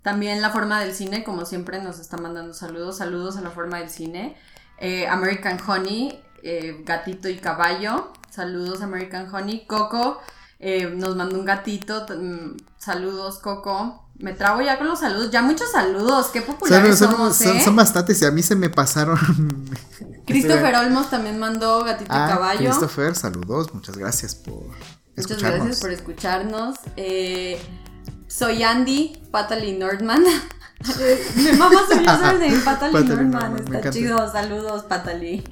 [0.03, 2.99] También la forma del cine, como siempre, nos está mandando saludos.
[2.99, 4.37] Saludos a la forma del cine.
[4.79, 8.13] Eh, American Honey, eh, gatito y caballo.
[8.29, 9.67] Saludos American Honey.
[9.67, 10.21] Coco
[10.59, 12.07] eh, nos mandó un gatito.
[12.09, 14.09] Mm, saludos Coco.
[14.17, 15.31] Me trago ya con los saludos.
[15.31, 16.29] Ya muchos saludos.
[16.29, 19.19] Qué populares son, somos, son, bastantes y a mí se me pasaron.
[20.27, 22.71] Christopher Olmos también mandó gatito y ah, caballo.
[22.71, 23.75] Christopher, saludos.
[23.75, 24.71] Muchas gracias por
[25.17, 26.77] Muchas gracias por escucharnos.
[26.97, 27.61] Eh,
[28.27, 30.25] soy Andy, Pataly Nordman.
[31.37, 33.59] Mi mamá soy yo de Pataly Nordman.
[33.59, 34.31] Está chido.
[34.31, 35.45] Saludos, Pataly.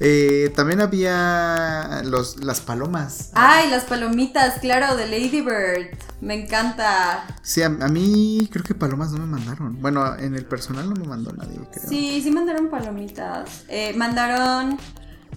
[0.00, 3.30] Eh, también había los, las palomas.
[3.34, 5.96] Ay, las palomitas, claro, de Lady Bird.
[6.20, 7.26] Me encanta.
[7.42, 9.80] Sí, a, mí creo que palomas no me mandaron.
[9.80, 11.88] Bueno, en el personal no me mandó nadie, creo.
[11.88, 13.64] Sí, sí mandaron palomitas.
[13.68, 14.78] Eh, mandaron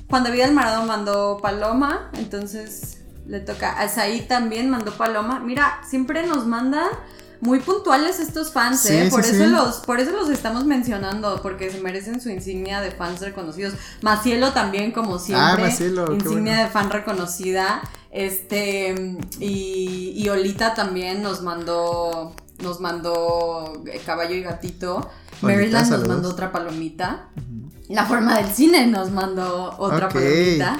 [0.10, 3.80] Juan David Almarado mandó Paloma, entonces le toca.
[3.80, 5.40] A Said también mandó Paloma.
[5.40, 6.88] Mira, siempre nos mandan
[7.42, 9.08] muy puntuales estos fans, ¿eh?
[9.10, 13.22] por, eso Los, por eso los estamos mencionando, porque se merecen su insignia de fans
[13.22, 13.74] reconocidos.
[14.02, 15.66] Macielo también, como siempre.
[15.66, 17.82] Ah, insignia de fan reconocida.
[18.12, 25.10] Este, y, y Olita también nos mandó, nos mandó eh, Caballo y Gatito.
[25.42, 27.30] Maryland nos mandó otra palomita.
[27.90, 30.80] La forma del cine nos mandó otra palomita.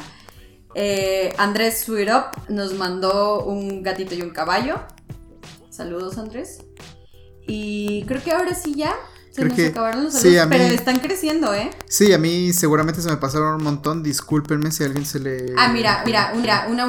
[0.80, 4.80] Eh, Andrés Sweetup nos mandó un gatito y un caballo.
[5.78, 6.58] Saludos, Andrés.
[7.48, 8.96] Y creo que ahora sí ya.
[9.30, 11.70] Se nos acabaron los saludos, pero están creciendo, ¿eh?
[11.86, 14.02] Sí, a mí seguramente se me pasaron un montón.
[14.02, 15.54] Discúlpenme si a alguien se le.
[15.56, 16.88] Ah, mira, mira, mira, una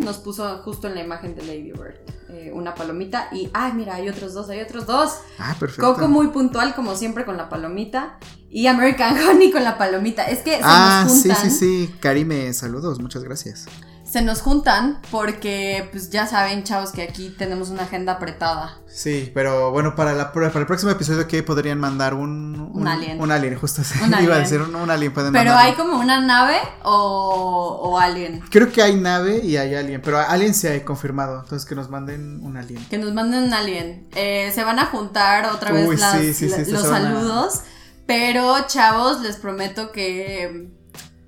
[0.00, 2.00] nos puso justo en la imagen de Lady Bird.
[2.30, 5.18] Eh, una palomita y, ay, mira, hay otros dos, hay otros dos.
[5.38, 5.94] Ah, perfecto.
[5.94, 8.18] Coco muy puntual, como siempre, con la palomita.
[8.50, 10.24] Y American Honey con la palomita.
[10.24, 11.36] Es que se ah, nos juntan.
[11.36, 11.56] sí, sí,
[11.86, 11.94] sí.
[12.00, 13.66] Karime, saludos, muchas gracias.
[14.10, 18.78] Se nos juntan porque, pues ya saben, chavos, que aquí tenemos una agenda apretada.
[18.88, 22.14] Sí, pero bueno, para, la, para el próximo episodio, ¿qué podrían mandar?
[22.14, 23.20] Un, Un alien.
[23.20, 23.96] Un alien, justo así.
[24.02, 25.70] Un Iba a decir un, un alien, pueden Pero mandarlo.
[25.70, 28.40] hay como una nave o, o alien.
[28.50, 31.40] Creo que hay nave y hay alien, pero alien sí hay confirmado.
[31.44, 32.84] Entonces que nos manden un alien.
[32.88, 34.08] Que nos manden un alien.
[34.16, 36.82] Eh, se van a juntar otra vez Uy, las- sí, sí, sí, la- sí, los
[36.82, 37.60] se a- saludos.
[38.06, 40.68] Pero, chavos, les prometo que,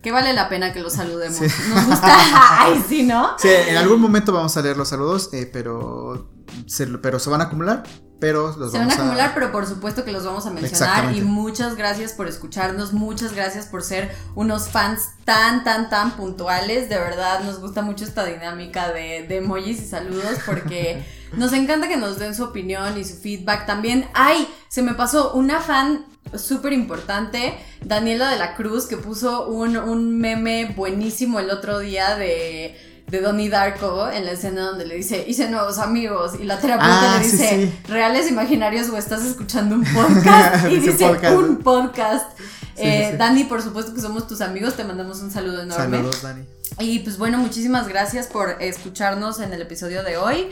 [0.03, 1.39] que vale la pena que los saludemos.
[1.39, 1.47] Sí.
[1.69, 2.17] Nos gusta.
[2.59, 3.37] Ay, sí, ¿no?
[3.39, 6.29] Sí, en algún momento vamos a leer los saludos, eh, pero,
[6.67, 7.85] se, pero se van a acumular.
[8.19, 11.13] Pero los Se van a acumular, pero por supuesto que los vamos a mencionar.
[11.13, 16.89] Y muchas gracias por escucharnos, muchas gracias por ser unos fans tan, tan, tan puntuales.
[16.89, 21.05] De verdad, nos gusta mucho esta dinámica de, de emojis y saludos porque
[21.37, 23.67] nos encanta que nos den su opinión y su feedback.
[23.67, 26.05] También, ay, se me pasó una fan
[26.37, 27.55] súper importante,
[27.85, 33.21] Daniela de la Cruz, que puso un, un meme buenísimo el otro día de de
[33.21, 37.19] Donnie Darko en la escena donde le dice, hice nuevos amigos, y la terapeuta Ah,
[37.19, 37.93] le dice, sí.
[37.93, 41.37] reales imaginarios o estás escuchando un podcast, y Dice podcast.
[41.37, 42.39] un podcast.
[42.39, 42.43] Sí,
[42.77, 43.17] Eh, sí.
[43.19, 45.99] Dani, por supuesto que somos tus amigos, te mandamos un saludo enorme.
[45.99, 46.45] Saludos, Dani.
[46.79, 50.47] Y pues bueno, muchísimas gracias por escucharnos en el episodio de hoy.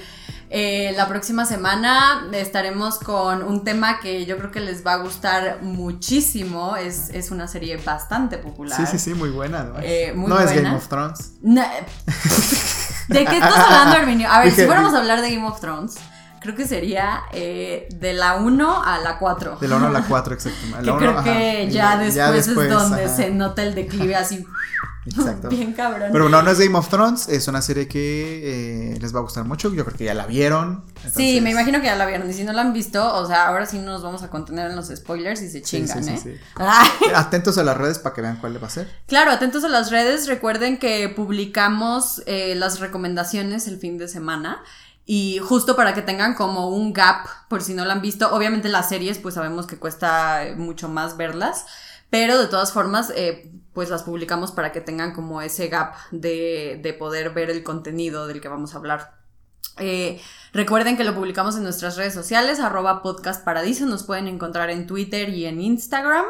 [0.53, 4.97] Eh, la próxima semana estaremos con un tema que yo creo que les va a
[4.97, 6.75] gustar muchísimo.
[6.77, 8.77] Es, es una serie bastante popular.
[8.77, 9.61] Sí, sí, sí, muy buena.
[9.61, 9.83] además.
[9.85, 10.53] Eh, muy no es.
[10.53, 11.35] Game of Thrones.
[11.43, 11.71] Na-
[13.09, 14.29] ¿De qué estás hablando, Herminio?
[14.31, 15.95] A ver, Dije- si fuéramos a hablar de Game of Thrones,
[16.41, 19.57] creo que sería eh, de la 1 a la 4.
[19.61, 20.59] De la 1 a la 4, exacto.
[20.73, 24.17] La Que uno, creo ajá, que ya después, es donde ajá, se nota el declive
[24.17, 24.45] así.
[25.07, 25.49] Exacto.
[25.51, 26.11] Bien cabrón.
[26.13, 29.23] Pero no, no es Game of Thrones, es una serie que eh, les va a
[29.23, 29.73] gustar mucho.
[29.73, 30.85] Yo creo que ya la vieron.
[31.15, 32.29] Sí, me imagino que ya la vieron.
[32.29, 34.71] Y si no la han visto, o sea, ahora sí no nos vamos a contener
[34.71, 36.21] en los spoilers y se chingan, sí, ¿eh?
[36.23, 36.41] sí, sí.
[36.57, 38.91] Ay, Atentos a las redes para que vean cuál va a ser.
[39.07, 40.27] claro, atentos a las redes.
[40.27, 44.63] Recuerden que publicamos eh, las recomendaciones el fin de semana.
[45.07, 48.33] Y justo para que tengan como un gap, por si no la han visto.
[48.33, 51.67] Obviamente las series, pues sabemos que cuesta eh, mucho más verlas.
[52.11, 56.81] Pero de todas formas, eh, pues las publicamos para que tengan como ese gap de,
[56.83, 59.21] de poder ver el contenido del que vamos a hablar.
[59.79, 60.21] Eh,
[60.53, 64.87] recuerden que lo publicamos en nuestras redes sociales, arroba podcast paradiso, nos pueden encontrar en
[64.87, 66.25] Twitter y en Instagram.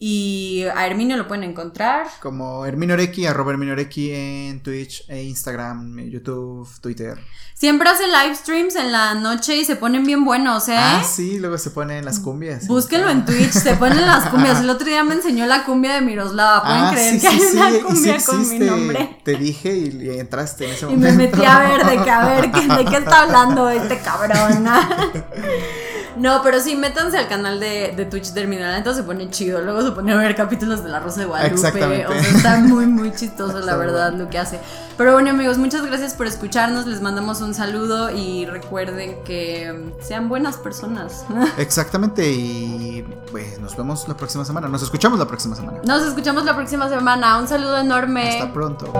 [0.00, 2.06] Y a Herminio lo pueden encontrar.
[2.20, 7.18] Como Herminoreki, arroba Herminoreki en Twitch, e Instagram, YouTube, Twitter.
[7.54, 10.76] Siempre hace live streams en la noche y se ponen bien buenos, ¿eh?
[10.78, 12.68] Ah, sí, luego se ponen las cumbias.
[12.68, 14.60] Búsquenlo en Twitch, se ponen las cumbias.
[14.60, 16.62] El otro día me enseñó la cumbia de Miroslava.
[16.62, 18.64] ¿Pueden Ah, creer sí, que sí, hay sí, una y sí cumbia con mi existe.
[18.66, 19.18] nombre?
[19.24, 21.06] Te dije y, y entraste en ese Y momento.
[21.18, 24.64] me metí a ver de que a ver ¿qué- de qué está hablando este cabrón.
[26.18, 28.34] No, pero sí, métanse al canal de, de Twitch.
[28.34, 29.60] La neta se pone chido.
[29.60, 31.54] Luego se pone a ver capítulos de La Rosa de Guadalupe.
[31.54, 32.06] Exactamente.
[32.06, 34.60] O sea, está muy, muy chistoso, la verdad, lo que hace.
[34.96, 36.86] Pero bueno, amigos, muchas gracias por escucharnos.
[36.86, 41.24] Les mandamos un saludo y recuerden que mm, sean buenas personas.
[41.58, 44.68] Exactamente, y pues nos vemos la próxima semana.
[44.68, 45.80] Nos escuchamos la próxima semana.
[45.84, 47.38] Nos escuchamos la próxima semana.
[47.38, 48.40] Un saludo enorme.
[48.40, 48.92] Hasta pronto.